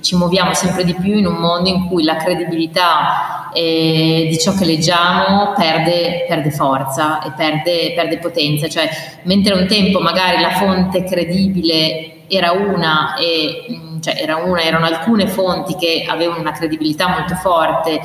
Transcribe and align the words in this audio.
ci 0.00 0.16
muoviamo 0.16 0.54
sempre 0.54 0.84
di 0.84 0.94
più 0.94 1.16
in 1.16 1.26
un 1.26 1.34
mondo 1.34 1.68
in 1.68 1.86
cui 1.86 2.04
la 2.04 2.16
credibilità 2.16 3.50
eh, 3.52 4.28
di 4.30 4.38
ciò 4.38 4.54
che 4.54 4.64
leggiamo 4.64 5.52
perde, 5.56 6.26
perde 6.28 6.50
forza 6.50 7.22
e 7.22 7.32
perde, 7.36 7.92
perde 7.94 8.18
potenza, 8.18 8.68
cioè 8.68 8.88
mentre 9.22 9.54
un 9.54 9.66
tempo 9.66 10.00
magari 10.00 10.40
la 10.40 10.50
fonte 10.50 11.04
credibile 11.04 12.26
era 12.28 12.52
una 12.52 13.14
e 13.16 13.66
mm, 13.70 14.00
cioè 14.00 14.14
era 14.16 14.36
una, 14.36 14.62
erano 14.62 14.86
alcune 14.86 15.26
fonti 15.26 15.74
che 15.76 16.06
avevano 16.08 16.40
una 16.40 16.52
credibilità 16.52 17.08
molto 17.08 17.34
forte 17.34 18.00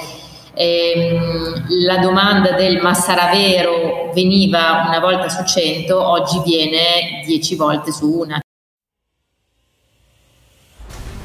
ehm, 0.56 1.66
la 1.86 1.98
domanda 1.98 2.54
del 2.54 2.82
ma 2.82 2.94
sarà 2.94 3.30
vero 3.32 4.12
veniva 4.14 4.86
una 4.88 5.00
volta 5.00 5.30
su 5.30 5.44
cento, 5.44 6.02
oggi 6.02 6.42
viene 6.44 7.22
dieci 7.26 7.56
volte 7.56 7.92
su 7.92 8.10
una. 8.10 8.40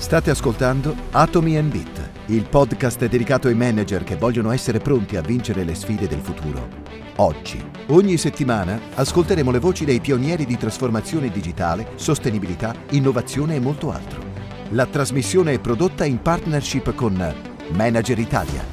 State 0.01 0.31
ascoltando 0.31 0.97
Atomi 1.11 1.59
and 1.59 1.71
Bit, 1.71 2.11
il 2.29 2.45
podcast 2.49 3.07
dedicato 3.07 3.49
ai 3.49 3.55
manager 3.55 4.03
che 4.03 4.17
vogliono 4.17 4.51
essere 4.51 4.79
pronti 4.79 5.17
a 5.17 5.21
vincere 5.21 5.63
le 5.63 5.75
sfide 5.75 6.09
del 6.09 6.21
futuro. 6.21 6.69
Oggi, 7.17 7.63
ogni 7.89 8.17
settimana, 8.17 8.81
ascolteremo 8.95 9.51
le 9.51 9.59
voci 9.59 9.85
dei 9.85 10.01
pionieri 10.01 10.47
di 10.47 10.57
trasformazione 10.57 11.29
digitale, 11.29 11.91
sostenibilità, 11.97 12.75
innovazione 12.91 13.57
e 13.57 13.61
molto 13.61 13.93
altro. 13.93 14.23
La 14.71 14.87
trasmissione 14.87 15.53
è 15.53 15.61
prodotta 15.61 16.07
in 16.07 16.21
partnership 16.23 16.95
con 16.95 17.35
Manager 17.75 18.19
Italia. 18.19 18.65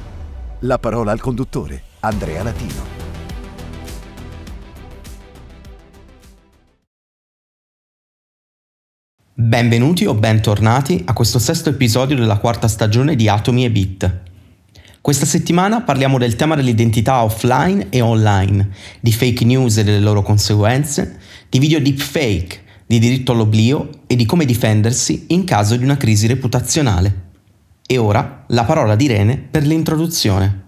La 0.60 0.78
parola 0.78 1.12
al 1.12 1.20
conduttore, 1.20 1.82
Andrea 2.00 2.42
Latino. 2.42 2.97
Benvenuti 9.40 10.04
o 10.04 10.14
bentornati 10.14 11.00
a 11.04 11.12
questo 11.12 11.38
sesto 11.38 11.68
episodio 11.68 12.16
della 12.16 12.38
quarta 12.38 12.66
stagione 12.66 13.14
di 13.14 13.28
Atomi 13.28 13.64
e 13.64 13.70
Bit. 13.70 14.20
Questa 15.00 15.26
settimana 15.26 15.82
parliamo 15.82 16.18
del 16.18 16.34
tema 16.34 16.56
dell'identità 16.56 17.22
offline 17.22 17.86
e 17.88 18.00
online, 18.00 18.68
di 18.98 19.12
fake 19.12 19.44
news 19.44 19.76
e 19.76 19.84
delle 19.84 20.00
loro 20.00 20.22
conseguenze, 20.22 21.20
di 21.48 21.60
video 21.60 21.78
deepfake, 21.78 22.62
di 22.84 22.98
diritto 22.98 23.30
all'oblio 23.30 24.00
e 24.08 24.16
di 24.16 24.26
come 24.26 24.44
difendersi 24.44 25.26
in 25.28 25.44
caso 25.44 25.76
di 25.76 25.84
una 25.84 25.96
crisi 25.96 26.26
reputazionale. 26.26 27.26
E 27.86 27.96
ora 27.96 28.42
la 28.48 28.64
parola 28.64 28.96
di 28.96 29.04
Irene 29.04 29.38
per 29.38 29.64
l'introduzione. 29.64 30.67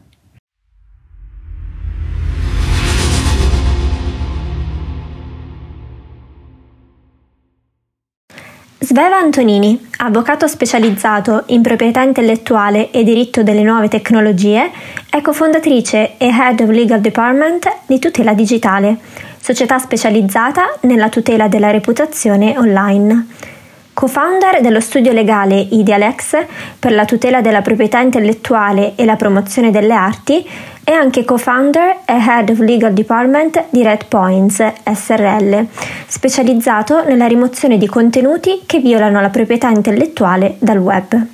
Sveva 8.90 9.18
Antonini, 9.18 9.86
avvocato 9.98 10.48
specializzato 10.48 11.44
in 11.46 11.62
proprietà 11.62 12.02
intellettuale 12.02 12.90
e 12.90 13.04
diritto 13.04 13.44
delle 13.44 13.62
nuove 13.62 13.86
tecnologie, 13.86 14.68
è 15.08 15.20
cofondatrice 15.20 16.16
e 16.16 16.26
Head 16.26 16.58
of 16.58 16.70
Legal 16.70 17.00
Department 17.00 17.68
di 17.86 18.00
Tutela 18.00 18.34
Digitale, 18.34 18.96
società 19.40 19.78
specializzata 19.78 20.76
nella 20.80 21.08
tutela 21.08 21.46
della 21.46 21.70
reputazione 21.70 22.58
online 22.58 23.26
co-founder 23.92 24.60
dello 24.60 24.80
studio 24.80 25.12
legale 25.12 25.56
Idealex 25.58 26.36
per 26.78 26.92
la 26.92 27.04
tutela 27.04 27.40
della 27.40 27.60
proprietà 27.60 28.00
intellettuale 28.00 28.92
e 28.96 29.04
la 29.04 29.16
promozione 29.16 29.70
delle 29.70 29.94
arti 29.94 30.46
e 30.84 30.92
anche 30.92 31.24
co-founder 31.24 31.98
e 32.04 32.14
Head 32.14 32.50
of 32.50 32.58
Legal 32.60 32.92
Department 32.92 33.66
di 33.70 33.82
Red 33.82 34.06
Points 34.06 34.64
SRL, 34.92 35.66
specializzato 36.06 37.04
nella 37.04 37.26
rimozione 37.26 37.78
di 37.78 37.86
contenuti 37.86 38.62
che 38.66 38.80
violano 38.80 39.20
la 39.20 39.28
proprietà 39.28 39.68
intellettuale 39.68 40.56
dal 40.58 40.78
web. 40.78 41.26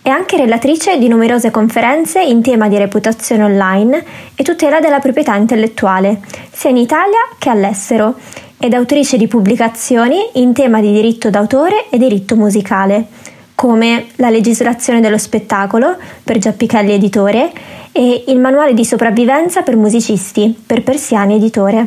È 0.00 0.08
anche 0.08 0.38
relatrice 0.38 0.98
di 0.98 1.06
numerose 1.06 1.50
conferenze 1.50 2.22
in 2.22 2.40
tema 2.40 2.68
di 2.68 2.78
reputazione 2.78 3.44
online 3.44 4.02
e 4.34 4.42
tutela 4.42 4.80
della 4.80 5.00
proprietà 5.00 5.34
intellettuale, 5.34 6.20
sia 6.50 6.70
in 6.70 6.78
Italia 6.78 7.18
che 7.38 7.50
all'estero 7.50 8.14
ed 8.58 8.74
autrice 8.74 9.16
di 9.16 9.28
pubblicazioni 9.28 10.16
in 10.34 10.52
tema 10.52 10.80
di 10.80 10.92
diritto 10.92 11.30
d'autore 11.30 11.88
e 11.90 11.98
diritto 11.98 12.36
musicale, 12.36 13.06
come 13.54 14.06
La 14.16 14.30
legislazione 14.30 15.00
dello 15.00 15.18
spettacolo 15.18 15.96
per 16.22 16.38
Giappichelli 16.38 16.92
Editore 16.92 17.52
e 17.92 18.24
Il 18.28 18.38
manuale 18.38 18.74
di 18.74 18.84
sopravvivenza 18.84 19.62
per 19.62 19.76
musicisti 19.76 20.56
per 20.66 20.82
Persiani 20.82 21.36
Editore. 21.36 21.86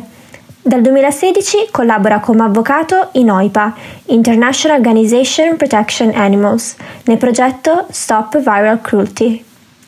Dal 0.64 0.80
2016 0.80 1.68
collabora 1.70 2.20
come 2.20 2.44
avvocato 2.44 3.08
in 3.12 3.30
OIPA, 3.30 3.74
International 4.06 4.76
Organization 4.76 5.56
Protection 5.56 6.12
Animals, 6.14 6.76
nel 7.04 7.16
progetto 7.16 7.86
Stop 7.90 8.38
Viral 8.38 8.80
Cruelty. 8.80 9.44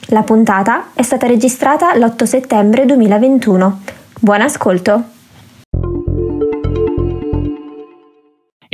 La 0.08 0.22
puntata 0.22 0.88
è 0.92 1.02
stata 1.02 1.26
registrata 1.26 1.96
l'8 1.96 2.24
settembre 2.24 2.86
2021. 2.86 3.80
Buon 4.18 4.40
ascolto! 4.40 5.13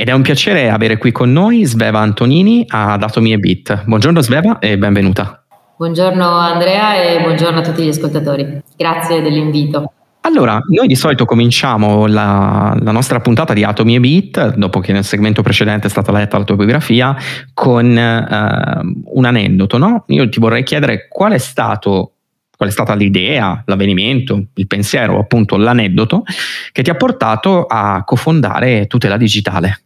Ed 0.01 0.09
è 0.09 0.13
un 0.13 0.23
piacere 0.23 0.71
avere 0.71 0.97
qui 0.97 1.11
con 1.11 1.31
noi 1.31 1.63
Sveva 1.63 1.99
Antonini 1.99 2.65
ad 2.67 3.03
Atomi 3.03 3.33
e 3.33 3.37
Bit. 3.37 3.83
Buongiorno 3.85 4.19
Sveva 4.21 4.57
e 4.57 4.75
benvenuta. 4.75 5.43
Buongiorno 5.77 6.27
Andrea 6.27 6.95
e 6.95 7.21
buongiorno 7.21 7.59
a 7.59 7.61
tutti 7.61 7.83
gli 7.83 7.89
ascoltatori. 7.89 8.63
Grazie 8.75 9.21
dell'invito. 9.21 9.93
Allora, 10.21 10.59
noi 10.69 10.87
di 10.87 10.95
solito 10.95 11.25
cominciamo 11.25 12.07
la, 12.07 12.75
la, 12.81 12.91
nostra 12.91 13.19
puntata 13.19 13.53
di 13.53 13.63
Atomi 13.63 13.93
e 13.93 13.99
Bit, 13.99 14.55
dopo 14.55 14.79
che 14.79 14.91
nel 14.91 15.03
segmento 15.03 15.43
precedente 15.43 15.85
è 15.85 15.89
stata 15.91 16.11
letta 16.11 16.39
la 16.39 16.45
tua 16.45 16.55
biografia, 16.55 17.15
con 17.53 17.95
eh, 17.95 18.79
un 19.03 19.25
aneddoto, 19.25 19.77
no? 19.77 20.05
Io 20.07 20.27
ti 20.29 20.39
vorrei 20.39 20.63
chiedere 20.63 21.05
qual 21.09 21.33
è 21.33 21.37
stato 21.37 22.13
qual 22.57 22.69
è 22.69 22.75
stata 22.75 22.93
l'idea, 22.93 23.63
l'avvenimento, 23.65 24.45
il 24.53 24.67
pensiero, 24.67 25.17
appunto 25.17 25.57
l'aneddoto 25.57 26.23
che 26.71 26.83
ti 26.83 26.91
ha 26.91 26.95
portato 26.95 27.65
a 27.65 28.03
cofondare 28.03 28.85
Tutela 28.85 29.17
Digitale. 29.17 29.81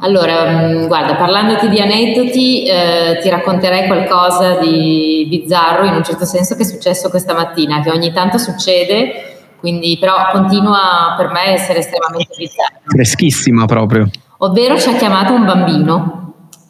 Allora, 0.00 0.68
mm, 0.68 0.86
guarda, 0.86 1.16
parlandoti 1.16 1.68
di 1.68 1.80
aneddoti, 1.80 2.64
eh, 2.64 3.18
ti 3.20 3.28
racconterei 3.28 3.86
qualcosa 3.86 4.54
di 4.58 5.26
bizzarro, 5.28 5.84
in 5.84 5.94
un 5.94 6.04
certo 6.04 6.24
senso, 6.24 6.54
che 6.54 6.62
è 6.62 6.64
successo 6.64 7.10
questa 7.10 7.34
mattina, 7.34 7.80
che 7.80 7.90
ogni 7.90 8.12
tanto 8.12 8.38
succede, 8.38 9.38
quindi 9.58 9.96
però 9.98 10.30
continua 10.30 11.14
per 11.16 11.28
me 11.30 11.40
a 11.40 11.50
essere 11.50 11.80
estremamente 11.80 12.34
bizzarro. 12.36 12.78
Freschissima 12.84 13.64
proprio. 13.64 14.08
Ovvero 14.38 14.78
ci 14.78 14.88
ha 14.88 14.94
chiamato 14.94 15.32
un 15.32 15.44
bambino. 15.44 16.12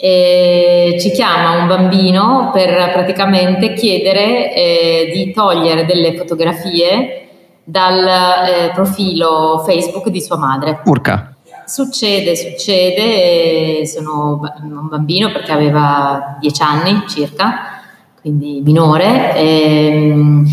E 0.01 0.97
ci 1.01 1.11
chiama 1.11 1.61
un 1.61 1.67
bambino 1.67 2.51
per 2.53 2.93
praticamente 2.93 3.73
chiedere 3.73 4.55
eh, 4.55 5.11
di 5.13 5.33
togliere 5.33 5.87
delle 5.87 6.17
fotografie 6.17 7.27
dal 7.65 8.07
eh, 8.07 8.71
profilo 8.73 9.63
Facebook 9.67 10.09
di 10.09 10.21
sua 10.21 10.37
madre. 10.37 10.83
Urca. 10.85 11.35
Succede, 11.69 12.35
succede, 12.35 13.87
sono 13.87 14.41
un 14.63 14.89
bambino 14.89 15.31
perché 15.31 15.53
aveva 15.53 16.39
dieci 16.41 16.63
anni 16.63 17.05
circa, 17.07 17.83
quindi 18.23 18.63
minore, 18.65 19.37
e, 19.37 20.09
ehm, 20.09 20.47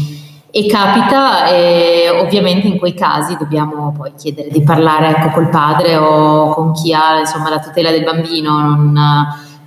e 0.51 0.67
capita 0.67 1.47
e 1.47 2.09
ovviamente 2.09 2.67
in 2.67 2.77
quei 2.77 2.93
casi 2.93 3.37
dobbiamo 3.37 3.93
poi 3.95 4.11
chiedere 4.17 4.49
di 4.49 4.61
parlare 4.61 5.07
ecco, 5.11 5.29
col 5.29 5.47
padre 5.47 5.95
o 5.95 6.53
con 6.53 6.73
chi 6.73 6.93
ha 6.93 7.19
insomma, 7.19 7.49
la 7.49 7.59
tutela 7.59 7.91
del 7.91 8.03
bambino 8.03 8.59
non, 8.59 8.99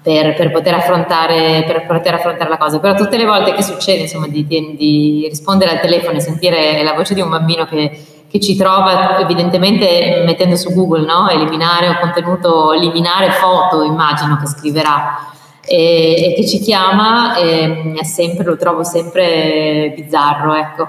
per, 0.02 0.34
per, 0.34 0.50
poter 0.50 0.74
affrontare, 0.74 1.64
per 1.66 1.86
poter 1.86 2.12
affrontare 2.12 2.50
la 2.50 2.58
cosa. 2.58 2.78
Però 2.78 2.94
tutte 2.94 3.16
le 3.16 3.24
volte 3.24 3.54
che 3.54 3.62
succede 3.62 4.02
insomma, 4.02 4.28
di, 4.28 4.46
di 4.46 5.26
rispondere 5.30 5.70
al 5.70 5.80
telefono 5.80 6.18
e 6.18 6.20
sentire 6.20 6.82
la 6.82 6.92
voce 6.92 7.14
di 7.14 7.22
un 7.22 7.30
bambino 7.30 7.64
che 7.64 8.07
che 8.30 8.40
ci 8.40 8.56
trova 8.56 9.18
evidentemente 9.18 10.22
mettendo 10.24 10.56
su 10.56 10.72
Google, 10.74 11.06
no? 11.06 11.28
eliminare 11.28 11.88
un 11.88 11.98
contenuto, 12.00 12.72
eliminare 12.72 13.30
foto, 13.30 13.82
immagino 13.82 14.36
che 14.36 14.46
scriverà, 14.46 15.18
e, 15.64 16.30
e 16.30 16.34
che 16.34 16.46
ci 16.46 16.60
chiama, 16.60 17.36
e 17.36 17.94
è 17.98 18.04
sempre, 18.04 18.44
lo 18.44 18.56
trovo 18.56 18.84
sempre 18.84 19.92
bizzarro, 19.94 20.54
ecco. 20.54 20.88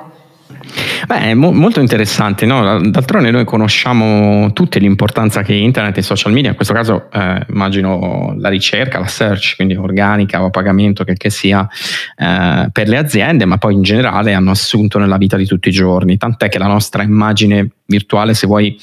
Beh, 1.05 1.19
è 1.19 1.33
mo- 1.33 1.51
molto 1.51 1.79
interessante, 1.79 2.45
no? 2.45 2.81
d'altronde 2.81 3.29
noi 3.31 3.45
conosciamo 3.45 4.51
tutte 4.53 4.79
l'importanza 4.79 5.43
che 5.43 5.53
internet 5.53 5.97
e 5.97 6.01
social 6.01 6.31
media, 6.31 6.49
in 6.49 6.55
questo 6.55 6.73
caso 6.73 7.09
eh, 7.11 7.45
immagino 7.49 8.33
la 8.37 8.49
ricerca, 8.49 8.99
la 8.99 9.07
search, 9.07 9.55
quindi 9.55 9.75
organica 9.75 10.41
o 10.41 10.47
a 10.47 10.49
pagamento 10.49 11.03
che, 11.03 11.13
che 11.13 11.29
sia 11.29 11.67
eh, 12.15 12.67
per 12.71 12.87
le 12.87 12.97
aziende, 12.97 13.45
ma 13.45 13.57
poi 13.57 13.75
in 13.75 13.83
generale 13.83 14.33
hanno 14.33 14.51
assunto 14.51 14.97
nella 14.97 15.17
vita 15.17 15.37
di 15.37 15.45
tutti 15.45 15.69
i 15.69 15.71
giorni, 15.71 16.17
tant'è 16.17 16.49
che 16.49 16.57
la 16.57 16.67
nostra 16.67 17.03
immagine 17.03 17.69
virtuale, 17.85 18.33
se 18.33 18.47
vuoi, 18.47 18.75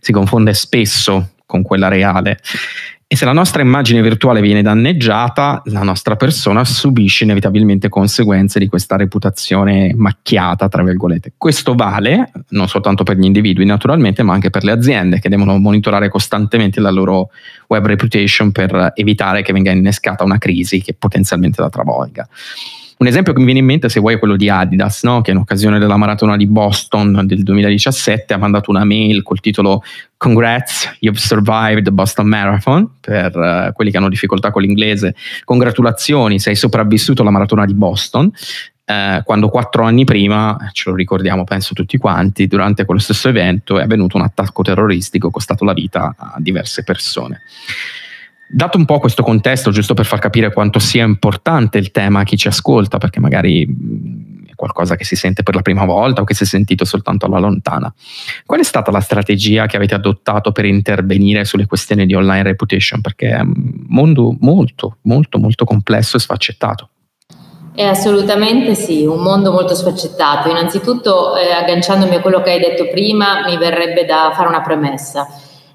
si 0.00 0.12
confonde 0.12 0.54
spesso 0.54 1.30
con 1.46 1.62
quella 1.62 1.88
reale. 1.88 2.38
E 3.12 3.16
se 3.16 3.26
la 3.26 3.34
nostra 3.34 3.60
immagine 3.60 4.00
virtuale 4.00 4.40
viene 4.40 4.62
danneggiata, 4.62 5.60
la 5.66 5.82
nostra 5.82 6.16
persona 6.16 6.64
subisce 6.64 7.24
inevitabilmente 7.24 7.90
conseguenze 7.90 8.58
di 8.58 8.68
questa 8.68 8.96
reputazione 8.96 9.92
macchiata, 9.94 10.66
tra 10.70 10.82
virgolette. 10.82 11.34
Questo 11.36 11.74
vale 11.74 12.32
non 12.48 12.68
soltanto 12.68 13.04
per 13.04 13.18
gli 13.18 13.26
individui, 13.26 13.66
naturalmente, 13.66 14.22
ma 14.22 14.32
anche 14.32 14.48
per 14.48 14.64
le 14.64 14.70
aziende 14.70 15.18
che 15.18 15.28
devono 15.28 15.58
monitorare 15.58 16.08
costantemente 16.08 16.80
la 16.80 16.88
loro 16.88 17.28
web 17.66 17.84
reputation 17.84 18.50
per 18.50 18.92
evitare 18.94 19.42
che 19.42 19.52
venga 19.52 19.72
innescata 19.72 20.24
una 20.24 20.38
crisi 20.38 20.80
che 20.80 20.94
potenzialmente 20.94 21.60
la 21.60 21.68
travolga. 21.68 22.26
Un 23.02 23.08
esempio 23.08 23.32
che 23.32 23.40
mi 23.40 23.46
viene 23.46 23.58
in 23.58 23.66
mente, 23.66 23.88
se 23.88 23.98
vuoi, 23.98 24.14
è 24.14 24.18
quello 24.20 24.36
di 24.36 24.48
Adidas, 24.48 25.02
no? 25.02 25.22
che 25.22 25.32
in 25.32 25.38
occasione 25.38 25.80
della 25.80 25.96
maratona 25.96 26.36
di 26.36 26.46
Boston 26.46 27.22
del 27.24 27.42
2017 27.42 28.32
ha 28.32 28.36
mandato 28.36 28.70
una 28.70 28.84
mail 28.84 29.24
col 29.24 29.40
titolo 29.40 29.82
Congrats, 30.16 30.98
you've 31.00 31.18
survived 31.18 31.82
the 31.82 31.90
Boston 31.90 32.28
Marathon, 32.28 32.88
per 33.00 33.36
uh, 33.36 33.72
quelli 33.72 33.90
che 33.90 33.96
hanno 33.96 34.08
difficoltà 34.08 34.52
con 34.52 34.62
l'inglese, 34.62 35.16
congratulazioni, 35.42 36.38
sei 36.38 36.54
sopravvissuto 36.54 37.22
alla 37.22 37.32
maratona 37.32 37.64
di 37.64 37.74
Boston. 37.74 38.30
Eh, 38.84 39.22
quando 39.24 39.48
quattro 39.48 39.82
anni 39.82 40.04
prima, 40.04 40.56
ce 40.70 40.88
lo 40.88 40.94
ricordiamo 40.94 41.42
penso 41.42 41.74
tutti 41.74 41.98
quanti, 41.98 42.46
durante 42.46 42.84
quello 42.84 43.00
stesso 43.00 43.28
evento 43.28 43.80
è 43.80 43.82
avvenuto 43.82 44.16
un 44.16 44.22
attacco 44.22 44.62
terroristico 44.62 45.28
costato 45.28 45.64
la 45.64 45.72
vita 45.72 46.14
a 46.16 46.36
diverse 46.38 46.84
persone. 46.84 47.40
Dato 48.54 48.76
un 48.76 48.84
po' 48.84 48.98
questo 48.98 49.22
contesto, 49.22 49.70
giusto 49.70 49.94
per 49.94 50.04
far 50.04 50.18
capire 50.18 50.52
quanto 50.52 50.78
sia 50.78 51.04
importante 51.04 51.78
il 51.78 51.90
tema 51.90 52.20
a 52.20 52.22
chi 52.22 52.36
ci 52.36 52.48
ascolta, 52.48 52.98
perché 52.98 53.18
magari 53.18 53.64
è 54.46 54.54
qualcosa 54.54 54.94
che 54.94 55.04
si 55.04 55.16
sente 55.16 55.42
per 55.42 55.54
la 55.54 55.62
prima 55.62 55.86
volta 55.86 56.20
o 56.20 56.24
che 56.24 56.34
si 56.34 56.42
è 56.42 56.46
sentito 56.46 56.84
soltanto 56.84 57.24
alla 57.24 57.38
lontana, 57.38 57.92
qual 58.44 58.60
è 58.60 58.62
stata 58.62 58.90
la 58.90 59.00
strategia 59.00 59.64
che 59.64 59.76
avete 59.76 59.94
adottato 59.94 60.52
per 60.52 60.66
intervenire 60.66 61.46
sulle 61.46 61.64
questioni 61.64 62.04
di 62.04 62.14
online 62.14 62.42
reputation? 62.42 63.00
Perché 63.00 63.30
è 63.30 63.40
un 63.40 63.84
mondo 63.86 64.36
molto, 64.40 64.98
molto, 65.02 65.38
molto 65.38 65.64
complesso 65.64 66.18
e 66.18 66.20
sfaccettato. 66.20 66.88
Eh, 67.74 67.84
assolutamente 67.84 68.74
sì, 68.74 69.06
un 69.06 69.22
mondo 69.22 69.50
molto 69.50 69.74
sfaccettato. 69.74 70.50
Innanzitutto, 70.50 71.36
eh, 71.36 71.52
agganciandomi 71.52 72.16
a 72.16 72.20
quello 72.20 72.42
che 72.42 72.50
hai 72.50 72.60
detto 72.60 72.86
prima, 72.88 73.46
mi 73.46 73.56
verrebbe 73.56 74.04
da 74.04 74.30
fare 74.34 74.48
una 74.48 74.60
premessa 74.60 75.26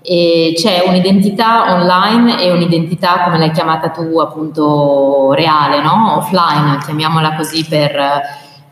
e 0.09 0.53
c'è 0.55 0.85
un'identità 0.87 1.73
online 1.73 2.41
e 2.41 2.49
un'identità, 2.49 3.23
come 3.25 3.37
l'hai 3.37 3.51
chiamata 3.51 3.89
tu, 3.89 4.19
appunto 4.19 5.33
reale, 5.33 5.81
no? 5.81 6.15
offline, 6.15 6.77
chiamiamola 6.85 7.35
così 7.35 7.65
per, 7.65 8.21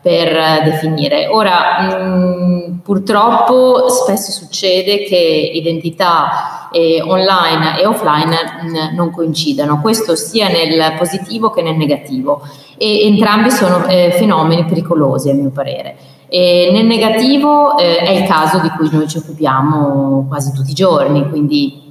per 0.00 0.62
definire. 0.64 1.26
Ora, 1.26 1.80
mh, 1.82 2.80
purtroppo 2.82 3.86
spesso 3.90 4.32
succede 4.32 5.04
che 5.04 5.50
identità 5.52 6.70
eh, 6.72 7.02
online 7.06 7.80
e 7.80 7.86
offline 7.86 8.36
mh, 8.62 8.94
non 8.94 9.10
coincidano, 9.10 9.82
questo 9.82 10.16
sia 10.16 10.48
nel 10.48 10.94
positivo 10.96 11.50
che 11.50 11.60
nel 11.60 11.76
negativo 11.76 12.40
e 12.78 13.02
entrambi 13.08 13.50
sono 13.50 13.84
eh, 13.84 14.14
fenomeni 14.16 14.64
pericolosi 14.64 15.28
a 15.28 15.34
mio 15.34 15.50
parere. 15.50 16.15
E 16.28 16.70
nel 16.72 16.86
negativo 16.86 17.78
eh, 17.78 17.98
è 17.98 18.10
il 18.10 18.24
caso 18.26 18.58
di 18.58 18.68
cui 18.70 18.88
noi 18.90 19.08
ci 19.08 19.18
occupiamo 19.18 20.26
quasi 20.28 20.52
tutti 20.52 20.70
i 20.70 20.74
giorni, 20.74 21.28
quindi 21.28 21.84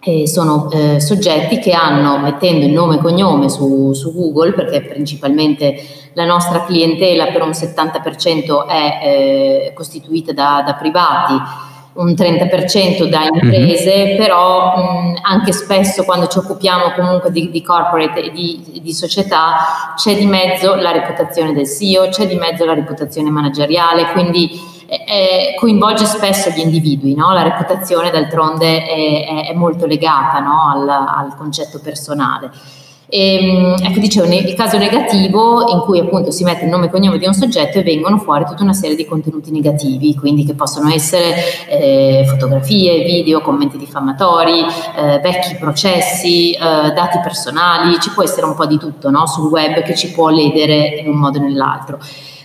eh, 0.00 0.26
sono 0.28 0.70
eh, 0.70 1.00
soggetti 1.00 1.58
che 1.58 1.72
hanno, 1.72 2.18
mettendo 2.18 2.64
il 2.64 2.72
nome 2.72 2.94
e 2.96 2.98
cognome 2.98 3.48
su, 3.48 3.92
su, 3.92 4.14
Google, 4.14 4.52
perché 4.52 4.82
principalmente 4.82 5.76
la 6.14 6.24
nostra 6.24 6.64
clientela 6.64 7.26
per 7.26 7.42
un 7.42 7.50
70% 7.50 8.66
è 8.66 9.00
eh, 9.02 9.72
costituita 9.74 10.32
da, 10.32 10.62
da 10.64 10.74
privati, 10.74 11.34
un 11.96 12.12
30% 12.12 13.04
da 13.08 13.24
imprese, 13.24 14.04
mm-hmm. 14.04 14.16
però 14.16 14.76
mh, 14.76 15.18
anche 15.22 15.52
spesso 15.52 16.04
quando 16.04 16.26
ci 16.26 16.38
occupiamo 16.38 16.92
comunque 16.92 17.30
di, 17.30 17.50
di 17.50 17.62
corporate 17.62 18.24
e 18.24 18.30
di, 18.30 18.80
di, 18.82 18.92
società 18.92 19.94
c'è 19.96 20.16
di 20.16 20.26
mezzo 20.26 20.74
la 20.74 20.90
reputazione 20.90 21.52
del 21.52 21.66
CEO, 21.66 22.08
c'è 22.08 22.26
di 22.26 22.36
mezzo 22.36 22.64
la 22.64 22.74
reputazione 22.74 23.30
manageriale, 23.30 24.12
quindi 24.12 24.74
eh, 24.86 25.54
coinvolge 25.58 26.04
spesso 26.04 26.50
gli 26.50 26.60
individui, 26.60 27.14
no? 27.14 27.32
la 27.32 27.42
reputazione 27.42 28.10
d'altronde 28.10 28.84
è, 28.84 29.26
è, 29.26 29.48
è 29.50 29.54
molto 29.54 29.86
legata 29.86 30.38
no? 30.38 30.70
al, 30.72 30.88
al 30.88 31.34
concetto 31.36 31.80
personale. 31.80 32.50
E, 33.08 33.36
ehm, 33.36 33.76
ecco, 33.82 34.00
dicevo, 34.00 34.26
il 34.32 34.54
caso 34.54 34.78
negativo 34.78 35.68
in 35.70 35.80
cui 35.80 36.00
appunto 36.00 36.30
si 36.30 36.42
mette 36.42 36.64
il 36.64 36.70
nome 36.70 36.86
e 36.86 36.90
cognome 36.90 37.18
di 37.18 37.26
un 37.26 37.34
soggetto 37.34 37.78
e 37.78 37.82
vengono 37.82 38.18
fuori 38.18 38.44
tutta 38.44 38.62
una 38.62 38.72
serie 38.72 38.96
di 38.96 39.04
contenuti 39.04 39.50
negativi, 39.50 40.14
quindi 40.16 40.44
che 40.44 40.54
possono 40.54 40.90
essere 40.90 41.34
eh, 41.68 42.24
fotografie, 42.26 43.04
video, 43.04 43.40
commenti 43.40 43.78
diffamatori, 43.78 44.60
eh, 44.60 45.20
vecchi 45.20 45.54
processi, 45.56 46.52
eh, 46.52 46.58
dati 46.58 47.18
personali, 47.22 48.00
ci 48.00 48.10
può 48.10 48.24
essere 48.24 48.46
un 48.46 48.54
po' 48.54 48.66
di 48.66 48.78
tutto 48.78 49.10
no? 49.10 49.26
sul 49.26 49.48
web 49.50 49.82
che 49.82 49.94
ci 49.94 50.10
può 50.10 50.28
ledere 50.28 51.00
in 51.00 51.08
un 51.08 51.16
modo 51.16 51.38
o 51.38 51.42
nell'altro. 51.42 51.98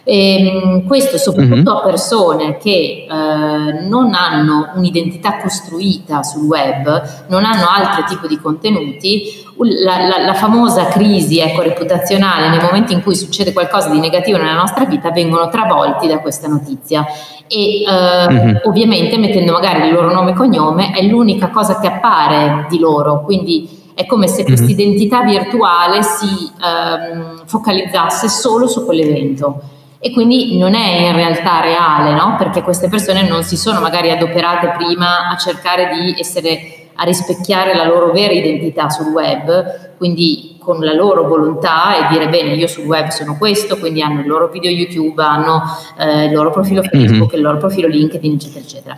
E, 0.03 0.35
ehm, 0.35 0.87
questo 0.87 1.17
soprattutto 1.17 1.55
mm-hmm. 1.55 1.67
a 1.67 1.81
persone 1.81 2.57
che 2.57 3.05
eh, 3.07 3.87
non 3.87 4.13
hanno 4.13 4.71
un'identità 4.75 5.39
costruita 5.39 6.23
sul 6.23 6.47
web, 6.47 7.25
non 7.27 7.45
hanno 7.45 7.65
altro 7.67 8.03
tipo 8.05 8.27
di 8.27 8.37
contenuti, 8.37 9.49
la, 9.63 10.07
la, 10.07 10.25
la 10.25 10.33
famosa 10.33 10.85
crisi 10.85 11.39
ecco, 11.39 11.61
reputazionale 11.61 12.49
nel 12.49 12.61
momento 12.61 12.93
in 12.93 13.01
cui 13.01 13.15
succede 13.15 13.53
qualcosa 13.53 13.89
di 13.89 13.99
negativo 13.99 14.37
nella 14.37 14.55
nostra 14.55 14.85
vita 14.85 15.11
vengono 15.11 15.49
travolti 15.49 16.07
da 16.07 16.19
questa 16.19 16.47
notizia 16.47 17.05
e 17.47 17.83
eh, 17.83 18.27
mm-hmm. 18.29 18.55
ovviamente 18.63 19.17
mettendo 19.17 19.51
magari 19.51 19.87
il 19.87 19.93
loro 19.93 20.11
nome 20.11 20.31
e 20.31 20.33
cognome 20.33 20.91
è 20.91 21.01
l'unica 21.03 21.49
cosa 21.49 21.79
che 21.79 21.87
appare 21.87 22.65
di 22.69 22.79
loro, 22.79 23.23
quindi 23.23 23.79
è 23.93 24.05
come 24.05 24.27
se 24.27 24.43
questa 24.43 24.65
mm-hmm. 24.65 24.79
identità 24.79 25.21
virtuale 25.23 26.01
si 26.01 26.49
ehm, 26.63 27.43
focalizzasse 27.45 28.29
solo 28.29 28.67
su 28.67 28.85
quell'evento 28.85 29.61
e 29.99 30.11
quindi 30.11 30.57
non 30.57 30.73
è 30.73 31.07
in 31.07 31.13
realtà 31.13 31.59
reale, 31.59 32.13
no? 32.13 32.35
perché 32.37 32.63
queste 32.63 32.89
persone 32.89 33.27
non 33.27 33.43
si 33.43 33.55
sono 33.55 33.79
magari 33.79 34.09
adoperate 34.09 34.73
prima 34.75 35.29
a 35.29 35.37
cercare 35.37 35.89
di 35.93 36.15
essere 36.17 36.80
a 37.01 37.03
rispecchiare 37.03 37.75
la 37.75 37.85
loro 37.85 38.11
vera 38.11 38.31
identità 38.31 38.89
sul 38.89 39.07
web, 39.07 39.95
quindi 39.97 40.55
con 40.59 40.79
la 40.81 40.93
loro 40.93 41.27
volontà 41.27 41.97
e 41.97 42.13
dire 42.13 42.29
bene 42.29 42.53
io 42.53 42.67
sul 42.67 42.85
web 42.85 43.07
sono 43.07 43.37
questo, 43.37 43.77
quindi 43.77 44.03
hanno 44.03 44.19
il 44.19 44.27
loro 44.27 44.49
video 44.49 44.69
YouTube, 44.69 45.21
hanno 45.23 45.63
eh, 45.97 46.25
il 46.25 46.31
loro 46.31 46.51
profilo 46.51 46.81
mhm. 46.81 46.89
Facebook, 46.89 47.29
mm-hmm. 47.29 47.37
il 47.37 47.41
loro 47.41 47.57
profilo 47.57 47.87
LinkedIn, 47.87 48.33
eccetera, 48.33 48.59
eccetera. 48.59 48.97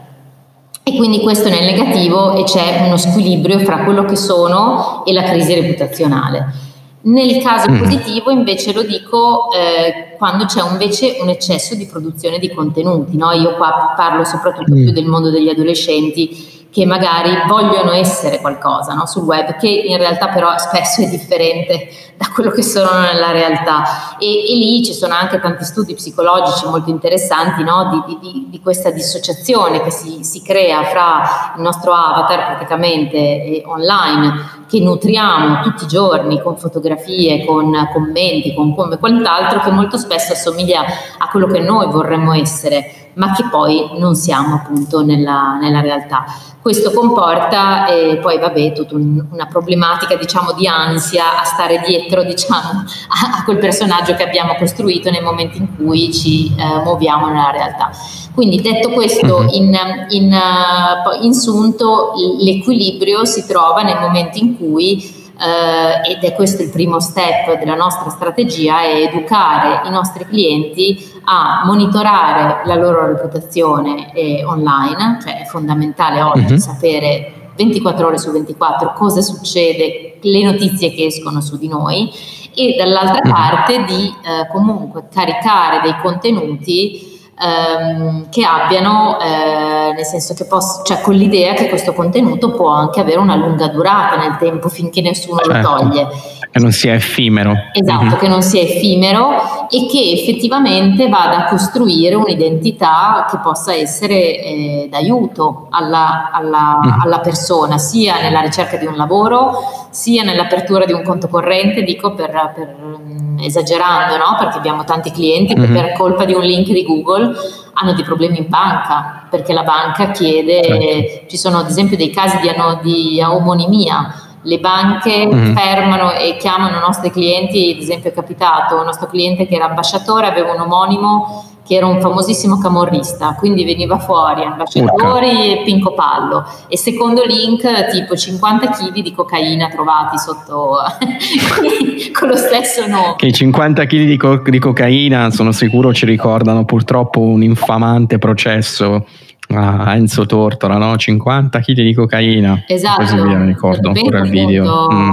E 0.84 0.98
quindi 0.98 1.22
questo 1.22 1.48
nel 1.48 1.64
negativo 1.64 2.36
e 2.36 2.44
c'è 2.44 2.84
uno 2.86 2.98
squilibrio 2.98 3.60
fra 3.60 3.86
quello 3.86 4.04
che 4.04 4.18
sono 4.18 5.06
e 5.06 5.14
la 5.14 5.24
crisi 5.24 5.54
reputazionale. 5.54 6.72
Nel 7.04 7.42
caso 7.42 7.72
mm. 7.72 7.80
positivo 7.80 8.32
invece 8.32 8.74
lo 8.74 8.84
dico 8.84 9.50
eh, 9.54 10.16
quando 10.18 10.44
c'è 10.44 10.62
invece 10.70 11.18
un 11.22 11.30
eccesso 11.30 11.76
di 11.76 11.86
produzione 11.86 12.38
di 12.38 12.50
contenuti, 12.50 13.16
no? 13.16 13.32
io 13.32 13.56
qua 13.56 13.94
parlo 13.96 14.26
soprattutto 14.26 14.74
mm. 14.74 14.84
più 14.84 14.92
del 14.92 15.06
mondo 15.06 15.30
degli 15.30 15.48
adolescenti 15.48 16.63
che 16.74 16.88
magari 16.88 17.30
vogliono 17.48 17.92
essere 17.92 18.42
qualcosa 18.42 18.96
no? 18.96 19.06
sul 19.06 19.22
web, 19.26 19.58
che 19.58 19.70
in 19.70 19.96
realtà 19.98 20.30
però 20.30 20.58
spesso 20.58 21.02
è 21.02 21.08
differente 21.08 21.88
da 22.18 22.32
quello 22.34 22.50
che 22.50 22.64
sono 22.64 23.00
nella 23.00 23.32
realtà. 23.32 24.18
E, 24.18 24.52
e 24.52 24.56
lì 24.56 24.84
ci 24.84 24.92
sono 24.92 25.14
anche 25.14 25.40
tanti 25.40 25.66
studi 25.66 25.94
psicologici 25.94 26.66
molto 26.66 26.90
interessanti 26.90 27.64
no? 27.64 28.04
di, 28.08 28.18
di, 28.20 28.48
di, 28.50 28.60
questa 28.60 28.90
dissociazione 28.90 29.84
che 29.84 29.92
si, 29.92 30.24
si, 30.24 30.42
crea 30.42 30.84
fra 30.86 31.54
il 31.58 31.62
nostro 31.62 31.94
avatar 31.94 32.56
praticamente 32.56 33.18
eh, 33.18 33.64
online, 33.68 34.64
che 34.68 34.80
nutriamo 34.80 35.62
tutti 35.62 35.84
i 35.84 35.88
giorni 35.88 36.42
con 36.42 36.58
fotografie, 36.58 37.46
con 37.46 37.72
commenti, 37.94 38.56
con 38.56 38.74
come 38.74 38.98
quant'altro, 38.98 39.60
che 39.60 39.70
molto 39.70 39.98
spesso 39.98 40.34
assomiglia 40.34 40.84
a 41.20 41.30
quello 41.30 41.46
che 41.46 41.60
noi 41.60 41.86
vorremmo 41.92 42.34
essere, 42.34 43.12
ma 43.14 43.32
che 43.34 43.46
poi 43.48 43.92
non 44.00 44.16
siamo 44.16 44.56
appunto 44.56 45.04
nella, 45.04 45.58
nella 45.60 45.82
realtà. 45.82 46.26
Questo 46.64 46.94
comporta 46.94 47.88
eh, 47.88 48.20
poi 48.20 48.40
vabbè 48.40 48.72
tutta 48.72 48.96
un, 48.96 49.22
una 49.32 49.48
problematica 49.48 50.16
diciamo 50.16 50.54
di 50.54 50.66
ansia 50.66 51.42
a 51.42 51.44
stare 51.44 51.84
dietro 51.86 52.24
diciamo 52.26 52.58
a, 52.58 53.40
a, 53.40 53.44
quel 53.44 53.58
personaggio 53.58 54.16
che 54.16 54.24
abbiamo 54.24 54.56
costruito 54.56 55.12
nel 55.12 55.24
momento 55.24 55.58
in 55.58 55.76
cui 55.76 56.14
ci 56.14 56.56
eh, 56.58 56.84
muoviamo 56.84 57.28
nella 57.28 57.52
realtà. 57.52 57.92
Quindi 58.34 58.62
detto 58.62 58.92
questo 58.92 59.42
mhm. 59.42 59.50
in, 59.52 59.78
in 60.12 60.32
uh, 60.32 61.24
insunto 61.26 62.14
l'equilibrio 62.40 63.26
si 63.26 63.46
trova 63.46 63.82
nel 63.82 64.00
momento 64.00 64.38
in 64.38 64.58
cui 64.58 65.13
Uh, 65.36 66.08
ed 66.08 66.24
è 66.24 66.34
questo 66.36 66.62
il 66.62 66.70
primo 66.70 67.00
step 67.00 67.58
della 67.58 67.76
nostra 67.76 68.10
strategia, 68.12 68.82
è 68.82 69.02
educare 69.02 69.88
i 69.88 69.92
nostri 69.92 70.26
clienti 70.26 71.12
a 71.26 71.64
monitorare 71.66 72.66
la 72.66 72.76
loro 72.76 73.08
reputazione 73.08 74.14
eh, 74.14 74.44
online, 74.46 75.20
cioè 75.24 75.42
è 75.42 75.46
fondamentale 75.46 76.22
oggi 76.22 76.54
uh-huh. 76.54 76.60
sapere 76.60 77.52
24 77.56 78.08
ore 78.08 78.18
su 78.18 78.32
24 78.32 78.94
cosa 78.94 79.22
succede, 79.22 80.18
le 80.22 80.44
notizie 80.44 80.92
che 80.92 81.06
escono 81.06 81.42
su 81.42 81.58
di 81.58 81.68
noi 81.68 82.12
e 82.56 82.76
dall'altra 82.78 83.22
uh-huh. 83.24 83.32
parte 83.32 83.84
di 83.86 84.06
eh, 84.06 84.48
comunque 84.52 85.08
caricare 85.12 85.82
dei 85.82 85.96
contenuti 86.02 87.13
ehm, 87.44 88.30
che 88.30 88.44
abbiano, 88.44 89.20
eh, 89.20 89.94
nel 89.94 90.06
senso 90.06 90.34
che 90.34 90.46
posso, 90.46 90.82
cioè 90.84 91.02
con 91.02 91.14
l'idea 91.14 91.54
che 91.54 91.68
questo 91.68 91.94
contenuto 91.94 92.52
può 92.52 92.70
anche 92.70 93.02
avere 93.02 93.20
una 93.20 93.36
lunga 93.36 93.68
durata 93.68 94.16
nel 94.16 94.38
tempo 94.38 94.70
finché 94.70 95.02
nessuno 95.02 95.40
certo. 95.40 95.70
lo 95.70 95.78
toglie. 95.78 96.08
Che 96.54 96.60
non 96.60 96.72
sia 96.72 96.94
effimero. 96.94 97.52
Esatto, 97.72 98.04
mm-hmm. 98.04 98.18
che 98.18 98.28
non 98.28 98.44
sia 98.44 98.62
effimero 98.62 99.68
e 99.70 99.88
che 99.88 100.12
effettivamente 100.12 101.10
vada 101.10 101.46
a 101.46 101.50
costruire 101.50 102.14
un'identità 102.14 103.26
che 103.28 103.40
possa 103.42 103.74
essere 103.74 104.40
eh, 104.40 104.88
d'aiuto 104.88 105.68
alla, 105.72 106.30
alla, 106.32 106.80
mm-hmm. 106.80 107.00
alla 107.02 107.20
persona, 107.22 107.80
sia 107.80 108.22
nella 108.22 108.42
ricerca 108.42 108.78
di 108.78 108.86
un 108.86 108.96
lavoro, 108.96 109.88
sia 109.90 110.22
nell'apertura 110.22 110.86
di 110.86 110.94
un 110.94 111.02
conto 111.02 111.28
corrente, 111.28 111.82
dico 111.82 112.14
per, 112.14 112.52
per 112.54 112.76
mm, 112.80 113.40
esagerando, 113.40 114.18
no? 114.18 114.36
perché 114.38 114.58
abbiamo 114.58 114.84
tanti 114.84 115.12
clienti 115.12 115.56
che 115.56 115.60
mm-hmm. 115.60 115.74
per 115.74 115.94
colpa 115.94 116.24
di 116.26 116.34
un 116.34 116.44
link 116.44 116.68
di 116.68 116.84
Google 116.84 117.33
hanno 117.74 117.94
dei 117.94 118.04
problemi 118.04 118.38
in 118.38 118.50
banca, 118.50 119.28
perché 119.30 119.54
la 119.54 119.64
banca 119.64 120.12
chiede, 120.12 120.64
certo. 120.64 121.28
ci 121.28 121.38
sono 121.38 121.60
ad 121.60 121.70
esempio 121.70 121.98
dei 121.98 122.10
casi 122.10 122.38
di, 122.40 122.50
di 122.82 123.22
omonimia, 123.22 124.14
le 124.44 124.60
banche 124.60 125.26
mm. 125.26 125.56
fermano 125.56 126.12
e 126.12 126.38
chiamano 126.38 126.78
i 126.78 126.82
nostri 126.82 127.12
clienti, 127.12 127.74
ad 127.76 127.82
esempio 127.82 128.10
è 128.10 128.14
capitato, 128.14 128.78
il 128.78 128.86
nostro 128.86 129.08
cliente 129.08 129.48
che 129.48 129.56
era 129.56 129.66
ambasciatore 129.66 130.28
aveva 130.28 130.54
un 130.54 130.62
omonimo 130.62 131.53
che 131.66 131.76
era 131.76 131.88
un 131.88 132.02
famosissimo 132.02 132.58
camorrista, 132.58 133.36
quindi 133.38 133.64
veniva 133.64 133.98
fuori 133.98 134.44
ambasciatori 134.44 135.60
e 135.60 135.62
Pinco 135.64 135.94
Pallo 135.94 136.46
e 136.68 136.78
secondo 136.78 137.24
link 137.24 137.90
tipo 137.92 138.16
50 138.16 138.70
kg 138.70 139.02
di 139.02 139.14
cocaina 139.14 139.70
trovati 139.70 140.18
sotto 140.18 140.76
con 142.18 142.28
lo 142.28 142.36
stesso 142.36 142.86
nome. 142.88 143.16
Che 143.16 143.32
50 143.32 143.86
kg 143.86 144.04
di, 144.04 144.18
co- 144.18 144.42
di 144.44 144.60
cocaina 144.60 145.32
sono 145.32 145.52
sicuro 145.52 145.94
ci 145.94 146.06
ricordano 146.06 146.66
purtroppo 146.66 147.22
un 147.22 147.44
infamante 147.44 148.18
processo 148.18 149.06
a 149.50 149.96
Enzo 149.96 150.26
Tortora, 150.26 150.78
no? 150.78 150.96
50 150.96 151.60
kg 151.60 151.74
di 151.74 151.94
cocaina. 151.94 152.64
Esatto. 152.68 153.02
Così 153.02 153.16
via, 153.16 153.38
mi 153.38 153.48
ricordo 153.48 153.90
ancora 153.90 154.20
il 154.20 154.30
video. 154.30 154.88
Mm. 154.92 155.12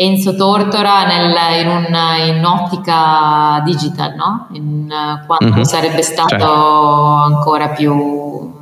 Enzo 0.00 0.36
Tortora 0.36 1.06
nel, 1.06 1.34
in, 1.60 1.68
un, 1.68 2.36
in 2.36 2.44
ottica 2.44 3.60
digital, 3.64 4.14
no? 4.14 4.46
In, 4.52 4.86
quando 5.26 5.56
mm-hmm. 5.56 5.62
sarebbe 5.62 6.02
stato 6.02 6.28
certo. 6.28 6.52
ancora 6.52 7.70
più 7.70 8.56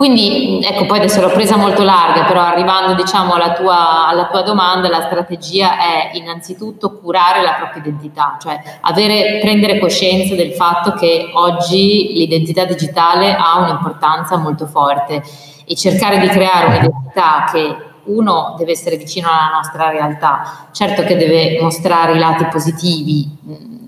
quindi 0.00 0.64
ecco, 0.64 0.86
poi 0.86 0.96
adesso 0.96 1.20
l'ho 1.20 1.28
presa 1.28 1.58
molto 1.58 1.82
larga, 1.82 2.24
però 2.24 2.40
arrivando 2.40 2.94
diciamo 2.94 3.34
alla 3.34 3.52
tua, 3.52 4.08
alla 4.08 4.28
tua, 4.28 4.40
domanda, 4.40 4.88
la 4.88 5.02
strategia 5.02 5.78
è 5.78 6.16
innanzitutto 6.16 6.98
curare 6.98 7.42
la 7.42 7.52
propria 7.52 7.82
identità, 7.82 8.38
cioè 8.40 8.58
avere, 8.80 9.40
prendere 9.42 9.78
coscienza 9.78 10.34
del 10.34 10.52
fatto 10.52 10.94
che 10.94 11.30
oggi 11.34 12.14
l'identità 12.14 12.64
digitale 12.64 13.34
ha 13.34 13.58
un'importanza 13.58 14.38
molto 14.38 14.64
forte 14.64 15.22
e 15.66 15.76
cercare 15.76 16.18
di 16.18 16.28
creare 16.28 16.64
un'identità 16.68 17.44
che 17.52 17.89
uno 18.10 18.54
deve 18.58 18.72
essere 18.72 18.96
vicino 18.96 19.28
alla 19.28 19.50
nostra 19.54 19.88
realtà, 19.90 20.68
certo 20.72 21.02
che 21.02 21.16
deve 21.16 21.60
mostrare 21.60 22.14
i 22.14 22.18
lati 22.18 22.44
positivi 22.46 23.28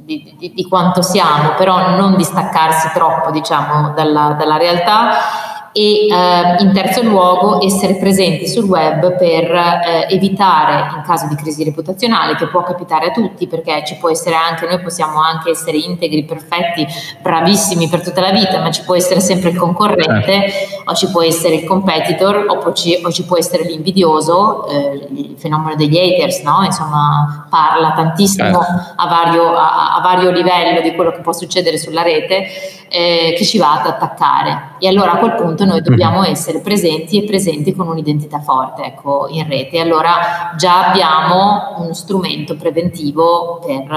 di, 0.05 0.35
di, 0.39 0.53
di 0.55 0.69
quanto 0.69 1.03
siamo, 1.03 1.55
però 1.57 1.97
non 1.97 2.17
distaccarsi 2.17 2.91
troppo 2.93 3.31
diciamo 3.31 3.91
dalla, 3.91 4.35
dalla 4.39 4.57
realtà 4.57 5.52
e 5.73 6.07
eh, 6.07 6.63
in 6.63 6.73
terzo 6.73 7.03
luogo 7.03 7.65
essere 7.65 7.95
presenti 7.97 8.47
sul 8.47 8.65
web 8.65 9.17
per 9.17 9.51
eh, 9.51 10.07
evitare 10.11 10.95
in 10.97 11.03
caso 11.03 11.27
di 11.29 11.35
crisi 11.35 11.65
reputazionale 11.65 12.37
che 12.37 12.47
può 12.49 12.63
capitare 12.63 13.07
a 13.07 13.11
tutti 13.11 13.47
perché 13.47 13.83
ci 13.87 13.97
può 13.97 14.11
essere 14.11 14.35
anche 14.35 14.67
noi 14.67 14.81
possiamo 14.81 15.21
anche 15.21 15.51
essere 15.51 15.79
integri, 15.79 16.25
perfetti, 16.25 16.87
bravissimi 17.21 17.89
per 17.89 18.03
tutta 18.03 18.21
la 18.21 18.33
vita 18.33 18.61
ma 18.61 18.71
ci 18.71 18.83
può 18.83 18.95
essere 18.95 19.21
sempre 19.21 19.51
il 19.51 19.57
concorrente 19.57 20.51
certo. 20.51 20.91
o 20.91 20.95
ci 20.95 21.11
può 21.11 21.23
essere 21.23 21.55
il 21.55 21.65
competitor 21.65 22.45
o, 22.49 22.73
ci, 22.75 23.01
o 23.03 23.11
ci 23.11 23.25
può 23.25 23.39
essere 23.39 23.65
l'invidioso 23.65 24.67
eh, 24.69 25.09
il 25.11 25.35
fenomeno 25.39 25.75
degli 25.75 25.97
haters 25.97 26.43
no? 26.43 26.65
insomma 26.65 27.47
parla 27.49 27.93
tantissimo 27.93 28.61
certo. 28.61 28.93
a, 28.97 29.07
vario, 29.07 29.55
a, 29.55 29.97
a 29.97 30.01
vario 30.03 30.31
livello 30.31 30.83
di 30.83 30.95
quello 30.95 31.13
che 31.13 31.21
può 31.21 31.33
succedere 31.33 31.79
sulla 31.79 32.03
rete 32.03 32.47
eh, 32.93 33.35
che 33.37 33.45
ci 33.45 33.59
va 33.59 33.81
ad 33.81 33.87
attaccare 33.87 34.75
e 34.79 34.87
allora 34.87 35.13
a 35.13 35.17
quel 35.17 35.35
punto 35.35 35.65
noi 35.65 35.81
dobbiamo 35.81 36.21
mhm. 36.21 36.27
essere 36.27 36.61
presenti 36.61 37.23
e 37.23 37.27
presenti 37.27 37.75
con 37.75 37.89
un'identità 37.89 38.41
forte 38.41 38.83
ecco, 38.85 39.29
in 39.31 39.47
rete. 39.49 39.81
Allora 39.81 40.53
già 40.57 40.91
abbiamo 40.91 41.77
uno 41.79 41.95
strumento 41.95 42.57
preventivo 42.57 43.63
per, 43.65 43.91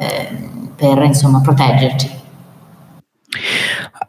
eh, 0.00 0.28
per 0.76 1.02
insomma, 1.02 1.40
proteggerci. 1.40 2.20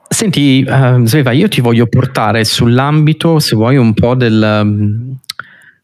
Senti, 0.10 0.66
uh, 0.68 1.04
Sveva, 1.06 1.32
io 1.32 1.48
ti 1.48 1.62
voglio 1.62 1.88
portare 1.88 2.44
sull'ambito, 2.44 3.40
se 3.40 3.56
vuoi, 3.56 3.78
un 3.78 3.94
po' 3.94 4.14
del, 4.14 5.18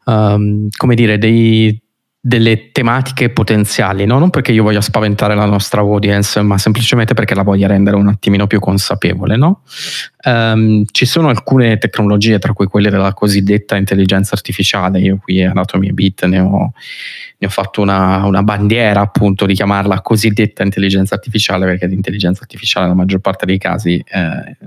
um, 0.06 0.68
come 0.78 0.96
dire, 0.96 1.18
dei, 1.18 1.82
delle 2.22 2.72
tematiche 2.72 3.30
potenziali, 3.30 4.06
no? 4.06 4.20
non 4.20 4.30
perché 4.30 4.52
io 4.52 4.64
voglia 4.64 4.82
spaventare 4.82 5.36
la 5.36 5.46
nostra 5.46 5.80
audience, 5.80 6.42
ma 6.42 6.58
semplicemente 6.58 7.14
perché 7.14 7.34
la 7.34 7.44
voglia 7.44 7.68
rendere 7.68 7.96
un 7.96 8.10
attimino 8.10 8.46
più 8.46 8.60
consapevole. 8.60 9.38
No? 9.38 9.62
Um, 10.26 10.84
ci 10.92 11.06
sono 11.06 11.30
alcune 11.30 11.78
tecnologie, 11.78 12.38
tra 12.38 12.52
cui 12.52 12.66
quelle 12.66 12.90
della 12.90 13.14
cosiddetta 13.14 13.78
intelligenza 13.78 14.36
artificiale, 14.36 15.00
io 15.00 15.18
qui 15.22 15.42
a 15.42 15.52
Anatomy 15.52 15.94
Bit 15.94 16.26
ne 16.26 16.40
ho, 16.40 16.74
ne 17.42 17.48
ho 17.48 17.50
fatto 17.50 17.82
una, 17.82 18.26
una, 18.26 18.44
bandiera 18.44 19.00
appunto 19.00 19.46
di 19.46 19.54
chiamarla 19.54 20.02
cosiddetta 20.02 20.62
intelligenza 20.64 21.16
artificiale, 21.16 21.66
perché 21.66 21.88
l'intelligenza 21.88 22.42
artificiale 22.42 22.88
nella 22.88 22.98
maggior 22.98 23.22
parte 23.22 23.46
dei 23.46 23.58
casi 23.58 23.96
eh, 23.96 24.58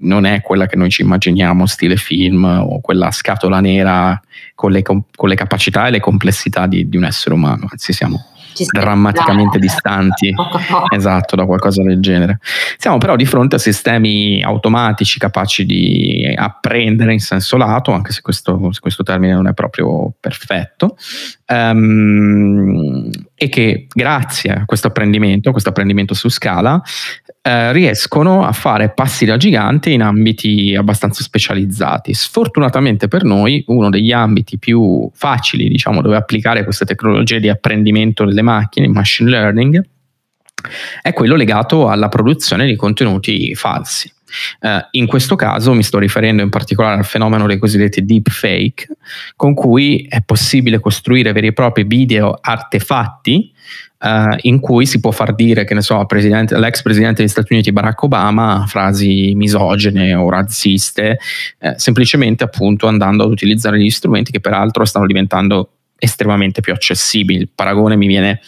non 0.00 0.24
è 0.24 0.40
quella 0.40 0.66
che 0.66 0.76
noi 0.76 0.88
ci 0.88 1.02
immaginiamo, 1.02 1.66
stile 1.66 1.96
film 1.96 2.44
o 2.44 2.80
quella 2.80 3.10
scatola 3.10 3.60
nera 3.60 4.18
con 4.54 4.72
le, 4.72 4.80
con 4.80 5.04
le 5.28 5.34
capacità 5.34 5.86
e 5.86 5.90
le 5.90 6.00
complessità 6.00 6.66
di, 6.66 6.88
di 6.88 6.96
un 6.96 7.04
essere 7.04 7.34
umano, 7.34 7.68
anzi 7.70 7.92
siamo 7.92 8.31
drammaticamente 8.70 9.58
distanti. 9.58 10.34
Esatto 10.92 11.36
da 11.36 11.46
qualcosa 11.46 11.82
del 11.82 12.00
genere. 12.00 12.38
Siamo 12.76 12.98
però 12.98 13.16
di 13.16 13.24
fronte 13.24 13.56
a 13.56 13.58
sistemi 13.58 14.42
automatici 14.42 15.18
capaci 15.18 15.64
di 15.64 16.32
apprendere 16.36 17.12
in 17.12 17.20
senso 17.20 17.56
lato 17.56 17.92
anche 17.92 18.12
se 18.12 18.20
questo, 18.20 18.72
se 18.72 18.80
questo 18.80 19.02
termine 19.02 19.32
non 19.32 19.48
è 19.48 19.54
proprio 19.54 20.12
perfetto 20.18 20.96
um, 21.48 23.10
e 23.34 23.48
che 23.48 23.86
grazie 23.92 24.52
a 24.52 24.64
questo 24.64 24.88
apprendimento 24.88 25.50
questo 25.50 25.70
apprendimento 25.70 26.14
su 26.14 26.28
scala 26.28 26.80
eh, 27.44 27.72
riescono 27.72 28.44
a 28.44 28.52
fare 28.52 28.90
passi 28.90 29.24
da 29.24 29.36
gigante 29.36 29.90
in 29.90 30.00
ambiti 30.02 30.76
abbastanza 30.76 31.24
specializzati. 31.24 32.14
Sfortunatamente 32.14 33.08
per 33.08 33.24
noi, 33.24 33.64
uno 33.66 33.90
degli 33.90 34.12
ambiti 34.12 34.58
più 34.58 35.10
facili, 35.12 35.68
diciamo, 35.68 36.02
dove 36.02 36.14
applicare 36.14 36.62
queste 36.62 36.84
tecnologie 36.84 37.40
di 37.40 37.48
apprendimento 37.48 38.24
delle 38.24 38.42
macchine, 38.42 38.86
machine 38.86 39.28
learning, 39.28 39.84
è 41.02 41.12
quello 41.12 41.34
legato 41.34 41.88
alla 41.88 42.08
produzione 42.08 42.64
di 42.64 42.76
contenuti 42.76 43.56
falsi. 43.56 44.12
Uh, 44.60 44.78
in 44.92 45.06
questo 45.06 45.36
caso 45.36 45.74
mi 45.74 45.82
sto 45.82 45.98
riferendo 45.98 46.42
in 46.42 46.48
particolare 46.48 46.96
al 46.96 47.04
fenomeno 47.04 47.46
dei 47.46 47.58
cosiddetti 47.58 48.04
deepfake, 48.04 48.86
con 49.36 49.52
cui 49.52 50.06
è 50.08 50.22
possibile 50.22 50.78
costruire 50.80 51.32
veri 51.32 51.48
e 51.48 51.52
propri 51.52 51.84
video 51.84 52.38
artefatti 52.40 53.52
uh, 54.02 54.36
in 54.42 54.60
cui 54.60 54.86
si 54.86 55.00
può 55.00 55.10
far 55.10 55.34
dire, 55.34 55.64
che 55.64 55.74
ne 55.74 55.82
so, 55.82 56.04
presidente, 56.06 56.58
l'ex 56.58 56.82
presidente 56.82 57.22
degli 57.22 57.30
Stati 57.30 57.52
Uniti 57.52 57.72
Barack 57.72 58.02
Obama 58.02 58.64
frasi 58.66 59.32
misogene 59.34 60.14
o 60.14 60.28
razziste, 60.28 61.18
eh, 61.58 61.74
semplicemente 61.76 62.44
appunto 62.44 62.86
andando 62.86 63.24
ad 63.24 63.30
utilizzare 63.30 63.78
gli 63.78 63.90
strumenti 63.90 64.32
che 64.32 64.40
peraltro 64.40 64.84
stanno 64.84 65.06
diventando 65.06 65.70
estremamente 66.02 66.60
più 66.60 66.72
accessibili. 66.72 67.38
Il 67.38 67.48
paragone 67.54 67.94
mi 67.94 68.08
viene 68.08 68.40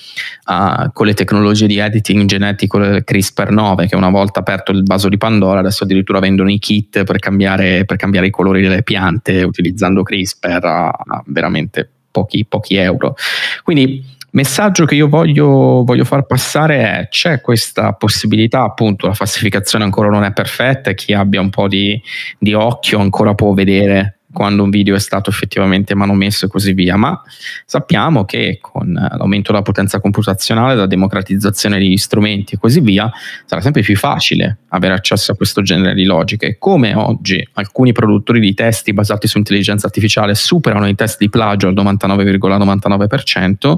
uh, 0.46 0.90
con 0.92 1.06
le 1.06 1.14
tecnologie 1.14 1.68
di 1.68 1.78
editing 1.78 2.24
genetico 2.24 2.80
CRISPR-9 2.80 3.86
che 3.86 3.94
una 3.94 4.10
volta 4.10 4.40
aperto 4.40 4.72
il 4.72 4.82
vaso 4.82 5.08
di 5.08 5.18
Pandora 5.18 5.60
adesso 5.60 5.84
addirittura 5.84 6.18
vendono 6.18 6.50
i 6.50 6.58
kit 6.58 7.04
per 7.04 7.20
cambiare, 7.20 7.84
per 7.84 7.96
cambiare 7.96 8.26
i 8.26 8.30
colori 8.30 8.60
delle 8.60 8.82
piante 8.82 9.44
utilizzando 9.44 10.02
CRISPR 10.02 10.64
a, 10.64 10.88
a 10.88 11.22
veramente 11.26 11.88
pochi, 12.10 12.44
pochi 12.44 12.74
euro. 12.74 13.14
Quindi 13.62 14.04
messaggio 14.34 14.84
che 14.84 14.94
io 14.94 15.08
voglio, 15.08 15.82
voglio, 15.84 16.04
far 16.04 16.26
passare 16.26 16.82
è 16.82 17.08
c'è 17.08 17.40
questa 17.40 17.92
possibilità 17.92 18.62
appunto 18.62 19.06
la 19.06 19.14
falsificazione 19.14 19.84
ancora 19.84 20.08
non 20.08 20.24
è 20.24 20.32
perfetta 20.32 20.92
chi 20.92 21.12
abbia 21.12 21.40
un 21.40 21.50
po' 21.50 21.68
di, 21.68 22.00
di 22.38 22.52
occhio 22.52 22.98
ancora 22.98 23.34
può 23.34 23.52
vedere 23.52 24.18
quando 24.34 24.64
un 24.64 24.70
video 24.70 24.96
è 24.96 24.98
stato 24.98 25.30
effettivamente 25.30 25.94
manomesso 25.94 26.44
e 26.44 26.48
così 26.48 26.72
via, 26.72 26.96
ma 26.96 27.22
sappiamo 27.64 28.24
che 28.24 28.58
con 28.60 28.92
l'aumento 28.92 29.52
della 29.52 29.62
potenza 29.62 30.00
computazionale, 30.00 30.74
la 30.74 30.86
democratizzazione 30.86 31.78
degli 31.78 31.96
strumenti 31.96 32.54
e 32.54 32.58
così 32.58 32.80
via, 32.80 33.10
sarà 33.46 33.62
sempre 33.62 33.80
più 33.82 33.96
facile 33.96 34.58
avere 34.68 34.92
accesso 34.92 35.32
a 35.32 35.36
questo 35.36 35.62
genere 35.62 35.94
di 35.94 36.04
logiche. 36.04 36.56
Come 36.58 36.94
oggi 36.94 37.48
alcuni 37.54 37.92
produttori 37.92 38.40
di 38.40 38.52
testi 38.52 38.92
basati 38.92 39.28
su 39.28 39.38
intelligenza 39.38 39.86
artificiale 39.86 40.34
superano 40.34 40.88
i 40.88 40.96
test 40.96 41.18
di 41.18 41.30
plagio 41.30 41.68
al 41.68 41.74
99,99%, 41.74 43.44
,99%, 43.54 43.76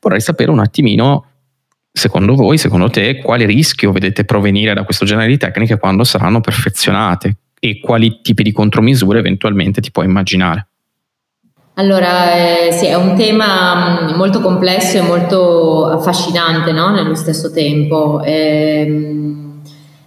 vorrei 0.00 0.20
sapere 0.20 0.50
un 0.50 0.58
attimino 0.58 1.26
secondo 1.96 2.34
voi, 2.34 2.58
secondo 2.58 2.90
te, 2.90 3.18
quale 3.18 3.46
rischio 3.46 3.92
vedete 3.92 4.24
provenire 4.24 4.74
da 4.74 4.82
questo 4.82 5.04
genere 5.04 5.28
di 5.28 5.36
tecniche 5.36 5.78
quando 5.78 6.02
saranno 6.02 6.40
perfezionate 6.40 7.36
e 7.64 7.80
quali 7.80 8.20
tipi 8.20 8.42
di 8.42 8.52
contromisure 8.52 9.20
eventualmente 9.20 9.80
ti 9.80 9.90
puoi 9.90 10.04
immaginare? 10.04 10.66
Allora, 11.76 12.34
eh, 12.34 12.72
sì, 12.72 12.84
è 12.84 12.94
un 12.94 13.16
tema 13.16 14.10
mm, 14.12 14.16
molto 14.16 14.42
complesso 14.42 14.98
e 14.98 15.00
molto 15.00 15.86
affascinante 15.86 16.72
no? 16.72 16.90
nello 16.90 17.14
stesso 17.14 17.50
tempo. 17.50 18.20
Eh, 18.22 19.14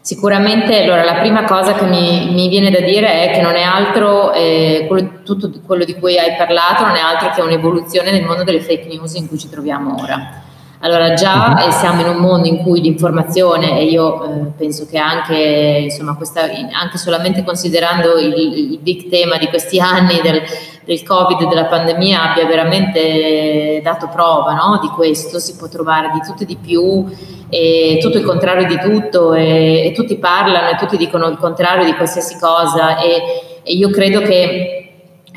sicuramente, 0.01 0.83
allora, 0.83 1.03
la 1.03 1.15
prima 1.15 1.45
cosa 1.45 1.73
che 1.73 1.85
mi, 1.85 2.29
mi, 2.31 2.47
viene 2.47 2.69
da 2.69 2.79
dire 2.79 3.23
è 3.23 3.33
che 3.33 3.41
non 3.41 3.55
è 3.55 3.63
altro, 3.63 4.33
eh, 4.33 4.85
quello, 4.87 5.21
tutto 5.25 5.51
quello 5.65 5.83
di 5.83 5.95
cui 5.95 6.15
hai 6.19 6.35
parlato, 6.37 6.85
non 6.85 6.95
è 6.95 6.99
altro 6.99 7.31
che 7.31 7.41
un'evoluzione 7.41 8.11
del 8.11 8.23
mondo 8.23 8.43
delle 8.43 8.61
fake 8.61 8.85
news 8.87 9.15
in 9.15 9.27
cui 9.27 9.39
ci 9.39 9.49
troviamo 9.49 9.99
ora. 9.99 10.43
Allora 10.79 11.13
già 11.13 11.55
uh-huh. 11.57 11.71
siamo 11.71 12.01
in 12.01 12.07
un 12.07 12.17
mondo 12.17 12.47
in 12.47 12.57
cui 12.57 12.81
l'informazione, 12.81 13.79
e 13.79 13.85
io 13.85 14.23
eh, 14.23 14.51
penso 14.55 14.85
che 14.85 14.97
anche, 14.97 15.35
insomma, 15.83 16.15
questa, 16.15 16.41
anche 16.41 16.97
solamente 16.97 17.43
considerando 17.43 18.17
il, 18.19 18.33
il, 18.33 18.79
big 18.79 19.09
tema 19.09 19.37
di 19.37 19.47
questi 19.47 19.79
anni 19.81 20.21
del, 20.21 20.41
del 20.85 21.03
Covid 21.03 21.41
e 21.41 21.47
della 21.47 21.65
pandemia 21.65 22.31
abbia 22.31 22.45
veramente 22.45 23.81
dato 23.83 24.07
prova 24.07 24.53
no? 24.53 24.79
di 24.79 24.89
questo, 24.89 25.39
si 25.39 25.55
può 25.55 25.67
trovare 25.67 26.11
di 26.13 26.19
tutto 26.19 26.43
e 26.43 26.45
di 26.45 26.57
più, 26.57 27.05
e 27.49 27.97
tutto 27.99 28.17
il 28.17 28.23
contrario 28.23 28.67
di 28.67 28.77
tutto 28.77 29.33
e, 29.33 29.85
e 29.85 29.91
tutti 29.93 30.17
parlano 30.17 30.69
e 30.69 30.75
tutti 30.75 30.97
dicono 30.97 31.27
il 31.27 31.37
contrario 31.37 31.85
di 31.85 31.95
qualsiasi 31.95 32.37
cosa 32.37 32.99
e, 32.99 33.61
e 33.63 33.73
io 33.73 33.89
credo 33.89 34.21
che 34.21 34.86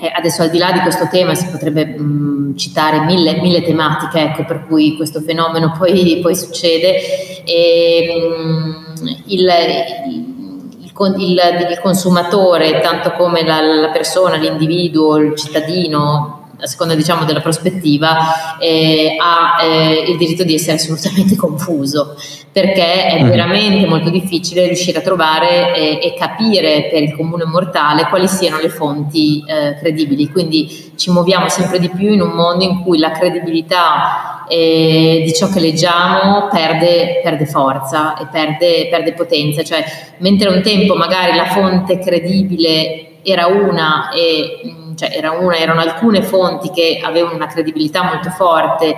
eh, 0.01 0.11
adesso 0.15 0.43
al 0.43 0.51
di 0.51 0.59
là 0.59 0.73
di 0.73 0.81
questo 0.81 1.09
tema 1.09 1.35
si 1.35 1.47
potrebbe 1.49 1.85
mh, 1.85 2.57
citare 2.57 3.01
mille, 3.01 3.41
mille, 3.41 3.63
tematiche 3.63 4.21
ecco, 4.21 4.45
per 4.45 4.67
cui 4.67 4.97
questo 4.97 5.21
fenomeno 5.21 5.73
poi, 5.79 6.19
poi 6.23 6.35
succede. 6.35 7.45
E, 7.45 8.35
mh, 8.39 9.07
il, 9.27 9.49
il, 9.49 10.91
il, 11.19 11.41
il, 11.71 11.79
consumatore, 11.81 12.81
tanto 12.81 13.13
come 13.13 13.45
la, 13.45 13.61
la 13.61 13.91
persona, 13.91 14.37
l'individuo, 14.37 15.17
il 15.17 15.37
cittadino, 15.37 16.40
a 16.61 16.67
seconda 16.67 16.95
diciamo 16.95 17.25
della 17.25 17.41
prospettiva, 17.41 18.59
eh, 18.59 19.17
ha 19.19 19.65
eh, 19.65 20.05
il 20.09 20.17
diritto 20.17 20.45
di 20.45 20.55
essere 20.55 20.77
assolutamente 20.77 21.37
confuso, 21.37 22.17
perché 22.53 23.07
è 23.07 23.23
mhm. 23.23 23.29
veramente 23.29 23.87
molto 23.87 24.11
difficile 24.11 24.67
riuscire 24.67 24.99
a 24.99 25.03
trovare 25.03 25.75
eh, 25.75 26.01
e 26.03 26.15
capire 26.19 26.89
per 26.91 27.03
il 27.03 27.15
comune 27.15 27.45
mortale 27.45 28.07
quali 28.09 28.29
siano 28.29 28.59
le 28.61 28.69
fonti 28.69 29.43
eh, 29.47 29.77
credibili. 29.79 30.29
Quindi 30.29 30.93
ci 30.97 31.11
muoviamo 31.11 31.49
sempre 31.49 31.79
di 31.79 31.89
più 31.89 32.13
in 32.13 32.21
un 32.21 32.31
mondo 32.31 32.65
in 32.65 32.83
cui 32.83 32.99
la 32.99 33.11
credibilità 33.11 34.47
eh, 34.49 35.23
di 35.25 35.33
ciò 35.33 35.49
che 35.49 35.61
leggiamo 35.61 36.49
perde, 36.51 37.21
perde 37.23 37.47
forza 37.47 38.17
e 38.17 38.27
perde, 38.27 38.89
perde 38.91 39.13
potenza. 39.13 39.63
Cioè, 39.63 39.85
mentre 40.19 40.49
un 40.49 40.61
tempo 40.61 40.95
magari 40.97 41.37
la 41.37 41.47
fonte 41.47 42.01
credibile 42.01 43.23
era 43.23 43.47
una 43.47 44.11
e 44.11 44.75
cioè 45.01 45.17
era 45.17 45.31
una, 45.31 45.57
erano 45.57 45.81
alcune 45.81 46.23
fonti 46.23 46.71
che 46.71 47.01
avevano 47.03 47.35
una 47.37 47.47
credibilità 47.47 48.03
molto 48.03 48.29
forte. 48.29 48.95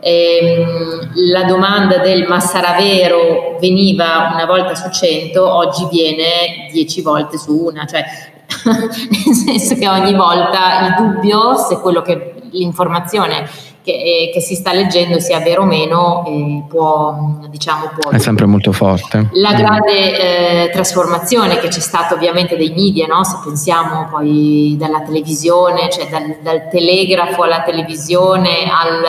Ehm, 0.00 1.12
la 1.30 1.44
domanda 1.44 1.98
del 1.98 2.26
ma 2.26 2.40
sarà 2.40 2.76
vero 2.76 3.56
veniva 3.60 4.32
una 4.34 4.44
volta 4.44 4.74
su 4.74 4.90
cento, 4.90 5.48
oggi 5.48 5.86
viene 5.90 6.68
dieci 6.72 7.00
volte 7.00 7.38
su 7.38 7.56
una, 7.56 7.86
cioè 7.86 8.04
nel 8.66 9.34
senso 9.34 9.74
che 9.76 9.88
ogni 9.88 10.14
volta 10.14 10.86
il 10.86 10.94
dubbio 10.96 11.56
se 11.56 11.80
quello 11.80 12.02
che 12.02 12.34
l'informazione 12.56 13.48
che, 13.86 13.92
eh, 13.92 14.30
che, 14.34 14.40
si 14.40 14.56
sta 14.56 14.72
leggendo 14.72 15.20
sia 15.20 15.38
vero 15.38 15.62
o 15.62 15.64
meno 15.64 16.24
eh, 16.26 16.64
può, 16.68 17.38
diciamo, 17.48 17.92
può... 17.96 18.10
È 18.10 18.18
sempre 18.18 18.44
molto 18.46 18.72
forte. 18.72 19.28
La 19.34 19.52
grande 19.54 20.64
eh, 20.64 20.70
trasformazione 20.70 21.58
che 21.60 21.68
c'è 21.68 21.78
stata 21.78 22.14
ovviamente 22.14 22.56
dei 22.56 22.72
media, 22.74 23.06
no? 23.06 23.22
se 23.22 23.36
pensiamo 23.44 24.08
poi 24.10 24.74
dalla 24.76 25.02
televisione, 25.02 25.88
cioè 25.88 26.08
dal, 26.08 26.38
dal 26.42 26.68
telegrafo 26.68 27.42
alla 27.44 27.62
televisione 27.62 28.64
al 28.68 29.04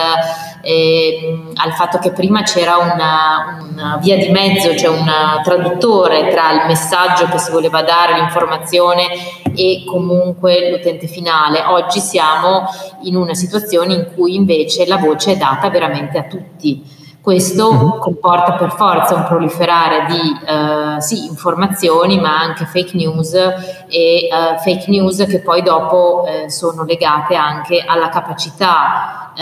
eh, 0.60 1.52
al 1.54 1.72
fatto 1.72 1.98
che 1.98 2.12
prima 2.12 2.42
c'era 2.42 2.76
una, 2.76 3.66
una, 3.70 3.98
via 4.00 4.16
di 4.16 4.28
mezzo, 4.28 4.74
cioè 4.76 4.96
un 4.96 5.10
traduttore 5.42 6.28
tra 6.28 6.52
il 6.52 6.66
messaggio 6.66 7.26
che 7.28 7.38
si 7.38 7.50
voleva 7.50 7.82
dare, 7.82 8.14
l'informazione 8.14 9.06
e 9.54 9.84
comunque 9.86 10.70
l'utente 10.70 11.06
finale. 11.06 11.64
Oggi 11.64 12.00
siamo 12.00 12.64
in 13.02 13.16
una 13.16 13.34
situazione 13.34 13.94
in 13.94 14.08
cui 14.14 14.34
invece 14.34 14.86
la 14.86 14.96
voce 14.96 15.32
è 15.32 15.36
data 15.36 15.68
veramente 15.70 16.18
a 16.18 16.24
tutti. 16.24 16.96
Questo 17.28 17.68
uh-huh. 17.68 17.98
comporta 17.98 18.52
per 18.52 18.72
forza 18.72 19.14
un 19.14 19.26
proliferare 19.26 20.06
di 20.06 20.16
uh, 20.16 20.98
sì, 20.98 21.26
informazioni, 21.26 22.18
ma 22.18 22.40
anche 22.40 22.64
fake 22.64 22.96
news 22.96 23.34
e 23.34 24.28
uh, 24.32 24.58
fake 24.58 24.86
news 24.86 25.26
che 25.28 25.40
poi 25.40 25.60
dopo 25.60 26.24
uh, 26.24 26.48
sono 26.48 26.84
legate 26.84 27.34
anche 27.34 27.84
alla 27.86 28.08
capacità 28.08 29.32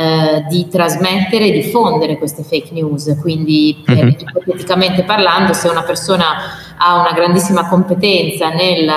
di 0.48 0.68
trasmettere 0.68 1.46
e 1.46 1.52
diffondere 1.52 2.18
queste 2.18 2.42
fake 2.42 2.74
news. 2.74 3.16
Quindi, 3.20 3.82
eh, 3.86 4.14
ipoteticamente 4.18 5.04
parlando, 5.04 5.54
se 5.54 5.68
una 5.68 5.84
persona 5.84 6.26
ha 6.76 7.00
una 7.00 7.12
grandissima 7.12 7.66
competenza 7.66 8.50
nel 8.50 8.90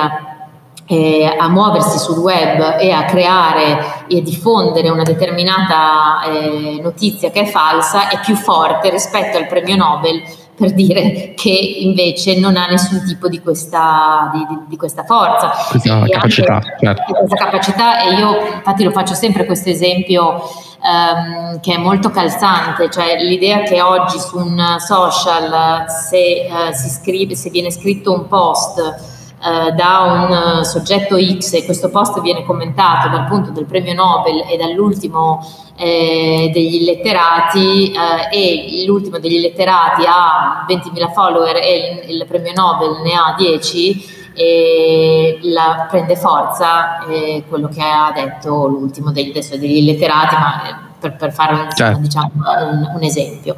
eh, 0.91 1.35
a 1.37 1.47
muoversi 1.49 1.99
sul 1.99 2.17
web 2.17 2.77
e 2.79 2.89
a 2.89 3.05
creare 3.05 4.05
e 4.07 4.23
diffondere 4.23 4.89
una 4.89 5.03
determinata 5.03 6.23
eh, 6.23 6.79
notizia 6.81 7.29
che 7.29 7.41
è 7.41 7.45
falsa 7.45 8.09
è 8.09 8.19
più 8.21 8.35
forte 8.35 8.89
rispetto 8.89 9.37
al 9.37 9.45
premio 9.45 9.75
Nobel 9.75 10.19
per 10.55 10.73
dire 10.73 11.33
che 11.35 11.51
invece 11.51 12.39
non 12.39 12.57
ha 12.57 12.65
nessun 12.65 13.05
tipo 13.05 13.29
di 13.29 13.39
questa, 13.39 14.31
di, 14.33 14.45
di, 14.67 14.75
questa 14.75 15.03
forza. 15.03 15.51
Questa 15.69 16.03
capacità, 16.09 16.59
certo. 16.79 17.13
Questa 17.13 17.35
capacità 17.35 18.01
e 18.01 18.15
io 18.15 18.55
infatti 18.55 18.83
lo 18.83 18.91
faccio 18.91 19.13
sempre 19.13 19.45
questo 19.45 19.69
esempio 19.69 20.41
um, 20.81 21.59
che 21.61 21.75
è 21.75 21.77
molto 21.77 22.09
calzante, 22.09 22.89
cioè 22.89 23.23
l'idea 23.23 23.61
che 23.61 23.79
oggi 23.79 24.19
su 24.19 24.37
un 24.37 24.75
social 24.79 25.85
se, 25.87 26.49
uh, 26.49 26.73
si 26.73 26.89
scrive, 26.89 27.35
se 27.35 27.49
viene 27.51 27.71
scritto 27.71 28.11
un 28.11 28.27
post 28.27 29.17
eh, 29.41 29.71
da 29.71 29.99
un 30.01 30.59
uh, 30.59 30.63
soggetto 30.63 31.17
X 31.17 31.53
e 31.53 31.63
questo 31.63 31.89
post 31.89 32.19
viene 32.19 32.43
commentato 32.43 33.07
dal 33.07 33.25
punto 33.25 33.51
del 33.51 33.65
premio 33.65 33.93
Nobel 33.93 34.43
e 34.49 34.57
dall'ultimo 34.57 35.39
eh, 35.77 36.49
degli 36.53 36.83
letterati 36.83 37.91
eh, 37.91 38.35
e 38.35 38.83
l'ultimo 38.85 39.17
degli 39.17 39.39
letterati 39.39 40.03
ha 40.05 40.65
20.000 40.67 41.11
follower 41.13 41.55
e 41.55 42.03
il, 42.05 42.15
il 42.15 42.25
premio 42.27 42.51
Nobel 42.53 43.01
ne 43.01 43.13
ha 43.13 43.33
10 43.37 44.17
e 44.33 45.39
la 45.43 45.87
prende 45.89 46.15
forza 46.15 47.05
eh, 47.07 47.43
quello 47.47 47.69
che 47.69 47.81
ha 47.81 48.11
detto 48.13 48.67
l'ultimo 48.67 49.11
degli, 49.11 49.31
degli 49.31 49.85
letterati 49.85 50.35
ma 50.35 50.67
eh, 50.67 50.75
per, 50.99 51.15
per 51.15 51.31
fare 51.31 51.53
un, 51.53 51.67
certo. 51.73 51.99
diciamo, 51.99 52.31
un, 52.35 52.91
un 52.95 53.03
esempio. 53.03 53.55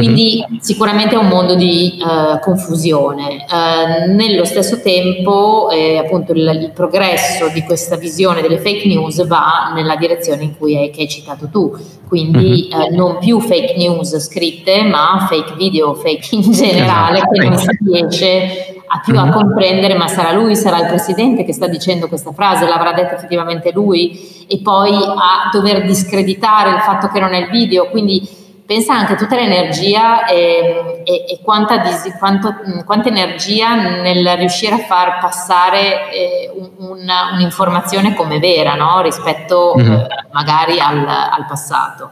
Quindi 0.00 0.44
mm-hmm. 0.48 0.60
sicuramente 0.60 1.14
è 1.14 1.18
un 1.18 1.28
mondo 1.28 1.54
di 1.54 1.98
uh, 2.00 2.38
confusione. 2.40 3.44
Uh, 3.48 4.12
nello 4.12 4.44
stesso 4.44 4.80
tempo, 4.80 5.68
eh, 5.70 5.98
appunto, 5.98 6.32
il, 6.32 6.58
il, 6.62 6.70
progresso 6.72 7.48
di 7.48 7.62
questa 7.62 7.96
visione 7.96 8.40
delle 8.40 8.58
fake 8.58 8.86
news 8.86 9.26
va 9.26 9.72
nella 9.74 9.96
direzione 9.96 10.44
in 10.44 10.56
cui 10.56 10.76
hai, 10.76 10.90
che 10.90 11.02
hai 11.02 11.08
citato 11.08 11.48
tu. 11.48 11.76
Quindi 12.08 12.68
mm-hmm. 12.74 12.92
uh, 12.92 12.96
non 12.96 13.18
più 13.18 13.40
fake 13.40 13.74
news 13.76 14.18
scritte, 14.18 14.82
ma 14.82 15.26
fake 15.28 15.54
video, 15.56 15.94
fake 15.94 16.28
in 16.34 16.50
generale, 16.50 17.18
esatto. 17.18 17.32
che 17.32 17.48
non 17.48 17.58
si 17.58 17.78
riesce 17.84 18.82
a 18.92 19.00
più 19.04 19.16
a 19.16 19.24
mm-hmm. 19.24 19.32
comprendere, 19.32 19.94
ma 19.94 20.08
sarà 20.08 20.32
lui, 20.32 20.56
sarà 20.56 20.80
il 20.80 20.88
presidente 20.88 21.44
che 21.44 21.52
sta 21.52 21.68
dicendo 21.68 22.08
questa 22.08 22.32
frase, 22.32 22.66
l'avrà 22.66 22.92
detta 22.92 23.14
effettivamente 23.14 23.70
lui, 23.72 24.44
e 24.48 24.58
poi 24.58 24.92
a 24.92 25.48
dover 25.52 25.84
discreditare 25.84 26.70
il 26.70 26.80
fatto 26.80 27.08
che 27.08 27.20
non 27.20 27.32
è 27.32 27.38
il 27.38 27.50
video. 27.50 27.88
Quindi 27.88 28.38
pensa 28.70 28.94
anche 28.94 29.14
a 29.14 29.16
tutta 29.16 29.34
l'energia 29.34 30.26
e, 30.26 31.02
e, 31.04 31.24
e 31.28 31.40
quanta, 31.42 31.78
dis, 31.78 32.16
quanto, 32.20 32.54
quanta, 32.84 33.08
energia 33.08 33.74
nel 33.74 34.36
riuscire 34.36 34.76
a 34.76 34.78
far 34.78 35.18
passare 35.18 36.12
eh, 36.12 36.52
una, 36.78 37.32
un'informazione 37.32 38.14
come 38.14 38.38
vera 38.38 38.74
no? 38.74 39.00
rispetto 39.00 39.74
mm-hmm. 39.76 39.92
eh, 39.92 40.06
magari 40.30 40.78
al, 40.78 41.04
al 41.04 41.46
passato. 41.48 42.10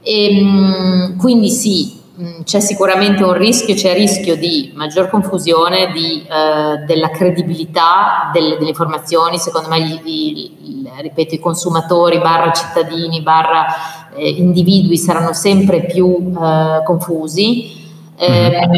E, 0.00 0.38
ehm, 0.38 1.18
quindi 1.18 1.50
sì, 1.50 2.00
c'è 2.44 2.60
sicuramente 2.60 3.22
un 3.22 3.34
rischio, 3.34 3.74
c'è 3.74 3.90
il 3.90 3.96
rischio 3.96 4.36
di 4.36 4.72
maggior 4.74 5.10
confusione 5.10 5.92
di, 5.92 6.24
eh, 6.26 6.84
della 6.86 7.10
credibilità 7.10 8.30
delle, 8.32 8.56
delle, 8.56 8.70
informazioni, 8.70 9.38
secondo 9.38 9.68
me 9.68 9.80
gli, 9.80 10.00
gli, 10.02 10.90
ripeto, 11.00 11.34
i 11.34 11.38
consumatori, 11.38 12.18
barra 12.18 12.52
cittadini, 12.52 13.22
barra 13.22 13.66
eh, 14.14 14.28
individui 14.28 14.96
saranno 14.96 15.32
sempre 15.32 15.84
più 15.84 16.32
eh, 16.34 16.82
confusi. 16.84 17.80
Eh, 18.16 18.68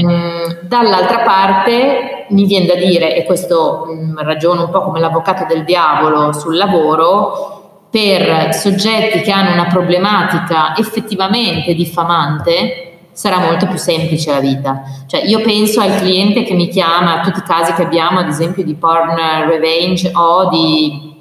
dall'altra 0.63 1.19
parte 1.19 2.27
mi 2.31 2.47
viene 2.47 2.67
da 2.67 2.77
dire, 2.77 3.15
e 3.15 3.25
questo 3.25 3.87
mh, 3.87 3.93
mm, 3.93 4.19
ragiono 4.19 4.65
un 4.65 4.71
po' 4.71 4.83
come 4.83 5.01
l'avvocato 5.01 5.45
del 5.47 5.65
diavolo 5.65 6.33
sul 6.33 6.57
lavoro, 6.57 7.89
per 7.91 8.53
soggetti 8.55 9.21
che 9.21 9.31
hanno 9.31 9.53
una 9.53 9.67
problematica 9.67 10.75
effettivamente 10.77 11.75
diffamante, 11.75 12.95
sarà 13.13 13.39
molto 13.39 13.69
più 13.69 13.79
semplice 13.79 14.33
la 14.33 14.41
vita. 14.41 14.83
Cioè 15.07 15.23
io 15.25 15.41
penso 15.43 15.81
al 15.81 15.97
cliente 15.99 16.43
che 16.43 16.55
mi 16.55 16.69
chiama, 16.69 17.21
a 17.21 17.25
tutti 17.25 17.39
i 17.39 17.43
casi 17.43 17.73
che 17.75 17.83
abbiamo, 17.83 18.19
ad 18.19 18.29
esempio 18.29 18.65
di 18.65 18.75
porn 18.75 19.15
revenge 19.47 20.11
o 20.13 20.49
di 20.49 21.14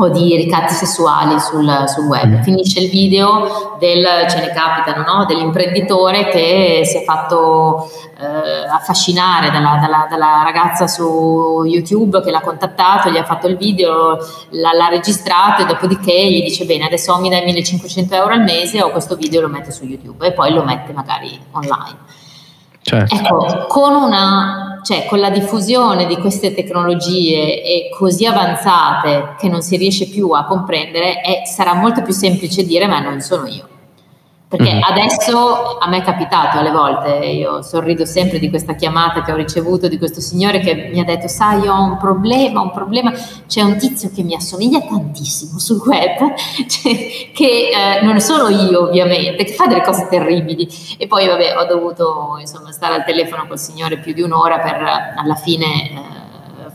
o 0.00 0.08
di 0.10 0.36
ricatti 0.36 0.74
sessuali 0.74 1.40
sul, 1.40 1.84
sul, 1.88 2.04
web. 2.04 2.38
Mm. 2.38 2.42
Finisce 2.42 2.78
il 2.80 2.88
video 2.88 3.76
del, 3.80 4.04
ce 4.30 4.38
ne 4.38 4.52
capitano, 4.52 5.02
no? 5.02 5.24
dell'imprenditore 5.24 6.28
che 6.28 6.82
si 6.84 6.98
è 6.98 7.02
fatto 7.02 7.90
eh, 8.16 8.68
affascinare 8.68 9.50
dalla, 9.50 9.78
dalla, 9.80 10.06
dalla, 10.08 10.42
ragazza 10.44 10.86
su 10.86 11.64
YouTube 11.64 12.22
che 12.22 12.30
l'ha 12.30 12.40
contattato, 12.40 13.10
gli 13.10 13.16
ha 13.16 13.24
fatto 13.24 13.48
il 13.48 13.56
video, 13.56 14.18
l'ha, 14.50 14.72
l'ha, 14.72 14.88
registrato 14.88 15.62
e 15.62 15.66
dopodiché 15.66 16.30
gli 16.30 16.44
dice 16.44 16.64
bene 16.64 16.84
adesso 16.84 17.18
mi 17.18 17.28
dai 17.28 17.44
1500 17.44 18.14
euro 18.14 18.34
al 18.34 18.42
mese 18.42 18.80
o 18.80 18.90
questo 18.90 19.16
video 19.16 19.40
lo 19.40 19.48
mette 19.48 19.72
su 19.72 19.84
YouTube 19.84 20.24
e 20.24 20.32
poi 20.32 20.52
lo 20.52 20.62
mette 20.62 20.92
magari 20.92 21.36
online. 21.50 22.26
Certo. 22.88 23.14
Ecco, 23.14 23.66
con 23.68 23.94
una 23.94 24.80
cioè 24.82 25.04
con 25.06 25.18
la 25.18 25.28
diffusione 25.28 26.06
di 26.06 26.16
queste 26.16 26.54
tecnologie 26.54 27.90
così 27.90 28.24
avanzate 28.24 29.34
che 29.38 29.48
non 29.48 29.60
si 29.60 29.76
riesce 29.76 30.06
più 30.08 30.30
a 30.30 30.44
comprendere, 30.44 31.20
è, 31.20 31.42
sarà 31.44 31.74
molto 31.74 32.00
più 32.00 32.14
semplice 32.14 32.64
dire 32.64 32.86
ma 32.86 33.00
non 33.00 33.20
sono 33.20 33.46
io. 33.46 33.77
Perché 34.48 34.72
mm-hmm. 34.72 34.82
adesso 34.82 35.76
a 35.78 35.86
me 35.88 35.98
è 35.98 36.02
capitato 36.02 36.56
alle 36.58 36.70
volte, 36.70 37.26
io 37.26 37.60
sorrido 37.60 38.06
sempre 38.06 38.38
di 38.38 38.48
questa 38.48 38.74
chiamata 38.74 39.20
che 39.20 39.30
ho 39.30 39.36
ricevuto 39.36 39.88
di 39.88 39.98
questo 39.98 40.22
signore 40.22 40.60
che 40.60 40.88
mi 40.90 41.00
ha 41.00 41.04
detto, 41.04 41.28
sai, 41.28 41.68
ho 41.68 41.82
un 41.82 41.98
problema, 41.98 42.62
un 42.62 42.70
problema, 42.70 43.12
c'è 43.46 43.60
un 43.60 43.76
tizio 43.76 44.10
che 44.10 44.22
mi 44.22 44.34
assomiglia 44.34 44.80
tantissimo 44.80 45.58
sul 45.58 45.82
web, 45.84 46.32
cioè, 46.66 47.30
che 47.34 47.68
eh, 47.68 48.02
non 48.02 48.18
sono 48.20 48.48
io 48.48 48.84
ovviamente, 48.84 49.44
che 49.44 49.52
fa 49.52 49.66
delle 49.66 49.82
cose 49.82 50.08
terribili. 50.08 50.66
E 50.96 51.06
poi 51.06 51.26
vabbè, 51.26 51.58
ho 51.58 51.66
dovuto 51.66 52.36
insomma 52.40 52.72
stare 52.72 52.94
al 52.94 53.04
telefono 53.04 53.46
col 53.46 53.58
signore 53.58 53.98
più 53.98 54.14
di 54.14 54.22
un'ora 54.22 54.60
per 54.60 55.14
alla 55.14 55.34
fine... 55.34 55.66
Eh, 55.66 56.17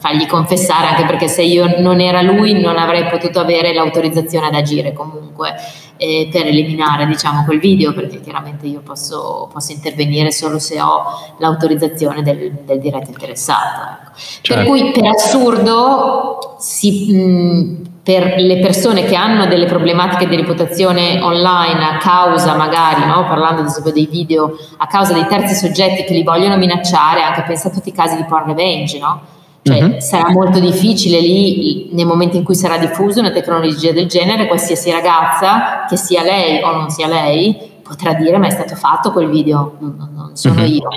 fargli 0.03 0.25
confessare, 0.25 0.87
anche 0.87 1.05
perché 1.05 1.29
se 1.29 1.43
io 1.43 1.79
non 1.79 2.01
era 2.01 2.21
lui 2.21 2.59
non 2.59 2.77
avrei 2.77 3.05
potuto 3.05 3.39
avere 3.39 3.73
l'autorizzazione 3.73 4.47
ad 4.47 4.53
agire 4.53 4.91
comunque 4.91 5.55
eh, 5.95 6.27
per 6.29 6.45
eliminare 6.45 7.05
diciamo, 7.05 7.45
quel 7.45 7.59
video, 7.59 7.93
perché 7.93 8.19
chiaramente 8.19 8.67
io 8.67 8.81
posso, 8.81 9.47
posso 9.49 9.71
intervenire 9.71 10.33
solo 10.33 10.59
se 10.59 10.81
ho 10.81 11.05
l'autorizzazione 11.37 12.21
del, 12.21 12.51
del 12.65 12.79
diretto 12.79 13.11
interessato. 13.11 13.79
Ecco. 13.79 14.11
Certo. 14.41 14.53
Per 14.55 14.65
cui 14.65 14.91
per 14.91 15.05
assurdo 15.05 16.55
si... 16.59 17.13
Mh, 17.13 17.91
per 18.03 18.35
le 18.35 18.59
persone 18.59 19.05
che 19.05 19.15
hanno 19.15 19.45
delle 19.45 19.65
problematiche 19.65 20.27
di 20.27 20.35
reputazione 20.35 21.21
online 21.21 21.85
a 21.85 21.95
causa 21.99 22.53
magari, 22.53 23.05
no, 23.05 23.25
parlando 23.25 23.61
ad 23.61 23.67
esempio 23.67 23.93
dei 23.93 24.07
video, 24.07 24.57
a 24.75 24.87
causa 24.87 25.13
dei 25.13 25.25
terzi 25.25 25.55
soggetti 25.55 26.03
che 26.03 26.11
li 26.11 26.23
vogliono 26.23 26.57
minacciare, 26.57 27.21
anche 27.21 27.43
pensa 27.43 27.69
a 27.69 27.71
tutti 27.71 27.87
i 27.87 27.93
casi 27.93 28.17
di 28.17 28.25
porn 28.25 28.47
revenge, 28.47 28.99
no? 28.99 29.21
Cioè, 29.63 29.81
uh-huh. 29.81 29.99
sarà 29.99 30.29
molto 30.29 30.59
difficile 30.59 31.21
lì, 31.21 31.87
nel 31.93 32.05
momento 32.05 32.35
in 32.35 32.43
cui 32.43 32.53
sarà 32.53 32.77
diffusa 32.77 33.21
una 33.21 33.31
tecnologia 33.31 33.93
del 33.93 34.07
genere, 34.07 34.45
qualsiasi 34.45 34.91
ragazza, 34.91 35.85
che 35.87 35.95
sia 35.95 36.21
lei 36.21 36.61
o 36.61 36.71
non 36.71 36.89
sia 36.89 37.07
lei, 37.07 37.55
potrà 37.81 38.13
dire 38.13 38.37
ma 38.37 38.47
è 38.47 38.49
stato 38.49 38.75
fatto 38.75 39.11
quel 39.13 39.29
video, 39.29 39.77
non, 39.79 40.31
sono 40.33 40.61
uh-huh. 40.61 40.67
io. 40.67 40.89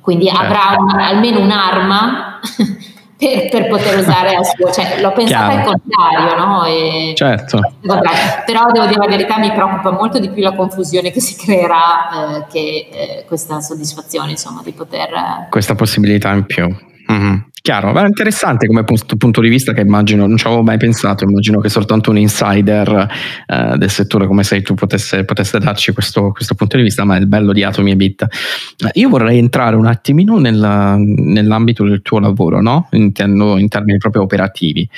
Quindi 0.00 0.30
avrà 0.30 0.74
un, 0.78 0.98
almeno 0.98 1.40
un'arma 1.40 2.40
per, 3.18 3.50
per, 3.50 3.68
poter 3.68 3.98
usare 3.98 4.36
al 4.36 4.46
suo, 4.46 4.70
cioè 4.70 5.02
l'ho 5.02 5.12
pensata 5.12 5.52
al 5.52 5.64
contrario, 5.64 6.46
no? 6.46 6.64
E, 6.64 7.12
certo. 7.14 7.60
Però 8.46 8.70
devo 8.72 8.86
dire 8.86 9.00
la 9.00 9.06
verità, 9.06 9.38
mi 9.38 9.52
preoccupa 9.52 9.90
molto 9.90 10.18
di 10.18 10.30
più 10.30 10.42
la 10.42 10.54
confusione 10.54 11.10
che 11.10 11.20
si 11.20 11.36
creerà 11.36 12.38
eh, 12.38 12.46
che 12.48 12.88
eh, 12.90 13.24
questa 13.26 13.60
soddisfazione, 13.60 14.30
insomma, 14.30 14.62
di 14.64 14.72
poter... 14.72 15.12
Eh, 15.12 15.46
questa 15.50 15.74
possibilità 15.74 16.32
in 16.32 16.46
più. 16.46 16.74
Chiaro, 17.60 17.92
ma 17.92 18.04
è 18.04 18.06
interessante 18.06 18.66
come 18.66 18.84
punto, 18.84 19.40
di 19.40 19.48
vista 19.48 19.72
che 19.72 19.80
immagino, 19.80 20.26
non 20.26 20.36
ci 20.36 20.46
avevo 20.46 20.62
mai 20.62 20.76
pensato, 20.76 21.24
immagino 21.24 21.60
che 21.60 21.68
soltanto 21.68 22.10
un 22.10 22.18
insider 22.18 23.08
eh, 23.46 23.76
del 23.76 23.90
settore 23.90 24.26
come 24.26 24.44
sei 24.44 24.62
tu 24.62 24.74
potesse, 24.74 25.24
potesse 25.24 25.58
darci 25.58 25.92
questo, 25.92 26.30
questo, 26.30 26.54
punto 26.54 26.76
di 26.76 26.84
vista, 26.84 27.04
ma 27.04 27.16
è 27.16 27.20
il 27.20 27.26
bello 27.26 27.52
di 27.52 27.64
Atomi 27.64 27.90
e 27.90 27.96
Bit. 27.96 28.26
Io 28.94 29.08
vorrei 29.08 29.38
entrare 29.38 29.76
un 29.76 29.86
attimino 29.86 30.38
nel, 30.38 30.54
nell'ambito 30.98 31.84
del 31.84 32.00
tuo 32.02 32.20
lavoro, 32.20 32.62
no? 32.62 32.88
Intendo 32.92 33.58
in 33.58 33.68
termini 33.68 33.98
proprio 33.98 34.22
operativi. 34.22 34.88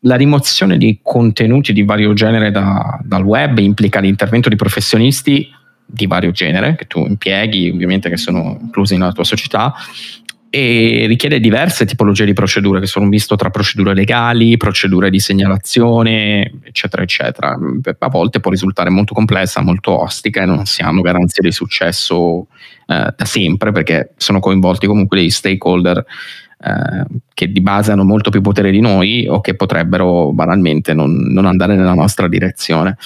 La 0.00 0.16
rimozione 0.16 0.76
di 0.76 0.98
contenuti 1.00 1.72
di 1.72 1.82
vario 1.82 2.12
genere 2.12 2.50
da, 2.50 2.98
dal 3.02 3.22
web 3.22 3.58
implica 3.58 4.00
l'intervento 4.00 4.48
di 4.48 4.56
professionisti 4.56 5.48
di 5.86 6.06
vario 6.06 6.30
genere 6.30 6.76
che 6.76 6.86
tu 6.86 7.04
impieghi, 7.06 7.70
ovviamente 7.70 8.08
che 8.08 8.16
sono 8.16 8.58
inclusi 8.60 8.96
nella 8.96 9.12
tua 9.12 9.24
società, 9.24 9.74
e 10.54 11.06
richiede 11.08 11.40
diverse 11.40 11.84
tipologie 11.84 12.24
di 12.24 12.32
procedure 12.32 12.78
che 12.78 12.86
sono 12.86 13.06
un 13.06 13.10
visto 13.10 13.34
tra 13.34 13.50
procedure 13.50 13.92
legali, 13.92 14.56
procedure 14.56 15.10
di 15.10 15.18
segnalazione, 15.18 16.60
eccetera, 16.62 17.02
eccetera. 17.02 17.58
A 17.98 18.08
volte 18.08 18.38
può 18.38 18.52
risultare 18.52 18.88
molto 18.88 19.14
complessa, 19.14 19.62
molto 19.62 20.00
ostica 20.00 20.42
e 20.42 20.46
non 20.46 20.64
si 20.64 20.82
hanno 20.82 21.00
garanzie 21.00 21.42
di 21.42 21.50
successo 21.50 22.46
eh, 22.86 23.12
da 23.16 23.24
sempre 23.24 23.72
perché 23.72 24.12
sono 24.16 24.38
coinvolti 24.38 24.86
comunque 24.86 25.18
dei 25.18 25.30
stakeholder 25.30 25.98
eh, 25.98 27.04
che 27.34 27.50
di 27.50 27.60
base 27.60 27.90
hanno 27.90 28.04
molto 28.04 28.30
più 28.30 28.40
potere 28.40 28.70
di 28.70 28.80
noi 28.80 29.26
o 29.26 29.40
che 29.40 29.56
potrebbero 29.56 30.30
banalmente 30.32 30.94
non, 30.94 31.16
non 31.16 31.46
andare 31.46 31.74
nella 31.74 31.94
nostra 31.94 32.28
direzione. 32.28 32.96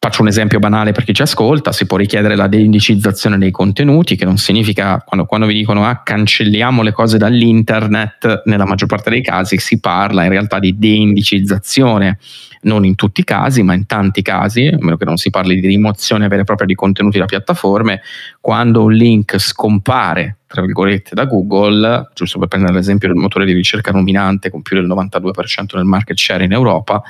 Faccio 0.00 0.22
un 0.22 0.28
esempio 0.28 0.60
banale 0.60 0.92
per 0.92 1.02
chi 1.02 1.12
ci 1.12 1.22
ascolta, 1.22 1.72
si 1.72 1.84
può 1.84 1.96
richiedere 1.96 2.36
la 2.36 2.46
deindicizzazione 2.46 3.36
dei 3.36 3.50
contenuti, 3.50 4.14
che 4.14 4.24
non 4.24 4.36
significa 4.36 5.02
quando, 5.04 5.26
quando 5.26 5.44
vi 5.48 5.54
dicono 5.54 5.84
ah, 5.84 6.02
cancelliamo 6.04 6.82
le 6.82 6.92
cose 6.92 7.18
dall'internet, 7.18 8.42
nella 8.44 8.64
maggior 8.64 8.86
parte 8.86 9.10
dei 9.10 9.22
casi 9.22 9.58
si 9.58 9.80
parla 9.80 10.22
in 10.22 10.30
realtà 10.30 10.60
di 10.60 10.78
deindicizzazione, 10.78 12.20
non 12.60 12.84
in 12.84 12.94
tutti 12.94 13.22
i 13.22 13.24
casi, 13.24 13.64
ma 13.64 13.74
in 13.74 13.86
tanti 13.86 14.22
casi, 14.22 14.68
a 14.68 14.76
meno 14.78 14.96
che 14.96 15.04
non 15.04 15.16
si 15.16 15.30
parli 15.30 15.58
di 15.58 15.66
rimozione 15.66 16.28
vera 16.28 16.42
e 16.42 16.44
propria 16.44 16.68
di 16.68 16.76
contenuti 16.76 17.18
da 17.18 17.24
piattaforme, 17.24 18.00
quando 18.40 18.84
un 18.84 18.92
link 18.92 19.36
scompare 19.40 20.36
tra 20.48 20.62
virgolette 20.62 21.14
da 21.14 21.26
Google, 21.26 22.08
giusto 22.14 22.38
per 22.38 22.48
prendere 22.48 22.72
l'esempio 22.72 23.08
del 23.08 23.18
motore 23.18 23.44
di 23.44 23.52
ricerca 23.52 23.92
nominante 23.92 24.50
con 24.50 24.62
più 24.62 24.76
del 24.76 24.88
92% 24.88 25.74
del 25.74 25.84
market 25.84 26.16
share 26.16 26.44
in 26.44 26.52
Europa, 26.52 27.02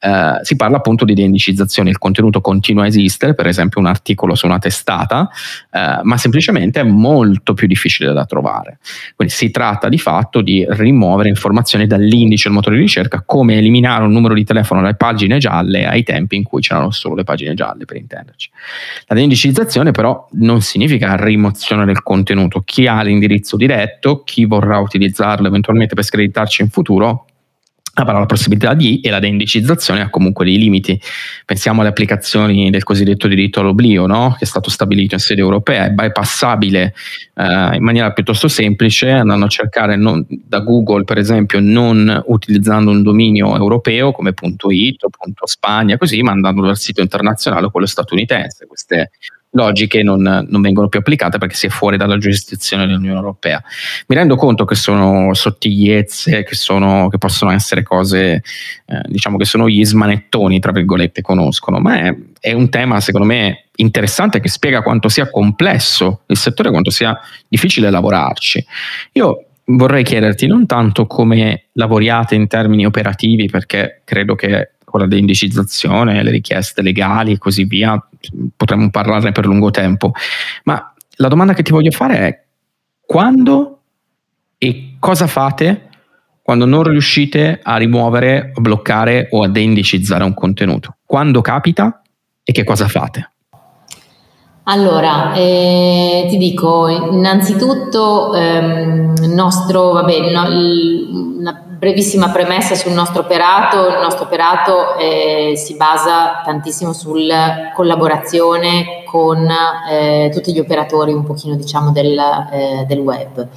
eh, 0.00 0.40
si 0.42 0.56
parla 0.56 0.78
appunto 0.78 1.04
di 1.04 1.14
deindicizzazione, 1.14 1.90
il 1.90 1.98
contenuto 1.98 2.40
continua 2.40 2.82
a 2.84 2.86
esistere, 2.88 3.34
per 3.34 3.46
esempio 3.46 3.80
un 3.80 3.86
articolo 3.86 4.34
su 4.34 4.46
una 4.46 4.58
testata, 4.58 5.30
eh, 5.70 6.00
ma 6.02 6.16
semplicemente 6.16 6.80
è 6.80 6.82
molto 6.82 7.54
più 7.54 7.68
difficile 7.68 8.12
da 8.12 8.24
trovare. 8.24 8.78
Quindi 9.14 9.32
si 9.32 9.50
tratta 9.50 9.88
di 9.88 9.98
fatto 9.98 10.40
di 10.40 10.66
rimuovere 10.68 11.28
informazioni 11.28 11.86
dall'indice 11.86 12.48
del 12.48 12.54
motore 12.54 12.76
di 12.76 12.82
ricerca, 12.82 13.22
come 13.24 13.56
eliminare 13.56 14.02
un 14.02 14.10
numero 14.10 14.34
di 14.34 14.42
telefono 14.44 14.80
dalle 14.80 14.94
pagine 14.94 15.38
gialle 15.38 15.86
ai 15.86 16.02
tempi 16.02 16.34
in 16.34 16.42
cui 16.42 16.60
c'erano 16.60 16.90
solo 16.90 17.14
le 17.14 17.24
pagine 17.24 17.54
gialle, 17.54 17.84
per 17.84 17.96
intenderci. 17.96 18.50
La 19.06 19.14
deindicizzazione 19.14 19.92
però 19.92 20.26
non 20.32 20.60
significa 20.60 21.14
rimozione 21.14 21.84
del 21.84 22.02
contenuto. 22.02 22.62
Chi 22.64 22.80
chi 22.80 22.86
ha 22.86 23.02
l'indirizzo 23.02 23.56
diretto, 23.58 24.22
chi 24.24 24.46
vorrà 24.46 24.78
utilizzarlo 24.78 25.46
eventualmente 25.46 25.94
per 25.94 26.02
screditarci 26.02 26.62
in 26.62 26.70
futuro, 26.70 27.26
avrà 27.94 28.18
la 28.18 28.26
possibilità 28.26 28.74
di 28.74 29.00
e 29.00 29.10
la 29.10 29.18
deindicizzazione 29.18 30.00
ha 30.00 30.10
comunque 30.10 30.44
dei 30.44 30.58
limiti. 30.58 31.00
Pensiamo 31.44 31.80
alle 31.80 31.90
applicazioni 31.90 32.70
del 32.70 32.82
cosiddetto 32.82 33.28
diritto 33.28 33.60
all'oblio, 33.60 34.06
no? 34.06 34.34
che 34.38 34.44
è 34.44 34.46
stato 34.46 34.70
stabilito 34.70 35.14
in 35.14 35.20
sede 35.20 35.40
europea, 35.40 35.86
è 35.86 35.90
bypassabile 35.90 36.94
eh, 37.34 37.76
in 37.76 37.82
maniera 37.82 38.12
piuttosto 38.12 38.48
semplice, 38.48 39.10
andando 39.10 39.46
a 39.46 39.48
cercare 39.48 39.96
non, 39.96 40.24
da 40.28 40.60
Google, 40.60 41.04
per 41.04 41.18
esempio, 41.18 41.60
non 41.60 42.22
utilizzando 42.26 42.90
un 42.90 43.02
dominio 43.02 43.56
europeo 43.56 44.12
come 44.12 44.32
.it 44.68 45.04
o 45.04 45.10
.spagna, 45.44 45.96
così, 45.96 46.22
ma 46.22 46.32
andando 46.32 46.62
dal 46.62 46.78
sito 46.78 47.00
internazionale 47.00 47.66
o 47.66 47.70
quello 47.70 47.86
statunitense. 47.86 48.66
Queste 48.66 49.10
logiche 49.52 50.02
non, 50.02 50.20
non, 50.48 50.60
vengono 50.60 50.88
più 50.88 51.00
applicate 51.00 51.38
perché 51.38 51.54
si 51.54 51.66
è 51.66 51.70
fuori 51.70 51.96
dalla 51.96 52.18
giurisdizione 52.18 52.86
dell'Unione 52.86 53.16
Europea. 53.16 53.62
Mi 54.06 54.16
rendo 54.16 54.36
conto 54.36 54.64
che 54.64 54.74
sono 54.74 55.34
sottigliezze, 55.34 56.44
che, 56.44 56.54
sono, 56.54 57.08
che 57.08 57.18
possono 57.18 57.50
essere 57.50 57.82
cose, 57.82 58.42
eh, 58.86 59.00
diciamo 59.06 59.36
che 59.36 59.44
sono 59.44 59.68
gli 59.68 59.84
smanettoni, 59.84 60.60
tra 60.60 60.72
virgolette, 60.72 61.22
conoscono, 61.22 61.80
ma 61.80 62.00
è, 62.00 62.16
è 62.38 62.52
un 62.52 62.68
tema 62.68 63.00
secondo 63.00 63.26
me 63.26 63.66
interessante 63.76 64.40
che 64.40 64.48
spiega 64.48 64.82
quanto 64.82 65.08
sia 65.08 65.28
complesso 65.28 66.22
il 66.26 66.36
settore, 66.36 66.70
quanto 66.70 66.90
sia 66.90 67.18
difficile 67.48 67.90
lavorarci. 67.90 68.64
Io 69.12 69.46
vorrei 69.64 70.04
chiederti 70.04 70.46
non 70.46 70.66
tanto 70.66 71.06
come 71.06 71.66
lavoriate 71.72 72.34
in 72.34 72.46
termini 72.46 72.86
operativi, 72.86 73.48
perché 73.48 74.02
credo 74.04 74.34
che 74.34 74.72
con 74.90 75.00
la 75.00 75.06
deindicizzazione, 75.06 76.22
le 76.22 76.30
richieste 76.30 76.82
legali 76.82 77.32
e 77.32 77.38
così 77.38 77.64
via, 77.64 78.02
potremmo 78.56 78.90
parlarne 78.90 79.32
per 79.32 79.46
lungo 79.46 79.70
tempo. 79.70 80.12
Ma 80.64 80.92
la 81.16 81.28
domanda 81.28 81.54
che 81.54 81.62
ti 81.62 81.70
voglio 81.70 81.92
fare 81.92 82.18
è 82.18 82.42
quando 83.00 83.78
e 84.58 84.96
cosa 84.98 85.26
fate 85.26 85.88
quando 86.42 86.66
non 86.66 86.82
riuscite 86.82 87.60
a 87.62 87.76
rimuovere, 87.76 88.52
a 88.54 88.60
bloccare 88.60 89.28
o 89.30 89.44
a 89.44 89.48
deindicizzare 89.48 90.24
un 90.24 90.34
contenuto? 90.34 90.96
Quando 91.06 91.40
capita 91.40 92.02
e 92.42 92.52
che 92.52 92.64
cosa 92.64 92.88
fate? 92.88 93.30
Allora, 94.64 95.32
eh, 95.34 96.26
ti 96.28 96.36
dico, 96.36 96.88
innanzitutto 96.88 98.34
ehm, 98.34 99.14
nostro, 99.34 99.92
vabbè, 99.92 100.30
no, 100.30 101.38
una 101.38 101.69
brevissima 101.80 102.28
premessa 102.28 102.74
sul 102.74 102.92
nostro 102.92 103.22
operato, 103.22 103.88
il 103.88 104.00
nostro 104.02 104.26
operato 104.26 104.98
eh, 104.98 105.54
si 105.56 105.76
basa 105.76 106.42
tantissimo 106.44 106.92
sulla 106.92 107.72
collaborazione 107.74 109.02
con 109.06 109.48
eh, 109.90 110.30
tutti 110.30 110.52
gli 110.52 110.58
operatori 110.58 111.14
un 111.14 111.24
pochino 111.24 111.56
diciamo 111.56 111.90
del, 111.90 112.18
eh, 112.52 112.84
del 112.86 112.98
web. 112.98 113.48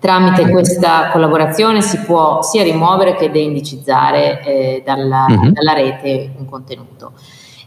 Tramite 0.00 0.48
questa 0.48 1.10
collaborazione 1.10 1.82
si 1.82 1.98
può 1.98 2.40
sia 2.40 2.62
rimuovere 2.62 3.16
che 3.16 3.30
deindicizzare 3.30 4.42
eh, 4.44 4.82
dalla, 4.82 5.26
mm-hmm. 5.28 5.50
dalla 5.50 5.72
rete 5.74 6.30
un 6.38 6.46
contenuto. 6.46 7.12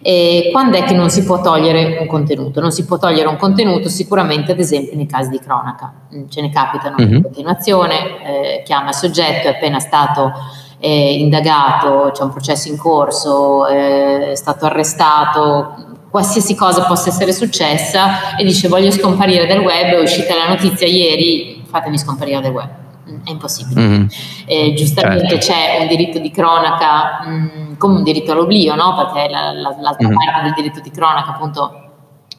E 0.03 0.49
quando 0.51 0.77
è 0.77 0.83
che 0.83 0.95
non 0.95 1.09
si 1.09 1.23
può 1.23 1.41
togliere 1.41 1.97
un 1.99 2.07
contenuto? 2.07 2.59
Non 2.59 2.71
si 2.71 2.85
può 2.85 2.97
togliere 2.97 3.27
un 3.27 3.37
contenuto 3.37 3.87
sicuramente 3.87 4.51
ad 4.51 4.59
esempio 4.59 4.95
nei 4.95 5.05
casi 5.05 5.29
di 5.29 5.39
cronaca, 5.39 5.93
mm, 6.13 6.27
ce 6.27 6.41
ne 6.41 6.49
capitano 6.49 6.95
mm-hmm. 6.99 7.13
in 7.13 7.21
continuazione, 7.21 7.97
eh, 8.23 8.63
chiama 8.63 8.89
il 8.89 8.95
soggetto, 8.95 9.47
è 9.47 9.51
appena 9.51 9.79
stato 9.79 10.31
eh, 10.79 11.13
indagato, 11.19 12.09
c'è 12.13 12.23
un 12.23 12.31
processo 12.31 12.67
in 12.67 12.77
corso, 12.77 13.67
eh, 13.67 14.31
è 14.31 14.35
stato 14.35 14.65
arrestato, 14.65 15.75
qualsiasi 16.09 16.55
cosa 16.55 16.83
possa 16.85 17.09
essere 17.09 17.31
successa 17.31 18.35
e 18.35 18.43
dice 18.43 18.67
voglio 18.67 18.89
scomparire 18.89 19.45
dal 19.45 19.59
web, 19.59 19.93
è 19.93 20.01
uscita 20.01 20.35
la 20.35 20.47
notizia 20.47 20.87
ieri, 20.87 21.63
fatemi 21.67 21.99
scomparire 21.99 22.41
dal 22.41 22.51
web 22.51 22.80
è 23.23 23.29
impossibile. 23.29 23.81
Mm-hmm. 23.81 24.05
Eh, 24.45 24.73
giustamente 24.73 25.39
certo. 25.39 25.53
c'è 25.53 25.81
un 25.81 25.87
diritto 25.87 26.19
di 26.19 26.31
cronaca 26.31 27.23
mh, 27.25 27.31
mm, 27.31 27.73
come 27.77 27.97
un 27.97 28.03
diritto 28.03 28.31
all'oblio, 28.31 28.75
no? 28.75 28.95
perché 28.95 29.29
la, 29.29 29.51
la, 29.51 29.75
l'altra 29.79 30.07
mm-hmm. 30.07 30.17
parte 30.17 30.41
del 30.43 30.53
diritto 30.53 30.79
di 30.79 30.91
cronaca, 30.91 31.31
appunto, 31.31 31.89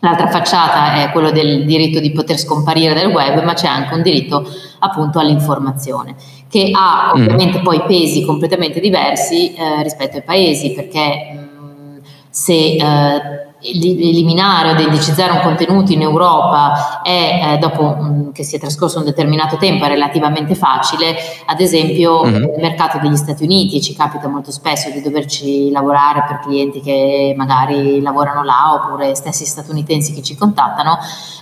l'altra 0.00 0.28
facciata 0.28 1.02
è 1.02 1.10
quello 1.12 1.30
del 1.30 1.64
diritto 1.64 2.00
di 2.00 2.12
poter 2.12 2.38
scomparire 2.38 2.94
dal 2.94 3.12
web, 3.12 3.42
ma 3.42 3.54
c'è 3.54 3.68
anche 3.68 3.94
un 3.94 4.02
diritto 4.02 4.46
appunto 4.80 5.18
all'informazione 5.18 6.16
che 6.48 6.70
ha 6.74 7.12
mm-hmm. 7.14 7.24
ovviamente 7.24 7.60
mm. 7.60 7.62
poi 7.62 7.82
pesi 7.84 8.24
completamente 8.24 8.78
diversi 8.78 9.54
eh, 9.54 9.82
rispetto 9.82 10.16
ai 10.18 10.22
paesi, 10.22 10.72
perché 10.72 11.32
mh, 11.32 12.00
se 12.28 12.52
eh, 12.52 13.51
eliminare 13.62 14.70
o 14.70 14.74
deindicizzare 14.74 15.32
un 15.32 15.40
contenuto 15.40 15.92
in 15.92 16.02
Europa 16.02 17.00
è, 17.02 17.54
eh, 17.54 17.58
dopo 17.58 17.82
um, 17.82 18.32
che 18.32 18.42
sia 18.42 18.58
trascorso 18.58 18.98
un 18.98 19.04
determinato 19.04 19.56
tempo, 19.56 19.84
è 19.84 19.88
relativamente 19.88 20.54
facile, 20.54 21.14
ad 21.46 21.60
esempio 21.60 22.24
mm-hmm. 22.24 22.42
nel 22.42 22.60
mercato 22.60 22.98
degli 22.98 23.16
Stati 23.16 23.44
Uniti 23.44 23.80
ci 23.80 23.94
capita 23.94 24.28
molto 24.28 24.50
spesso 24.50 24.90
di 24.90 25.00
doverci 25.00 25.70
lavorare 25.70 26.24
per 26.26 26.40
clienti 26.40 26.80
che 26.80 27.34
magari 27.36 28.00
lavorano 28.00 28.42
là 28.42 28.72
oppure 28.74 29.14
stessi 29.14 29.44
statunitensi 29.44 30.12
che 30.12 30.22
ci 30.22 30.36
contattano, 30.36 30.98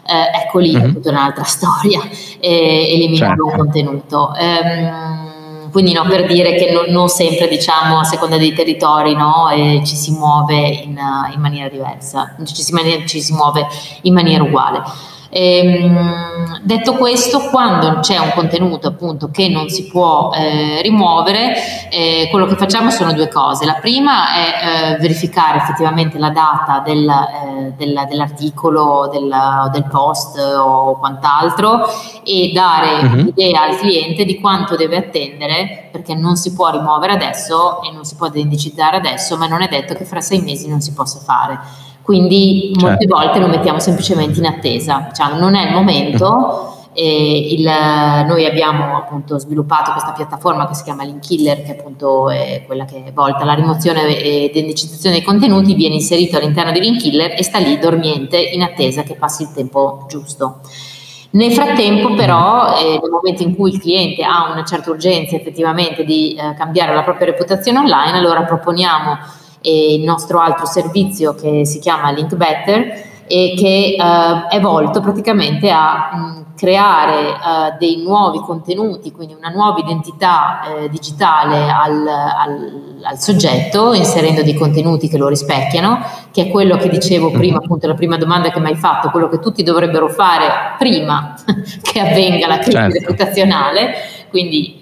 eh, 0.07 0.43
ecco 0.43 0.59
lì 0.59 0.77
mm-hmm. 0.77 0.91
è 0.91 0.93
tutta 0.93 1.11
un'altra 1.11 1.45
storia, 1.45 2.01
eh, 2.39 2.95
eliminare 2.95 3.37
certo. 3.37 3.45
un 3.47 3.53
contenuto. 3.57 4.33
Um, 4.39 5.20
quindi 5.71 5.93
no, 5.93 6.05
per 6.07 6.27
dire 6.27 6.55
che 6.55 6.73
non, 6.73 6.87
non, 6.89 7.09
sempre 7.09 7.49
diciamo 7.49 8.01
a 8.01 8.05
seconda 8.05 8.37
dei 8.37 8.53
territori 8.53 9.15
no, 9.15 9.49
eh, 9.51 9.83
ci 9.85 9.97
si 9.97 10.13
muove 10.13 10.57
in, 10.57 10.99
in 11.35 11.41
maniera 11.41 11.69
diversa, 11.69 12.37
ci 12.45 12.63
si, 12.63 12.75
ci 13.07 13.21
si 13.21 13.33
muove 13.33 13.67
in 14.03 14.15
maniera 14.15 14.43
uguale. 14.43 14.83
Ehm, 15.33 16.61
detto 16.63 16.95
questo, 16.95 17.39
quando 17.51 18.01
c'è 18.01 18.19
un 18.19 18.33
contenuto 18.35 18.89
appunto 18.89 19.31
che 19.31 19.49
non 19.49 19.69
si 19.69 19.87
può 19.87 20.33
eh, 20.35 20.83
rimuovere, 20.83 21.55
eh, 21.89 22.29
quello 22.31 22.47
che 22.47 22.57
facciamo 22.57 22.91
sono 22.91 23.13
due 23.13 23.29
cose. 23.29 23.65
La 23.65 23.79
prima 23.81 24.35
è 24.35 24.95
eh, 24.95 24.97
verificare 24.99 25.59
effettivamente 25.59 26.19
la 26.19 26.31
data 26.31 26.83
del, 26.85 27.09
eh, 27.09 27.73
del, 27.77 28.07
dell'articolo, 28.09 29.09
del, 29.11 29.33
del, 29.73 29.85
post 29.89 30.37
o 30.39 30.99
quant'altro 30.99 31.87
e 32.25 32.51
dare 32.53 33.07
uh-huh. 33.07 33.15
l'idea 33.17 33.63
al 33.63 33.77
cliente 33.77 34.25
di 34.25 34.41
quanto 34.41 34.77
deve 34.77 34.97
attendere 34.97 35.89
perché 35.91 36.15
non 36.15 36.37
si 36.37 36.53
può 36.53 36.71
rimuovere 36.71 37.13
adesso 37.13 37.83
e 37.83 37.93
non 37.93 38.05
si 38.05 38.17
può 38.17 38.29
deindicizzare 38.29 38.97
adesso, 38.97 39.37
ma 39.37 39.47
non 39.47 39.63
è 39.63 39.69
detto 39.69 39.95
che 39.95 40.05
fra 40.05 40.21
sei 40.21 40.41
mesi 40.41 40.69
non 40.69 40.81
si 40.81 40.93
possa 40.93 41.21
fare. 41.21 41.89
Quindi 42.11 42.73
molte 42.75 43.07
certo. 43.07 43.17
volte 43.17 43.39
lo 43.39 43.47
mettiamo 43.47 43.79
semplicemente 43.79 44.41
in 44.41 44.47
attesa, 44.47 45.07
diciamo, 45.11 45.39
non 45.39 45.55
è 45.55 45.69
il 45.69 45.73
momento. 45.73 46.89
Il, 46.93 47.63
noi 47.63 48.47
abbiamo 48.47 48.97
appunto 48.97 49.39
sviluppato 49.39 49.93
questa 49.93 50.11
piattaforma 50.11 50.67
che 50.67 50.75
si 50.75 50.83
chiama 50.83 51.05
Linkiller, 51.05 51.63
che 51.63 51.71
appunto 51.79 52.29
è 52.29 52.65
quella 52.67 52.85
che 52.85 53.05
è 53.05 53.13
volta 53.13 53.43
alla 53.43 53.55
rimozione 53.55 54.21
e 54.21 54.51
indicizzazione 54.53 55.15
dei 55.15 55.25
contenuti, 55.25 55.75
viene 55.75 55.95
inserito 55.95 56.37
all'interno 56.37 56.73
di 56.73 56.81
Linkiller 56.81 57.33
e 57.39 57.45
sta 57.45 57.59
lì 57.59 57.79
dormiente 57.79 58.39
in 58.39 58.63
attesa 58.63 59.05
che 59.05 59.15
passi 59.15 59.45
il 59.45 59.53
tempo 59.55 60.05
giusto. 60.09 60.63
Nel 61.31 61.53
frattempo 61.53 62.13
però, 62.15 62.77
eh, 62.77 62.99
nel 63.01 63.11
momento 63.11 63.45
in 63.45 63.55
cui 63.55 63.71
il 63.71 63.81
cliente 63.81 64.25
ha 64.25 64.51
una 64.51 64.65
certa 64.65 64.91
urgenza 64.91 65.37
effettivamente 65.37 66.03
di 66.03 66.35
eh, 66.35 66.55
cambiare 66.55 66.93
la 66.93 67.05
propria 67.05 67.27
reputazione 67.27 67.79
online, 67.79 68.19
allora 68.19 68.43
proponiamo 68.43 69.39
e 69.61 69.95
il 69.95 70.03
nostro 70.03 70.41
altro 70.41 70.67
servizio 70.67 71.35
che 71.35 71.65
si 71.65 71.79
chiama 71.79 72.11
Link 72.11 72.35
Better 72.35 73.09
e 73.27 73.55
che 73.57 73.95
uh, 73.97 74.49
è 74.49 74.61
volto 74.61 75.01
praticamente 75.01 75.71
a 75.71 76.11
mh, 76.13 76.55
creare 76.57 77.29
uh, 77.29 77.79
dei 77.79 78.03
nuovi 78.03 78.41
contenuti, 78.41 79.13
quindi 79.13 79.35
una 79.35 79.51
nuova 79.51 79.79
identità 79.79 80.63
uh, 80.65 80.89
digitale 80.89 81.71
al, 81.71 82.07
al, 82.09 83.01
al, 83.05 83.19
soggetto, 83.21 83.93
inserendo 83.93 84.43
dei 84.43 84.55
contenuti 84.55 85.09
che 85.09 85.17
lo 85.17 85.29
rispecchiano, 85.29 86.01
che 86.33 86.43
è 86.43 86.51
quello 86.51 86.77
che 86.77 86.89
dicevo 86.89 87.31
prima, 87.31 87.59
mhm. 87.59 87.63
appunto 87.63 87.87
la 87.87 87.95
prima 87.95 88.17
domanda 88.17 88.51
che 88.51 88.59
mi 88.59 88.67
hai 88.67 88.77
fatto, 88.77 89.11
quello 89.11 89.29
che 89.29 89.39
tutti 89.39 89.63
dovrebbero 89.63 90.09
fare 90.09 90.75
prima 90.77 91.35
che 91.83 92.01
avvenga 92.01 92.49
la 92.49 92.59
crisi 92.59 92.77
certo. 92.77 92.99
reputazionale, 92.99 93.95
quindi 94.29 94.80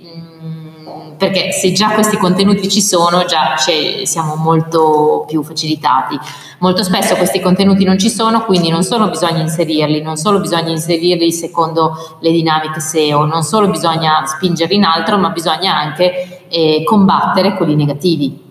perché 1.19 1.53
se 1.53 1.73
già 1.73 1.91
questi 1.91 2.17
contenuti 2.17 2.69
ci 2.69 2.81
sono, 2.81 3.25
già 3.25 3.57
siamo 4.05 4.37
molto 4.37 5.25
più 5.27 5.43
facilitati. 5.43 6.19
Molto 6.61 6.83
spesso 6.83 7.17
questi 7.17 7.41
contenuti 7.41 7.85
non 7.85 7.99
ci 7.99 8.09
sono, 8.09 8.45
quindi 8.45 8.71
non 8.71 8.83
solo 8.83 9.09
bisogna 9.09 9.41
inserirli, 9.41 10.01
non 10.01 10.17
solo 10.17 10.41
bisogna 10.41 10.71
inserirli 10.71 11.31
secondo 11.33 12.17
le 12.21 12.31
dinamiche 12.31 12.81
SEO, 12.81 13.25
non 13.25 13.43
solo 13.43 13.69
bisogna 13.69 14.25
spingerli 14.25 14.77
in 14.77 14.85
altro, 14.85 15.19
ma 15.19 15.31
bisogna 15.31 15.77
anche 15.77 16.47
eh, 16.49 16.83
combattere 16.85 17.55
quelli 17.57 17.75
negativi 17.75 18.47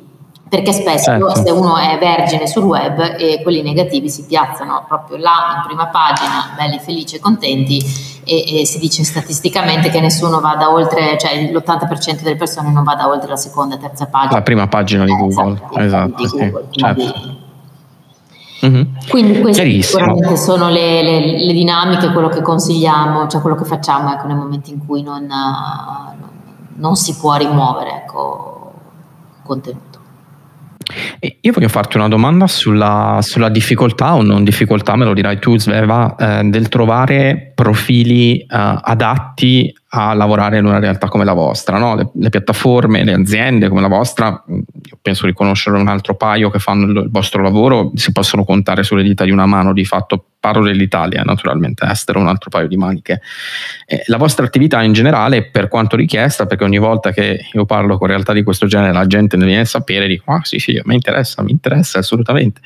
perché 0.50 0.72
spesso 0.72 1.12
certo. 1.12 1.36
se 1.36 1.52
uno 1.52 1.78
è 1.78 1.98
vergine 2.00 2.48
sul 2.48 2.64
web 2.64 3.16
e 3.18 3.42
quelli 3.44 3.62
negativi 3.62 4.10
si 4.10 4.26
piazzano 4.26 4.86
proprio 4.88 5.18
là 5.18 5.56
in 5.58 5.68
prima 5.68 5.88
pagina, 5.88 6.54
belli, 6.56 6.80
felici 6.80 7.18
e 7.18 7.20
contenti 7.20 7.84
e, 8.28 8.62
e 8.62 8.66
si 8.66 8.80
dice 8.80 9.04
statisticamente 9.04 9.90
che 9.90 10.00
nessuno 10.00 10.40
vada 10.40 10.72
oltre, 10.72 11.18
cioè 11.18 11.50
l'80% 11.52 12.22
delle 12.22 12.36
persone 12.36 12.70
non 12.72 12.84
vada 12.84 13.08
oltre 13.08 13.30
la 13.30 13.36
seconda 13.36 13.76
e 13.76 13.80
terza 13.80 14.08
pagina. 14.08 14.34
La 14.34 14.42
prima 14.42 14.68
pagina 14.68 15.06
di 15.06 15.16
Google, 15.16 15.54
esatto. 15.54 15.80
esatto 15.80 16.24
di 16.24 16.30
Google, 16.30 16.66
sì, 16.70 16.80
certo. 16.80 17.46
Mm-hmm. 18.66 18.84
Quindi 19.10 19.40
queste 19.40 19.82
sicuramente 19.82 20.36
sono 20.36 20.70
le, 20.70 21.04
le, 21.04 21.46
le, 21.46 21.54
dinamiche, 21.54 22.12
quello 22.12 22.28
che 22.28 22.42
consigliamo, 22.42 23.28
cioè 23.28 23.40
quello 23.40 23.56
che 23.56 23.66
facciamo 23.66 24.12
ecco, 24.12 24.26
nel 24.26 24.36
momento 24.36 24.72
in 24.72 24.84
cui 24.84 25.04
non, 25.04 25.26
non, 25.26 26.30
non 26.76 26.96
si 26.96 27.16
può 27.16 27.36
rimuovere 27.36 28.04
ecco, 28.04 28.72
contenuto. 29.44 29.87
Io 31.42 31.52
voglio 31.52 31.68
farti 31.68 31.98
una 31.98 32.08
domanda 32.08 32.48
sulla, 32.48 33.20
sulla, 33.22 33.50
difficoltà 33.50 34.16
o 34.16 34.22
non 34.22 34.44
difficoltà, 34.44 34.96
me 34.96 35.06
lo 35.06 35.14
dirai 35.14 35.40
tu 35.40 35.58
Sveva, 35.58 36.16
eh, 36.16 36.44
del 36.46 36.70
trovare 36.70 37.52
profili 37.56 38.40
eh, 38.40 38.46
adatti 38.50 39.74
a 39.90 40.14
lavorare 40.14 40.58
in 40.58 40.66
una 40.66 40.80
realtà 40.80 41.08
come 41.08 41.24
la 41.24 41.34
vostra. 41.34 41.78
No? 41.78 41.96
Le, 41.96 42.10
le, 42.14 42.30
piattaforme, 42.30 43.04
le 43.04 43.14
aziende 43.14 43.70
come 43.70 43.82
la 43.82 43.88
vostra, 43.88 44.44
io 44.48 44.98
penso 45.02 45.26
di 45.26 45.34
conoscere 45.34 45.78
un 45.78 45.88
altro 45.88 46.16
paio 46.16 46.50
che 46.50 46.60
fanno 46.60 46.86
il, 46.86 47.10
vostro 47.10 47.42
lavoro, 47.42 47.92
si 47.96 48.12
possono 48.12 48.44
contare 48.44 48.84
sulle 48.84 49.04
dita 49.04 49.24
di 49.24 49.32
una 49.32 49.46
mano 49.46 49.74
di 49.74 49.86
fatto 49.86 50.27
parlo 50.48 50.64
dell'Italia, 50.64 51.24
naturalmente 51.24 51.86
estero 51.86 52.20
un 52.20 52.28
altro 52.28 52.50
paio 52.50 52.68
di 52.68 52.78
maniche. 52.78 53.22
Eh, 53.86 54.04
la 54.06 54.18
vostra 54.18 54.46
attività 54.46 54.82
in 54.82 54.94
generale, 54.94 55.44
per 55.44 55.68
quanto 55.68 55.98
richiesta, 55.98 56.46
perché 56.46 56.64
ogni 56.64 56.78
volta 56.78 57.12
che 57.12 57.48
io 57.52 57.66
parlo 57.66 57.98
con 57.98 58.08
realtà 58.08 58.32
di 58.32 58.44
questo 58.44 58.66
genere 58.66 58.94
la 58.94 59.08
gente 59.08 59.36
ne 59.36 59.46
viene 59.46 59.62
a 59.62 59.66
sapere, 59.66 60.08
dico, 60.08 60.32
ah 60.32 60.42
sì 60.44 60.60
sì, 60.60 60.80
mi 60.86 60.96
interessa, 60.96 61.44
mi 61.44 61.52
interessa 61.52 62.00
assolutamente. 62.00 62.62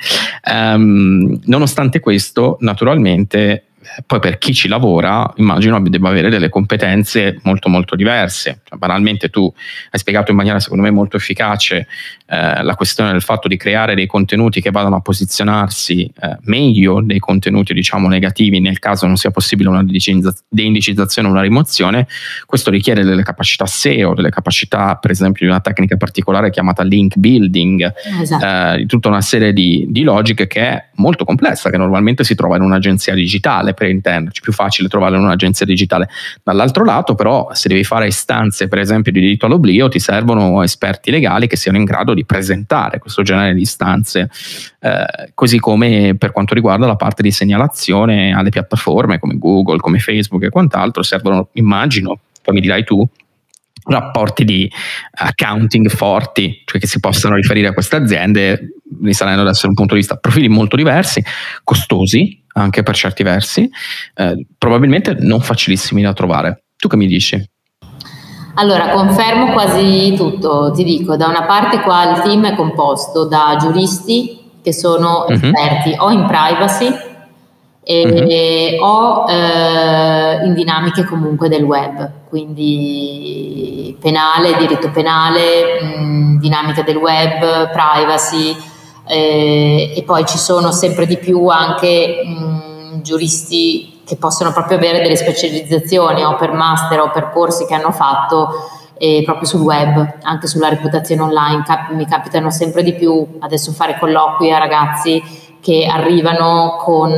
Um, 0.45 1.39
nonostante 1.45 1.99
questo, 1.99 2.57
naturalmente, 2.59 3.65
poi 4.05 4.19
per 4.19 4.37
chi 4.37 4.53
ci 4.53 4.67
lavora 4.67 5.31
immagino 5.37 5.81
debba 5.81 6.09
avere 6.09 6.29
delle 6.29 6.49
competenze 6.49 7.39
molto 7.43 7.69
molto 7.69 7.95
diverse. 7.95 8.61
Cioè, 8.63 8.77
banalmente 8.77 9.29
tu 9.29 9.51
hai 9.91 9.99
spiegato 9.99 10.31
in 10.31 10.37
maniera 10.37 10.59
secondo 10.59 10.83
me 10.83 10.91
molto 10.91 11.17
efficace 11.17 11.87
eh, 12.27 12.63
la 12.63 12.75
questione 12.75 13.11
del 13.11 13.21
fatto 13.21 13.47
di 13.47 13.57
creare 13.57 13.95
dei 13.95 14.07
contenuti 14.07 14.61
che 14.61 14.71
vadano 14.71 14.97
a 14.97 15.01
posizionarsi 15.01 16.11
eh, 16.21 16.37
meglio 16.43 17.01
dei 17.01 17.19
contenuti 17.19 17.73
diciamo 17.73 18.07
negativi 18.07 18.59
nel 18.59 18.79
caso 18.79 19.07
non 19.07 19.17
sia 19.17 19.31
possibile 19.31 19.69
una 19.69 19.83
deindicizzazione 19.83 21.27
o 21.27 21.31
una 21.31 21.41
rimozione. 21.41 22.07
Questo 22.45 22.69
richiede 22.69 23.03
delle 23.03 23.23
capacità 23.23 23.65
SEO, 23.65 24.13
delle 24.13 24.29
capacità 24.29 24.95
per 24.95 25.11
esempio 25.11 25.45
di 25.45 25.51
una 25.51 25.61
tecnica 25.61 25.97
particolare 25.97 26.51
chiamata 26.51 26.83
link 26.83 27.17
building, 27.17 27.93
esatto. 28.21 28.45
eh, 28.45 28.77
di 28.77 28.85
tutta 28.85 29.07
una 29.07 29.21
serie 29.21 29.53
di, 29.53 29.85
di 29.89 30.03
logiche 30.03 30.47
che 30.47 30.61
è 30.61 30.85
molto 30.95 31.25
complessa, 31.25 31.69
che 31.69 31.77
normalmente 31.77 32.23
si 32.23 32.35
trova 32.35 32.55
in 32.55 32.61
un'agenzia 32.61 33.13
digitale 33.13 33.70
per 33.73 33.89
intenderci, 33.89 34.41
più 34.41 34.53
facile 34.53 34.87
trovarla 34.87 35.17
in 35.17 35.23
un'agenzia 35.23 35.65
digitale. 35.65 36.09
Dall'altro 36.43 36.83
lato, 36.83 37.15
però, 37.15 37.49
se 37.53 37.67
devi 37.69 37.83
fare 37.83 38.07
istanze, 38.07 38.67
per 38.67 38.79
esempio, 38.79 39.11
di 39.11 39.19
diritto 39.19 39.45
all'oblio, 39.45 39.89
ti 39.89 39.99
servono 39.99 40.63
esperti 40.63 41.11
legali 41.11 41.47
che 41.47 41.55
siano 41.55 41.77
in 41.77 41.83
grado 41.83 42.13
di 42.13 42.25
presentare 42.25 42.99
questo 42.99 43.21
genere 43.21 43.53
di 43.53 43.61
istanze, 43.61 44.29
eh, 44.79 45.31
così 45.33 45.59
come 45.59 46.15
per 46.17 46.31
quanto 46.31 46.53
riguarda 46.53 46.87
la 46.87 46.95
parte 46.95 47.21
di 47.21 47.31
segnalazione 47.31 48.33
alle 48.33 48.49
piattaforme 48.49 49.19
come 49.19 49.37
Google, 49.37 49.77
come 49.77 49.99
Facebook 49.99 50.43
e 50.43 50.49
quant'altro, 50.49 51.03
servono, 51.03 51.49
immagino, 51.53 52.19
poi 52.41 52.55
mi 52.55 52.61
dirai 52.61 52.83
tu, 52.83 53.07
rapporti 53.83 54.45
di 54.45 54.71
accounting 55.11 55.89
forti, 55.89 56.61
cioè 56.65 56.79
che 56.79 56.87
si 56.87 56.99
possano 56.99 57.35
riferire 57.35 57.67
a 57.67 57.73
queste 57.73 57.95
aziende, 57.95 58.75
risalendo 59.01 59.41
adesso 59.41 59.61
da 59.63 59.69
un 59.69 59.75
punto 59.75 59.93
di 59.93 59.99
vista 59.99 60.15
profili 60.17 60.47
molto 60.47 60.75
diversi, 60.75 61.23
costosi 61.63 62.40
anche 62.53 62.83
per 62.83 62.95
certi 62.95 63.23
versi, 63.23 63.69
eh, 64.15 64.45
probabilmente 64.57 65.15
non 65.19 65.41
facilissimi 65.41 66.01
da 66.01 66.13
trovare. 66.13 66.63
Tu 66.77 66.87
che 66.87 66.97
mi 66.97 67.07
dici? 67.07 67.49
Allora, 68.55 68.89
confermo 68.89 69.53
quasi 69.53 70.13
tutto, 70.15 70.71
ti 70.73 70.83
dico, 70.83 71.15
da 71.15 71.27
una 71.27 71.43
parte 71.43 71.79
qua 71.81 72.11
il 72.11 72.21
team 72.21 72.45
è 72.47 72.55
composto 72.55 73.25
da 73.25 73.55
giuristi 73.59 74.39
che 74.61 74.73
sono 74.73 75.25
uh-huh. 75.27 75.33
esperti 75.33 75.95
o 75.97 76.11
in 76.11 76.25
privacy 76.25 76.93
e, 77.83 78.77
uh-huh. 78.77 78.85
o 78.85 79.29
eh, 79.29 80.45
in 80.45 80.53
dinamiche 80.53 81.05
comunque 81.05 81.47
del 81.47 81.63
web, 81.63 82.11
quindi 82.27 83.97
penale, 84.01 84.57
diritto 84.57 84.91
penale, 84.91 85.81
mh, 85.81 86.39
dinamica 86.39 86.81
del 86.83 86.97
web, 86.97 87.71
privacy 87.71 88.55
eh, 89.11 89.91
e 89.93 90.03
poi 90.03 90.25
ci 90.25 90.37
sono 90.37 90.71
sempre 90.71 91.05
di 91.05 91.17
più 91.17 91.47
anche 91.47 92.23
mh, 92.23 93.01
giuristi 93.01 93.99
che 94.05 94.15
possono 94.15 94.53
proprio 94.53 94.77
avere 94.77 95.01
delle 95.01 95.17
specializzazioni 95.17 96.23
o 96.23 96.37
per 96.37 96.53
master 96.53 97.01
o 97.01 97.11
per 97.11 97.29
corsi 97.31 97.65
che 97.65 97.73
hanno 97.73 97.91
fatto 97.91 98.47
eh, 98.97 99.21
proprio 99.25 99.45
sul 99.45 99.61
web, 99.61 100.15
anche 100.21 100.47
sulla 100.47 100.69
reputazione 100.69 101.23
online. 101.23 101.63
Cap- 101.63 101.91
mi 101.91 102.05
capitano 102.05 102.51
sempre 102.51 102.83
di 102.83 102.93
più 102.93 103.27
adesso 103.39 103.73
fare 103.73 103.97
colloqui 103.99 104.49
a 104.49 104.59
ragazzi 104.59 105.21
che 105.59 105.85
arrivano 105.85 106.77
con 106.79 107.13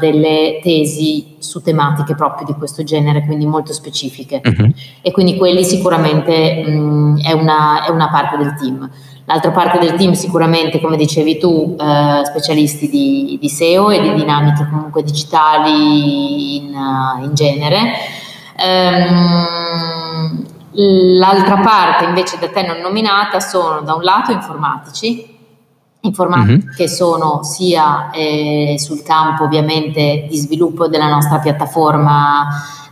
delle 0.00 0.58
tesi 0.62 1.36
su 1.38 1.62
tematiche 1.62 2.14
proprio 2.14 2.44
di 2.44 2.54
questo 2.54 2.82
genere, 2.82 3.24
quindi 3.24 3.46
molto 3.46 3.72
specifiche. 3.72 4.40
Uh-huh. 4.44 4.70
E 5.00 5.12
quindi 5.12 5.36
quelli 5.36 5.64
sicuramente 5.64 6.64
mh, 6.64 7.22
è, 7.22 7.32
una, 7.32 7.84
è, 7.84 7.90
una, 7.90 8.08
parte 8.10 8.36
del 8.36 8.54
team. 8.54 8.90
L'altra 9.26 9.50
parte 9.50 9.78
del 9.78 9.94
team 9.94 10.12
sicuramente, 10.12 10.80
come 10.80 10.96
dicevi 10.96 11.38
tu, 11.38 11.76
eh, 11.78 12.22
specialisti 12.24 12.88
di, 12.88 13.36
di, 13.40 13.48
SEO 13.48 13.90
e 13.90 14.00
di 14.00 14.14
dinamiche 14.14 14.68
comunque 14.70 15.02
digitali 15.02 16.56
in, 16.56 16.72
in 17.22 17.34
genere. 17.34 17.92
Um, 18.64 20.46
l'altra 21.18 21.58
parte 21.58 22.04
invece 22.04 22.38
da 22.38 22.48
te 22.48 22.62
non 22.62 22.78
nominata 22.78 23.40
sono 23.40 23.80
da 23.80 23.94
un 23.94 24.02
lato 24.02 24.30
informatici, 24.30 25.34
informatiche 26.00 26.52
mm-hmm. 26.52 26.74
che 26.76 26.88
sono 26.88 27.42
sia 27.42 28.10
eh, 28.10 28.76
sul 28.78 29.02
campo 29.02 29.44
ovviamente 29.44 30.26
di 30.28 30.36
sviluppo 30.36 30.86
della 30.86 31.08
nostra 31.08 31.38
piattaforma 31.38 32.46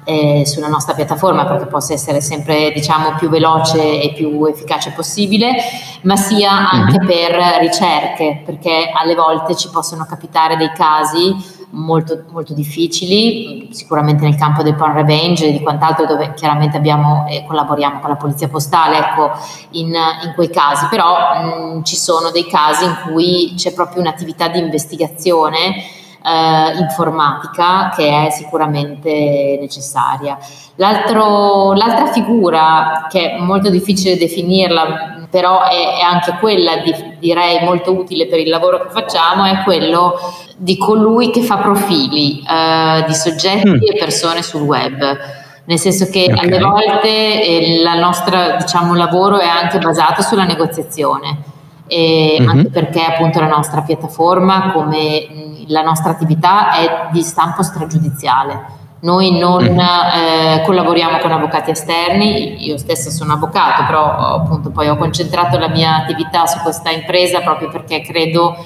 eh, 0.05 0.45
sulla 0.47 0.69
nostra 0.69 0.95
piattaforma 0.95 1.47
perché 1.47 1.67
possa 1.67 1.93
essere 1.93 2.21
sempre 2.21 2.71
diciamo 2.73 3.15
più 3.17 3.29
veloce 3.29 4.01
e 4.01 4.13
più 4.13 4.45
efficace 4.47 4.93
possibile 4.93 5.55
ma 6.03 6.17
sia 6.17 6.71
anche 6.71 6.99
mm-hmm. 6.99 7.07
per 7.07 7.61
ricerche 7.61 8.43
perché 8.45 8.91
alle 8.95 9.15
volte 9.15 9.57
ci 9.57 9.71
possono 9.71 10.05
capitare 10.07 10.57
dei 10.57 10.71
casi 10.73 11.63
molto, 11.75 12.25
molto 12.31 12.55
difficili, 12.55 13.69
sicuramente 13.73 14.25
nel 14.25 14.37
campo 14.37 14.63
del 14.63 14.75
porn 14.75 14.95
revenge 14.95 15.47
e 15.47 15.53
di 15.53 15.61
quant'altro 15.61 16.07
dove 16.07 16.33
chiaramente 16.35 16.77
abbiamo 16.77 17.27
e 17.29 17.45
collaboriamo 17.47 18.01
con 18.01 18.11
la 18.11 18.17
polizia 18.17 18.49
postale, 18.49 18.99
ecco, 18.99 19.31
in, 19.71 19.89
in 19.89 20.33
quei 20.35 20.51
casi, 20.51 20.87
però 20.89 21.77
mh, 21.77 21.83
ci 21.83 21.97
sono 21.97 22.31
dei 22.31 22.47
casi 22.47 22.85
in 22.85 22.97
cui 23.05 23.55
c'è 23.57 23.73
proprio 23.73 24.01
un'attività 24.01 24.49
di 24.49 24.59
investigazione 24.59 26.03
eh, 26.25 26.79
informatica 26.79 27.93
che 27.95 28.27
è 28.27 28.31
sicuramente 28.31 29.59
necessaria. 29.61 30.39
l'altra 30.77 32.07
figura 32.13 33.07
che 33.11 33.33
è 33.33 33.39
molto 33.39 33.69
difficile 33.69 34.17
definirla, 34.17 35.27
però 35.31 35.65
è, 35.65 35.99
è 35.99 36.01
anche 36.01 36.37
quella 36.41 36.79
di, 36.79 36.95
direi 37.19 37.63
molto 37.65 37.93
utile 37.93 38.27
per 38.27 38.39
il 38.39 38.49
lavoro 38.49 38.81
che 38.81 38.89
facciamo, 38.91 39.45
è 39.45 39.63
quello 39.65 40.15
di 40.57 40.79
colui 40.79 41.31
che 41.31 41.43
fa 41.43 41.59
profili 41.59 42.41
eh, 42.41 43.05
di 43.07 43.15
soggetti 43.15 43.69
mm. 43.69 43.93
e 43.93 43.97
persone 43.99 44.43
sul 44.43 44.63
web 44.63 45.43
nel 45.67 45.79
senso 45.79 46.07
che 46.11 46.29
okay. 46.31 46.47
alle 46.47 46.59
volte 46.59 47.09
il 47.09 47.87
eh, 47.87 47.99
nostro 47.99 48.57
diciamo, 48.59 48.95
lavoro 48.95 49.39
è 49.39 49.47
anche 49.47 49.79
basato 49.79 50.21
sulla 50.21 50.45
negoziazione, 50.45 51.39
mm-hmm. 51.93 52.49
anche 52.49 52.69
perché 52.69 53.03
appunto 53.03 53.41
la 53.41 53.47
nostra 53.47 53.81
piattaforma, 53.81 54.73
come 54.73 55.27
la 55.69 55.83
nostra 55.83 56.11
attività 56.11 56.73
è 56.73 57.09
di 57.13 57.23
stampo 57.23 57.63
stragiudiziale. 57.63 58.83
Noi 59.01 59.39
non 59.39 59.63
mm. 59.63 59.79
eh, 59.79 60.63
collaboriamo 60.65 61.19
con 61.19 61.31
avvocati 61.31 61.71
esterni, 61.71 62.65
io 62.67 62.79
stessa 62.79 63.11
sono 63.11 63.35
avvocato, 63.35 63.85
però 63.85 64.05
appunto 64.41 64.71
poi 64.71 64.89
ho 64.89 64.97
concentrato 64.97 65.59
la 65.59 65.69
mia 65.69 65.97
attività 65.97 66.47
su 66.47 66.59
questa 66.61 66.91
impresa 66.91 67.41
proprio 67.41 67.69
perché 67.69 68.01
credo 68.01 68.57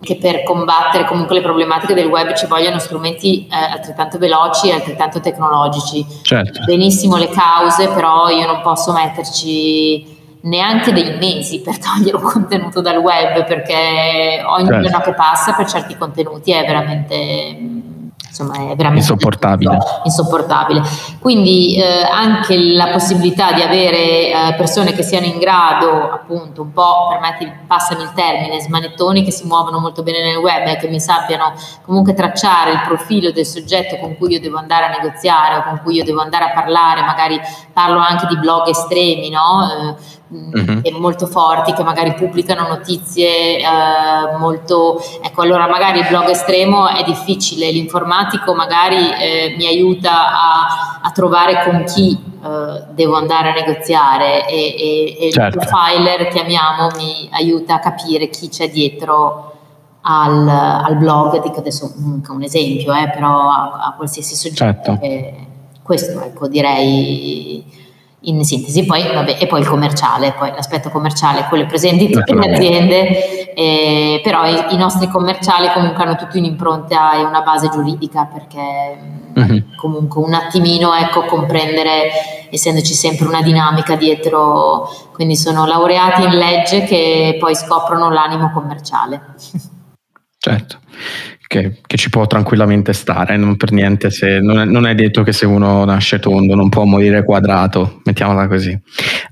che 0.00 0.16
per 0.16 0.42
combattere 0.42 1.04
comunque 1.04 1.36
le 1.36 1.42
problematiche 1.42 1.94
del 1.94 2.06
web 2.06 2.32
ci 2.34 2.46
vogliono 2.46 2.78
strumenti 2.78 3.46
eh, 3.46 3.54
altrettanto 3.54 4.18
veloci 4.18 4.68
e 4.68 4.72
altrettanto 4.72 5.20
tecnologici. 5.20 6.04
Certo. 6.22 6.60
Benissimo 6.64 7.16
le 7.16 7.28
cause, 7.28 7.88
però 7.88 8.28
io 8.28 8.46
non 8.46 8.60
posso 8.62 8.92
metterci 8.92 10.19
neanche 10.42 10.92
dei 10.92 11.16
mesi 11.18 11.60
per 11.60 11.78
togliere 11.78 12.16
un 12.16 12.22
contenuto 12.22 12.80
dal 12.80 12.96
web 12.96 13.44
perché 13.46 14.42
ogni 14.46 14.66
certo. 14.66 14.82
giorno 14.82 15.00
che 15.00 15.14
passa 15.14 15.52
per 15.52 15.66
certi 15.66 15.96
contenuti 15.96 16.52
è 16.52 16.64
veramente 16.64 17.80
insomma 18.30 18.54
è 18.54 18.76
veramente 18.76 18.98
insopportabile. 19.00 19.78
insopportabile. 20.04 20.82
Quindi 21.18 21.76
eh, 21.76 22.02
anche 22.02 22.56
la 22.56 22.88
possibilità 22.88 23.52
di 23.52 23.60
avere 23.60 24.30
eh, 24.30 24.54
persone 24.56 24.92
che 24.92 25.02
siano 25.02 25.26
in 25.26 25.38
grado, 25.38 26.10
appunto, 26.10 26.62
un 26.62 26.72
po', 26.72 27.08
permetti, 27.10 27.50
passami 27.66 28.02
il 28.02 28.12
termine, 28.14 28.60
smanettoni 28.60 29.24
che 29.24 29.30
si 29.30 29.46
muovono 29.46 29.78
molto 29.78 30.02
bene 30.02 30.22
nel 30.22 30.36
web 30.36 30.66
e 30.66 30.76
che 30.76 30.88
mi 30.88 31.00
sappiano 31.00 31.52
comunque 31.84 32.14
tracciare 32.14 32.72
il 32.72 32.80
profilo 32.86 33.30
del 33.32 33.46
soggetto 33.46 33.96
con 33.96 34.16
cui 34.16 34.32
io 34.32 34.40
devo 34.40 34.58
andare 34.58 34.86
a 34.86 34.88
negoziare 34.88 35.56
o 35.56 35.62
con 35.64 35.80
cui 35.82 35.96
io 35.96 36.04
devo 36.04 36.20
andare 36.20 36.44
a 36.44 36.50
parlare, 36.52 37.02
magari 37.02 37.40
parlo 37.80 37.98
anche 37.98 38.26
di 38.26 38.36
blog 38.36 38.68
estremi, 38.68 39.30
no? 39.30 39.96
Uh-huh. 40.30 41.00
molto 41.00 41.26
forti 41.26 41.72
che 41.72 41.82
magari 41.82 42.14
pubblicano 42.14 42.68
notizie 42.68 43.58
eh, 43.58 44.36
molto 44.38 45.02
ecco 45.20 45.42
allora 45.42 45.66
magari 45.66 45.98
il 45.98 46.06
blog 46.06 46.28
estremo 46.28 46.86
è 46.86 47.02
difficile 47.02 47.68
l'informatico 47.72 48.54
magari 48.54 49.10
eh, 49.10 49.56
mi 49.58 49.66
aiuta 49.66 50.30
a, 50.30 51.00
a, 51.02 51.10
trovare 51.10 51.64
con 51.64 51.82
chi 51.82 52.12
eh, 52.12 52.84
devo 52.92 53.16
andare 53.16 53.50
a 53.50 53.54
negoziare 53.54 54.46
e, 54.46 54.56
e, 54.56 55.26
e 55.26 55.32
certo. 55.32 55.58
il 55.58 55.66
profiler 55.66 56.28
chiamiamo 56.28 56.90
mi 56.94 57.28
aiuta 57.32 57.74
a 57.74 57.78
capire 57.80 58.28
chi 58.28 58.48
c'è 58.48 58.70
dietro 58.70 59.52
al, 60.02 60.48
al 60.48 60.96
blog 60.96 61.42
dico 61.42 61.58
adesso 61.58 61.92
un, 61.96 62.22
un 62.24 62.42
esempio 62.44 62.94
eh, 62.94 63.10
però 63.10 63.50
a, 63.50 63.80
a, 63.82 63.94
qualsiasi 63.96 64.36
soggetto 64.36 64.96
certo. 64.96 65.48
Questo 65.90 66.22
ecco 66.22 66.46
direi 66.46 67.64
in 68.24 68.44
sintesi, 68.44 68.84
poi, 68.84 69.02
vabbè, 69.02 69.38
e 69.40 69.48
poi 69.48 69.60
il 69.60 69.66
commerciale, 69.66 70.32
poi 70.38 70.50
l'aspetto 70.50 70.88
commerciale, 70.88 71.46
quello 71.48 71.64
è 71.64 71.66
presente 71.66 72.04
in 72.04 72.12
tutte 72.12 72.32
le 72.32 72.52
aziende, 72.52 73.54
eh, 73.54 74.20
però 74.22 74.46
i, 74.46 74.74
i, 74.74 74.76
nostri 74.76 75.08
commerciali 75.08 75.68
comunque 75.72 76.04
hanno 76.04 76.14
tutti 76.14 76.38
un'impronta 76.38 77.14
e 77.14 77.24
una 77.24 77.40
base 77.40 77.70
giuridica 77.70 78.26
perché 78.26 78.98
uh-huh. 79.34 79.64
comunque 79.74 80.22
un 80.22 80.34
attimino 80.34 80.94
ecco 80.94 81.24
comprendere, 81.24 82.48
essendoci 82.50 82.94
sempre 82.94 83.26
una 83.26 83.42
dinamica 83.42 83.96
dietro, 83.96 84.88
quindi 85.12 85.34
sono 85.34 85.66
laureati 85.66 86.22
in 86.22 86.36
legge 86.36 86.84
che 86.84 87.36
poi 87.40 87.56
scoprono 87.56 88.10
l'animo 88.10 88.52
commerciale. 88.52 89.22
Certo. 90.38 90.78
Che, 91.50 91.80
che, 91.84 91.96
ci 91.96 92.10
può 92.10 92.28
tranquillamente 92.28 92.92
stare, 92.92 93.36
non 93.36 93.56
per 93.56 93.72
niente, 93.72 94.10
se, 94.10 94.38
non, 94.38 94.60
è, 94.60 94.64
non, 94.64 94.86
è, 94.86 94.94
detto 94.94 95.24
che 95.24 95.32
se 95.32 95.46
uno 95.46 95.84
nasce 95.84 96.20
tondo 96.20 96.54
non 96.54 96.68
può 96.68 96.84
morire 96.84 97.24
quadrato, 97.24 98.02
mettiamola 98.04 98.46
così. 98.46 98.78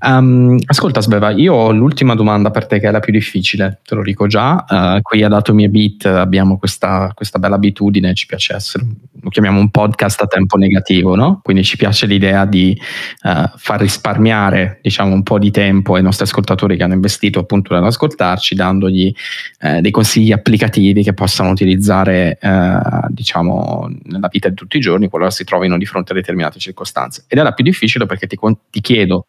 Um, 0.05 0.57
ascolta 0.65 0.99
Sveva, 0.99 1.29
io 1.29 1.53
ho 1.53 1.71
l'ultima 1.71 2.15
domanda 2.15 2.51
per 2.51 2.67
te 2.67 2.81
che 2.81 2.89
è 2.89 2.91
la 2.91 2.99
più 2.99 3.13
difficile, 3.13 3.79
te 3.85 3.95
lo 3.95 4.01
dico 4.01 4.27
già, 4.27 4.65
uh, 4.67 5.01
qui 5.01 5.23
ad 5.23 5.31
Atomi 5.31 5.63
e 5.63 5.69
Beat 5.69 6.07
abbiamo 6.07 6.57
questa, 6.57 7.09
questa, 7.15 7.39
bella 7.39 7.55
abitudine, 7.55 8.13
ci 8.13 8.25
piace 8.25 8.53
essere, 8.53 8.85
lo 9.21 9.29
chiamiamo 9.29 9.57
un 9.57 9.69
podcast 9.69 10.21
a 10.21 10.27
tempo 10.27 10.57
negativo, 10.57 11.15
no? 11.15 11.39
quindi 11.41 11.63
ci 11.63 11.77
piace 11.77 12.05
l'idea 12.05 12.43
di 12.43 12.77
uh, 13.23 13.49
far 13.55 13.79
risparmiare 13.79 14.79
diciamo, 14.81 15.13
un 15.13 15.23
po' 15.23 15.39
di 15.39 15.51
tempo 15.51 15.95
ai 15.95 16.03
nostri 16.03 16.25
ascoltatori 16.25 16.75
che 16.75 16.83
hanno 16.83 16.95
investito 16.95 17.39
appunto 17.39 17.73
nell'ascoltarci, 17.73 18.55
dandogli 18.55 19.13
uh, 19.61 19.79
dei 19.79 19.91
consigli 19.91 20.33
applicativi 20.33 21.01
che 21.01 21.13
possano 21.13 21.49
utilizzare 21.49 22.07
fare 22.09 22.37
eh, 22.41 23.07
diciamo 23.09 23.89
nella 24.03 24.27
vita 24.31 24.49
di 24.49 24.55
tutti 24.55 24.77
i 24.77 24.81
giorni 24.81 25.07
qualora 25.07 25.31
si 25.31 25.43
trovino 25.43 25.77
di 25.77 25.85
fronte 25.85 26.11
a 26.11 26.15
determinate 26.15 26.59
circostanze. 26.59 27.25
Ed 27.27 27.37
è 27.37 27.43
la 27.43 27.53
più 27.53 27.63
difficile 27.63 28.05
perché 28.05 28.27
ti, 28.27 28.37
ti 28.69 28.81
chiedo 28.81 29.27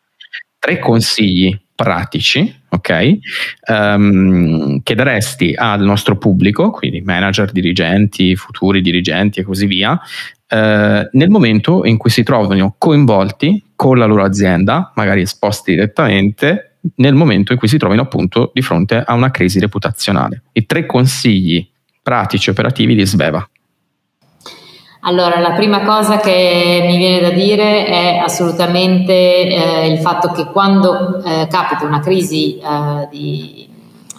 tre 0.59 0.78
consigli 0.78 1.59
pratici 1.74 2.59
ok? 2.68 3.18
Um, 3.66 4.83
che 4.83 4.95
daresti 4.95 5.55
al 5.57 5.81
nostro 5.81 6.18
pubblico 6.18 6.70
quindi 6.70 7.01
manager 7.01 7.51
dirigenti 7.51 8.37
futuri 8.37 8.83
dirigenti 8.83 9.41
e 9.41 9.43
così 9.43 9.64
via 9.64 9.99
eh, 10.47 11.09
nel 11.11 11.31
momento 11.31 11.87
in 11.87 11.97
cui 11.97 12.11
si 12.11 12.22
trovano 12.22 12.74
coinvolti 12.76 13.72
con 13.74 13.97
la 13.97 14.05
loro 14.05 14.24
azienda 14.24 14.93
magari 14.95 15.22
esposti 15.22 15.72
direttamente 15.72 16.70
nel 16.97 17.14
momento 17.14 17.53
in 17.53 17.59
cui 17.59 17.68
si 17.68 17.78
trovino 17.78 18.03
appunto 18.03 18.51
di 18.55 18.62
fronte 18.62 19.03
a 19.05 19.12
una 19.14 19.31
crisi 19.31 19.59
reputazionale. 19.59 20.45
I 20.53 20.66
tre 20.66 20.87
consigli 20.87 21.70
pratici 22.11 22.51
operativi 22.51 22.97
di 22.97 23.07
Sveva? 23.07 23.49
Allora, 25.03 25.39
la 25.39 25.53
prima 25.53 25.83
cosa 25.83 26.19
che 26.19 26.83
mi 26.85 26.97
viene 26.97 27.21
da 27.21 27.31
dire 27.31 27.87
è 27.87 28.17
assolutamente 28.19 29.13
eh, 29.13 29.87
il 29.93 29.99
fatto 30.01 30.33
che 30.33 30.47
quando 30.47 31.23
eh, 31.23 31.47
capita 31.49 31.87
una 31.87 32.01
crisi 32.01 32.59
eh, 32.59 33.09
di, 33.09 33.69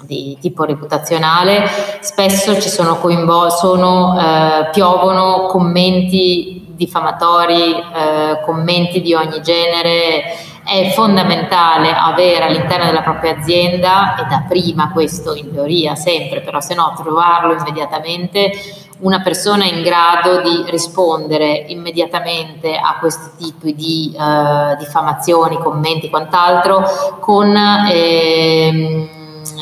di, 0.05 0.37
tipo 0.39 0.63
reputazionale, 0.63 1.65
spesso 1.99 2.59
ci 2.61 2.69
sono 2.69 2.97
coinvolti, 2.97 3.57
sono, 3.57 4.17
eh, 4.17 4.69
piovono 4.71 5.47
commenti 5.47 6.65
diffamatori, 6.69 7.73
eh, 7.75 8.41
commenti 8.43 9.01
di 9.01 9.13
ogni 9.13 9.41
genere 9.41 10.23
è 10.63 10.91
fondamentale 10.91 11.93
avere 11.93 12.45
all'interno 12.45 12.85
della 12.85 13.01
propria 13.01 13.37
azienda, 13.37 14.15
e 14.15 14.25
da 14.29 14.45
prima 14.47 14.91
questo 14.91 15.33
in 15.33 15.51
teoria 15.51 15.95
sempre, 15.95 16.41
però 16.41 16.59
se 16.59 16.75
no 16.75 16.93
trovarlo 16.95 17.53
immediatamente, 17.53 18.51
una 18.99 19.21
persona 19.21 19.65
in 19.65 19.81
grado 19.81 20.41
di 20.41 20.63
rispondere 20.69 21.65
immediatamente 21.67 22.75
a 22.75 22.97
questi 22.99 23.29
tipi 23.37 23.73
di 23.73 24.15
eh, 24.15 24.75
diffamazioni, 24.77 25.57
commenti, 25.57 26.09
quant'altro, 26.09 26.83
con 27.19 27.55
eh, 27.55 29.09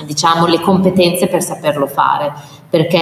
diciamo, 0.03 0.45
le 0.45 0.59
competenze 0.59 1.27
per 1.27 1.41
saperlo 1.41 1.87
fare 1.87 2.57
perché 2.69 2.97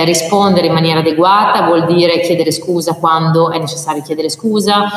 eh, 0.00 0.04
rispondere 0.04 0.68
in 0.68 0.72
maniera 0.72 1.00
adeguata 1.00 1.66
vuol 1.66 1.86
dire 1.86 2.20
chiedere 2.20 2.52
scusa 2.52 2.94
quando 2.94 3.50
è 3.50 3.58
necessario 3.58 4.00
chiedere 4.02 4.28
scusa, 4.28 4.88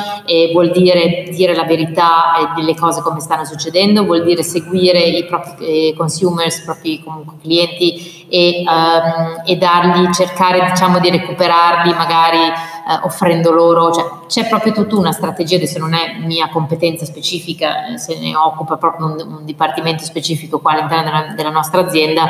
vuol 0.51 0.71
dire 0.71 1.25
dire 1.31 1.55
la 1.55 1.63
verità 1.63 2.53
delle 2.55 2.75
cose 2.75 3.01
come 3.01 3.19
stanno 3.19 3.45
succedendo, 3.45 4.05
vuol 4.05 4.23
dire 4.23 4.43
seguire 4.43 4.99
i 4.99 5.25
propri 5.25 5.89
eh, 5.89 5.93
consumers, 5.95 6.59
i 6.59 6.63
propri 6.63 7.01
comunque, 7.03 7.35
clienti 7.41 8.14
e, 8.27 8.63
um, 8.65 9.41
e, 9.45 9.55
dargli, 9.57 10.09
cercare 10.11 10.65
diciamo 10.69 10.99
di 10.99 11.09
recuperarli 11.09 11.93
magari 11.93 12.37
eh, 12.37 12.99
offrendo 13.03 13.51
loro, 13.51 13.91
cioè, 13.91 14.05
c'è 14.27 14.47
proprio 14.47 14.73
tutta 14.73 14.95
una 14.95 15.11
strategia, 15.11 15.55
adesso 15.55 15.79
non 15.79 15.93
è 15.93 16.17
mia 16.19 16.49
competenza 16.49 17.05
specifica, 17.05 17.87
eh, 17.87 17.97
se 17.97 18.19
ne 18.19 18.35
occupa 18.35 18.77
proprio 18.77 19.07
un, 19.07 19.37
un 19.37 19.45
dipartimento 19.45 20.03
specifico 20.03 20.59
qua 20.59 20.73
all'interno 20.73 21.03
della, 21.03 21.33
della 21.35 21.49
nostra 21.49 21.81
azienda. 21.81 22.27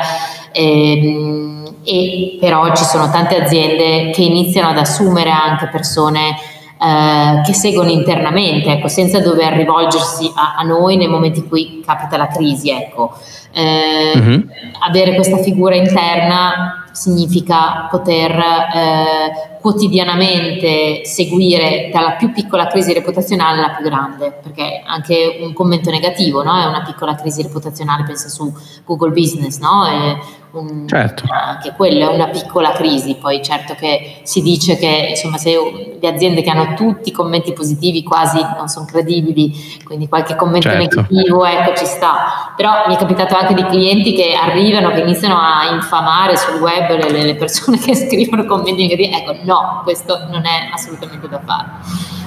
Ehm, 0.52 1.74
e 1.84 2.36
però 2.40 2.74
ci 2.74 2.84
sono 2.84 3.08
tante 3.10 3.40
aziende 3.40 4.10
che 4.10 4.22
iniziano 4.22 4.70
ad 4.70 4.78
assumere 4.78 5.30
anche 5.30 5.68
persone 5.68 6.36
eh, 6.78 7.40
che 7.42 7.54
seguono 7.54 7.90
internamente, 7.90 8.70
ecco, 8.70 8.88
senza 8.88 9.20
dover 9.20 9.54
rivolgersi 9.54 10.30
a, 10.34 10.56
a, 10.58 10.62
noi 10.62 10.96
nel 10.96 11.08
momento 11.08 11.38
in 11.40 11.48
cui 11.48 11.82
capita 11.84 12.16
la 12.16 12.28
crisi. 12.28 12.70
Ecco. 12.70 13.14
Eh, 13.52 14.12
mm-hmm. 14.16 14.40
Avere 14.86 15.14
questa 15.14 15.38
figura 15.38 15.74
interna 15.74 16.84
significa 16.92 17.88
poter 17.90 18.30
eh, 18.30 19.55
quotidianamente 19.66 21.04
seguire 21.04 21.90
dalla 21.92 22.12
più 22.12 22.30
piccola 22.30 22.68
crisi 22.68 22.92
reputazionale 22.92 23.58
alla 23.58 23.74
più 23.74 23.84
grande, 23.84 24.38
perché 24.40 24.80
anche 24.86 25.38
un 25.40 25.52
commento 25.52 25.90
negativo 25.90 26.44
no? 26.44 26.56
è 26.56 26.66
una 26.66 26.82
piccola 26.82 27.16
crisi 27.16 27.42
reputazionale, 27.42 28.04
pensa 28.04 28.28
su 28.28 28.52
Google 28.84 29.10
Business, 29.10 29.58
no? 29.58 29.84
è 29.84 30.16
un, 30.52 30.86
certo. 30.88 31.24
anche 31.28 31.72
quella 31.76 32.08
è 32.08 32.14
una 32.14 32.28
piccola 32.28 32.70
crisi, 32.70 33.16
poi 33.16 33.42
certo 33.42 33.74
che 33.74 34.20
si 34.22 34.40
dice 34.40 34.76
che 34.76 35.08
insomma, 35.10 35.36
se 35.36 35.98
le 36.00 36.08
aziende 36.08 36.40
che 36.40 36.48
hanno 36.48 36.74
tutti 36.74 37.10
i 37.10 37.12
commenti 37.12 37.52
positivi 37.52 38.02
quasi 38.02 38.40
non 38.56 38.68
sono 38.68 38.86
credibili, 38.86 39.52
quindi 39.84 40.08
qualche 40.08 40.34
commento 40.34 40.68
certo. 40.68 41.00
negativo 41.00 41.44
ecco 41.44 41.74
ci 41.76 41.84
sta, 41.84 42.54
però 42.56 42.84
mi 42.86 42.94
è 42.94 42.96
capitato 42.96 43.36
anche 43.36 43.52
di 43.52 43.64
clienti 43.66 44.14
che 44.14 44.34
arrivano, 44.34 44.92
che 44.92 45.00
iniziano 45.00 45.36
a 45.36 45.74
infamare 45.74 46.36
sul 46.36 46.60
web 46.60 46.76
web 46.76 47.10
le, 47.10 47.24
le 47.24 47.34
persone 47.34 47.78
che 47.80 47.94
scrivono 47.94 48.44
commenti 48.44 48.82
negativi, 48.82 49.14
ecco 49.14 49.36
no, 49.42 49.55
questo 49.82 50.26
non 50.28 50.44
è 50.46 50.70
assolutamente 50.72 51.28
da 51.28 51.40
fare. 51.44 51.66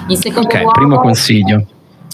Il 0.08 0.16
secondo 0.16 0.48
okay, 0.48 0.62
luogo, 0.62 0.78
primo 0.78 1.00
consiglio. 1.00 1.64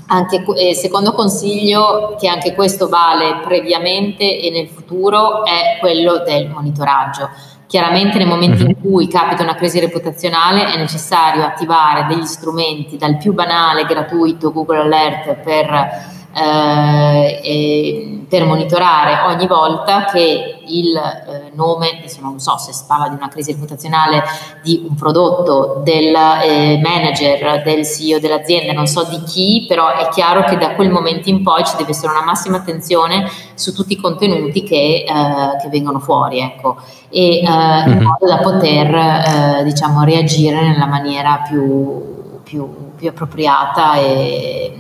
Anche, 0.09 0.45
eh, 0.57 0.75
secondo 0.75 1.13
consiglio, 1.13 2.17
che 2.19 2.29
anche 2.29 2.55
questo 2.55 2.89
vale 2.89 3.41
previamente 3.43 4.41
e 4.41 4.51
nel 4.51 4.69
futuro, 4.69 5.45
è 5.45 5.79
quello 5.81 6.23
del 6.25 6.49
monitoraggio. 6.49 7.31
Chiaramente 7.67 8.19
nel 8.19 8.29
momento 8.29 8.63
in 8.63 8.77
mhm. 8.77 8.81
cui 8.81 9.09
capita 9.09 9.43
una 9.43 9.57
crisi 9.57 9.81
reputazionale 9.81 10.73
è 10.73 10.77
necessario 10.77 11.45
attivare 11.45 12.07
degli 12.07 12.25
strumenti 12.25 12.97
dal 12.97 13.17
più 13.17 13.33
banale 13.33 13.85
gratuito 13.85 14.53
Google 14.53 14.83
Alert 14.83 15.35
per 15.43 16.15
eh, 16.37 18.27
per 18.29 18.45
monitorare 18.45 19.33
ogni 19.33 19.47
volta 19.47 20.05
che 20.05 20.59
il 20.67 20.95
eh, 20.95 21.53
nome, 21.55 21.97
adesso 21.99 22.21
non 22.21 22.39
so 22.41 22.59
se 22.59 22.73
si 22.73 22.85
parla 22.87 23.09
di 23.09 23.15
una 23.15 23.29
crisi 23.29 23.53
reputazionale 23.53 24.23
di 24.63 24.85
un 24.87 24.97
prodotto, 24.97 25.81
del 25.83 26.15
eh, 26.15 26.79
manager, 26.83 27.63
del 27.63 27.87
CEO 27.87 28.19
dell'azienda, 28.19 28.73
non 28.73 28.87
so 28.87 29.05
di 29.05 29.23
chi, 29.23 29.65
però 29.67 29.95
è 29.95 30.09
chiaro 30.09 30.45
che 30.45 30.59
da 30.59 30.75
quel 30.75 30.91
momento 30.91 31.31
in 31.31 31.43
poi 31.43 31.65
ci 31.65 31.77
deve 31.77 31.93
essere 31.93 32.13
una 32.13 32.25
massima 32.25 32.59
attenzione 32.59 33.31
su 33.55 33.73
tutti 33.73 33.95
i 33.95 34.01
contenuti 34.01 34.63
che, 34.63 35.05
eh, 35.07 35.63
che 35.63 35.69
vengono 35.71 36.01
fuori, 36.01 36.41
ecco, 36.41 36.77
e 37.09 37.39
in 37.39 37.93
mhm. 37.93 38.03
modo 38.03 38.27
da 38.27 38.39
poter 38.39 38.95
eh, 38.95 39.65
diciamo, 39.65 40.03
reagire 40.03 40.61
nella 40.61 40.87
maniera 40.87 41.43
più, 41.49 42.41
più, 42.43 42.93
più 42.97 43.09
appropriata 43.09 43.95
e 43.95 44.75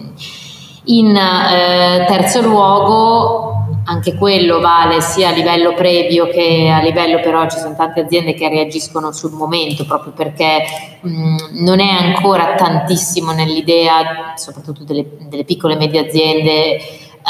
in 0.86 1.16
eh, 1.16 2.04
terzo 2.06 2.42
luogo, 2.42 3.54
anche 3.84 4.14
quello 4.14 4.60
vale 4.60 5.00
sia 5.00 5.28
a 5.28 5.32
livello 5.32 5.72
previo 5.74 6.26
che 6.28 6.72
a 6.72 6.80
livello 6.80 7.20
però 7.20 7.48
ci 7.48 7.58
sono 7.58 7.76
tante 7.76 8.00
aziende 8.00 8.34
che 8.34 8.48
reagiscono 8.48 9.12
sul 9.12 9.32
momento 9.32 9.84
proprio 9.84 10.12
perché 10.12 10.64
mh, 11.00 11.62
non 11.64 11.80
è 11.80 11.90
ancora 11.90 12.54
tantissimo 12.54 13.32
nell'idea, 13.32 14.34
soprattutto 14.36 14.84
delle, 14.84 15.06
delle 15.28 15.44
piccole 15.44 15.74
e 15.74 15.76
medie 15.76 16.06
aziende, 16.06 16.78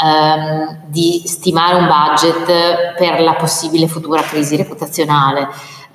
ehm, 0.03 0.81
di 0.87 1.21
stimare 1.25 1.75
un 1.75 1.87
budget 1.87 2.95
per 2.97 3.21
la 3.21 3.33
possibile 3.33 3.87
futura 3.87 4.21
crisi 4.21 4.55
reputazionale 4.55 5.47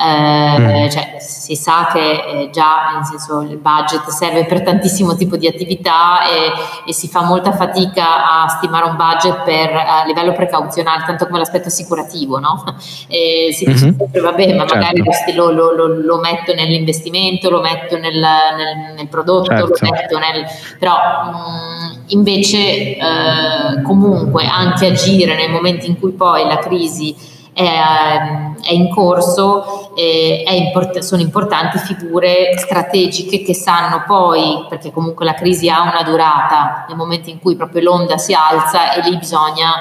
eh, 0.05 0.59
mm. 0.59 0.89
cioè, 0.89 1.17
si 1.21 1.55
sa 1.55 1.89
che 1.93 2.01
eh, 2.01 2.51
già 2.51 2.93
nel 2.95 3.05
senso, 3.05 3.41
il 3.43 3.57
budget 3.57 4.09
serve 4.09 4.45
per 4.47 4.63
tantissimo 4.63 5.15
tipo 5.15 5.37
di 5.37 5.47
attività 5.47 6.29
e, 6.29 6.53
e, 6.87 6.93
si 6.93 7.09
fa 7.09 7.23
molta 7.23 7.53
fatica 7.53 8.43
a 8.43 8.49
stimare 8.49 8.87
un 8.87 8.97
budget 8.97 9.43
per, 9.45 9.73
a 9.75 10.05
livello 10.05 10.33
precauzionale, 10.33 11.05
tanto 11.07 11.27
come 11.27 11.39
l'aspetto 11.39 11.69
assicurativo, 11.69 12.39
no? 12.39 12.65
E 13.09 13.53
si 13.53 13.65
dice 13.67 13.87
mm-hmm. 13.87 13.97
sempre, 13.99 14.21
vabbè, 14.21 14.55
ma 14.55 14.67
certo. 14.67 14.75
magari 14.75 15.03
lo, 15.35 15.51
lo, 15.51 15.73
lo, 15.73 15.87
lo, 15.87 16.19
metto 16.19 16.55
nell'investimento, 16.55 17.51
lo 17.51 17.61
metto 17.61 17.99
nel, 17.99 18.19
nel, 18.19 18.95
nel 18.97 19.09
prodotto, 19.09 19.51
certo. 19.51 19.67
lo 19.81 19.91
metto 19.91 20.19
nel... 20.19 20.45
però 20.79 20.97
mh, 21.25 21.37
mm, 21.37 22.03
invece 22.09 22.97
eh, 22.97 23.83
comunque 23.83 24.47
anche 24.47 24.87
agire 24.87 25.35
nel 25.37 25.51
momento 25.51 25.87
in 25.87 25.99
cui 25.99 26.13
poi 26.13 26.47
la 26.47 26.59
crisi 26.59 27.15
è, 27.53 27.63
ehm, 27.63 28.63
è 28.63 28.73
in 28.73 28.89
corso, 28.91 29.95
è 29.95 30.53
import- 30.53 30.99
sono 31.01 31.21
importanti 31.21 31.79
figure 31.79 32.57
strategiche 32.57 33.43
che 33.43 33.55
sanno 33.55 34.05
poi, 34.07 34.65
perché 34.69 34.91
comunque 34.91 35.25
la 35.25 35.35
crisi 35.35 35.69
ha 35.69 35.83
una 35.83 36.03
durata, 36.03 36.87
nel 36.89 36.97
momento 36.97 37.31
in 37.31 37.39
cui 37.39 37.57
proprio 37.57 37.83
l'onda 37.83 38.17
si 38.17 38.33
alza 38.33 38.93
e 38.95 39.03
lì 39.03 39.17
bisogna 39.17 39.73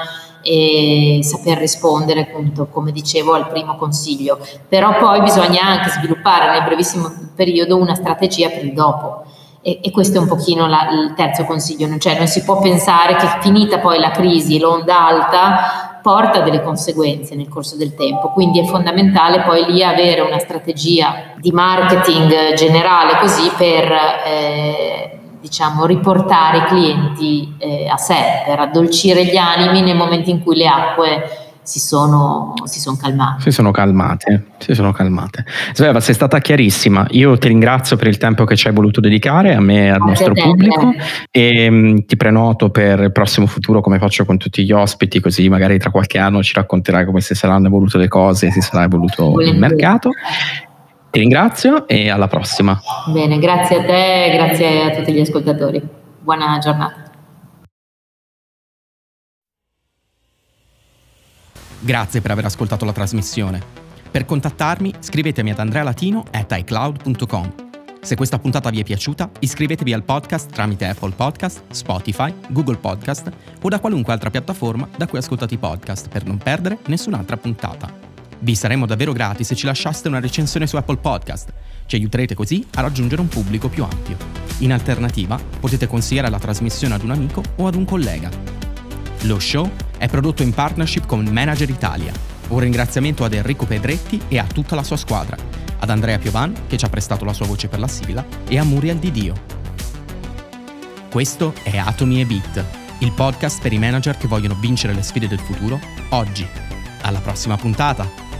e 0.44 1.20
saper 1.22 1.56
rispondere 1.56 2.22
appunto 2.22 2.66
come 2.66 2.90
dicevo 2.90 3.34
al 3.34 3.48
primo 3.48 3.76
consiglio. 3.76 4.38
Però 4.68 4.96
poi 4.98 5.22
bisogna 5.22 5.62
anche 5.62 5.90
sviluppare 5.90 6.50
nel 6.50 6.64
brevissimo 6.64 7.10
periodo 7.34 7.76
una 7.76 7.94
strategia 7.94 8.48
per 8.48 8.64
il 8.64 8.72
dopo. 8.72 9.24
E, 9.62 9.78
e 9.80 9.92
questo 9.92 10.18
è 10.18 10.20
un 10.20 10.26
pochino 10.26 10.66
la, 10.66 10.88
il 10.90 11.14
terzo 11.14 11.44
consiglio. 11.44 11.96
Cioè 11.96 12.18
non 12.18 12.26
si 12.26 12.42
può 12.42 12.60
pensare 12.60 13.14
che 13.14 13.28
finita 13.40 13.78
poi 13.78 14.00
la 14.00 14.10
crisi 14.10 14.58
l'onda 14.58 15.06
alta 15.06 15.91
porta 16.02 16.40
delle 16.40 16.62
conseguenze 16.62 17.34
nel 17.34 17.48
corso 17.48 17.76
del 17.76 17.94
tempo. 17.94 18.30
Quindi 18.30 18.60
è 18.60 18.64
fondamentale 18.64 19.40
poi 19.42 19.64
lì 19.64 19.82
avere 19.82 20.20
una 20.20 20.38
strategia 20.38 21.32
di 21.36 21.50
marketing 21.52 22.54
generale 22.54 23.18
così 23.18 23.50
per 23.56 23.92
eh, 24.26 25.18
diciamo, 25.40 25.86
riportare 25.86 26.58
i 26.58 26.64
clienti 26.64 27.54
eh, 27.58 27.88
a 27.88 27.96
sé, 27.96 28.42
per 28.46 28.60
addolcire 28.60 29.24
gli 29.24 29.36
animi 29.36 29.80
nel 29.80 29.96
momento 29.96 30.30
in 30.30 30.42
cui 30.42 30.56
le 30.56 30.66
acque 30.68 31.41
si 31.64 31.78
sono, 31.78 32.54
si 32.64 32.80
sono, 32.80 32.96
calmate. 32.96 33.42
Si 33.42 33.50
sono 33.52 33.70
calmate, 33.70 34.46
si 34.58 34.74
sono 34.74 34.90
calmate. 34.90 35.44
Sveva, 35.72 36.00
sei 36.00 36.14
stata 36.14 36.40
chiarissima. 36.40 37.06
Io 37.10 37.38
ti 37.38 37.48
ringrazio 37.48 37.96
per 37.96 38.08
il 38.08 38.18
tempo 38.18 38.44
che 38.44 38.56
ci 38.56 38.66
hai 38.66 38.74
voluto 38.74 39.00
dedicare 39.00 39.54
a 39.54 39.60
me 39.60 39.86
e 39.86 39.88
al 39.88 39.98
Grazie 39.98 40.26
nostro 40.26 40.34
pubblico 40.34 40.92
e 41.30 41.70
mh, 41.70 41.74
mm, 41.74 41.96
ti 42.06 42.16
prenoto 42.16 42.70
per 42.70 43.00
il 43.00 43.12
prossimo 43.12 43.46
futuro 43.46 43.80
come 43.80 43.98
faccio 43.98 44.24
con 44.24 44.38
tutti 44.38 44.64
gli 44.64 44.72
ospiti, 44.72 45.20
così 45.20 45.48
magari 45.48 45.78
tra 45.78 45.90
qualche 45.90 46.18
anno 46.18 46.42
ci 46.42 46.52
racconterai 46.54 47.04
come 47.04 47.20
si 47.20 47.34
saranno 47.34 47.68
evolute 47.68 47.96
le 47.96 48.08
cose 48.08 48.48
e 48.48 48.50
si 48.50 48.60
sarà 48.60 48.82
evoluto 48.82 49.30
Volentieri. 49.30 49.52
il 49.52 49.58
mercato. 49.60 50.10
Ti 51.10 51.18
ringrazio 51.18 51.86
e 51.86 52.10
alla 52.10 52.26
prossima. 52.26 52.80
Bene, 53.12 53.38
grazie 53.38 53.76
a 53.76 53.84
te 53.84 54.24
e 54.24 54.36
grazie 54.36 54.82
a 54.84 54.90
tutti 54.96 55.12
gli 55.12 55.20
ascoltatori. 55.20 55.80
Buona 56.20 56.58
giornata. 56.58 57.01
Grazie 61.84 62.20
per 62.20 62.30
aver 62.30 62.44
ascoltato 62.44 62.84
la 62.84 62.92
trasmissione. 62.92 63.60
Per 64.08 64.24
contattarmi 64.24 64.94
scrivetemi 65.00 65.50
ad 65.50 65.58
andrealatino.icloud.com. 65.58 67.54
Se 68.00 68.14
questa 68.14 68.38
puntata 68.38 68.70
vi 68.70 68.78
è 68.78 68.84
piaciuta, 68.84 69.28
iscrivetevi 69.40 69.92
al 69.92 70.04
podcast 70.04 70.52
tramite 70.52 70.86
Apple 70.86 71.10
Podcast, 71.10 71.62
Spotify, 71.70 72.32
Google 72.50 72.76
Podcast 72.76 73.32
o 73.60 73.68
da 73.68 73.80
qualunque 73.80 74.12
altra 74.12 74.30
piattaforma 74.30 74.88
da 74.96 75.08
cui 75.08 75.18
ascoltate 75.18 75.54
i 75.54 75.58
podcast 75.58 76.08
per 76.08 76.24
non 76.24 76.38
perdere 76.38 76.78
nessun'altra 76.86 77.36
puntata. 77.36 77.92
Vi 78.38 78.54
saremmo 78.54 78.86
davvero 78.86 79.12
grati 79.12 79.42
se 79.42 79.56
ci 79.56 79.66
lasciaste 79.66 80.06
una 80.06 80.20
recensione 80.20 80.68
su 80.68 80.76
Apple 80.76 80.98
Podcast. 80.98 81.52
Ci 81.86 81.96
aiuterete 81.96 82.36
così 82.36 82.64
a 82.74 82.80
raggiungere 82.80 83.20
un 83.20 83.28
pubblico 83.28 83.68
più 83.68 83.82
ampio. 83.82 84.16
In 84.58 84.72
alternativa, 84.72 85.36
potete 85.58 85.88
consigliare 85.88 86.30
la 86.30 86.38
trasmissione 86.38 86.94
ad 86.94 87.02
un 87.02 87.10
amico 87.10 87.42
o 87.56 87.66
ad 87.66 87.74
un 87.74 87.84
collega. 87.84 88.30
Lo 89.22 89.40
show 89.40 89.68
è 90.02 90.08
prodotto 90.08 90.42
in 90.42 90.52
partnership 90.52 91.06
con 91.06 91.24
Manager 91.30 91.70
Italia. 91.70 92.12
Un 92.48 92.58
ringraziamento 92.58 93.22
ad 93.22 93.34
Enrico 93.34 93.66
Pedretti 93.66 94.20
e 94.26 94.36
a 94.36 94.44
tutta 94.44 94.74
la 94.74 94.82
sua 94.82 94.96
squadra, 94.96 95.36
ad 95.78 95.88
Andrea 95.90 96.18
Piovan, 96.18 96.66
che 96.66 96.76
ci 96.76 96.84
ha 96.84 96.88
prestato 96.88 97.24
la 97.24 97.32
sua 97.32 97.46
voce 97.46 97.68
per 97.68 97.78
la 97.78 97.86
sigla, 97.86 98.26
e 98.48 98.58
a 98.58 98.64
Muriel 98.64 98.98
Di 98.98 99.12
Dio. 99.12 99.34
Questo 101.08 101.54
è 101.62 101.76
Atomi 101.76 102.20
e 102.20 102.26
Beat, 102.26 102.64
il 102.98 103.12
podcast 103.12 103.62
per 103.62 103.72
i 103.72 103.78
manager 103.78 104.16
che 104.16 104.26
vogliono 104.26 104.56
vincere 104.58 104.92
le 104.92 105.02
sfide 105.02 105.28
del 105.28 105.38
futuro 105.38 105.78
oggi. 106.08 106.44
Alla 107.02 107.20
prossima 107.20 107.56
puntata! 107.56 108.31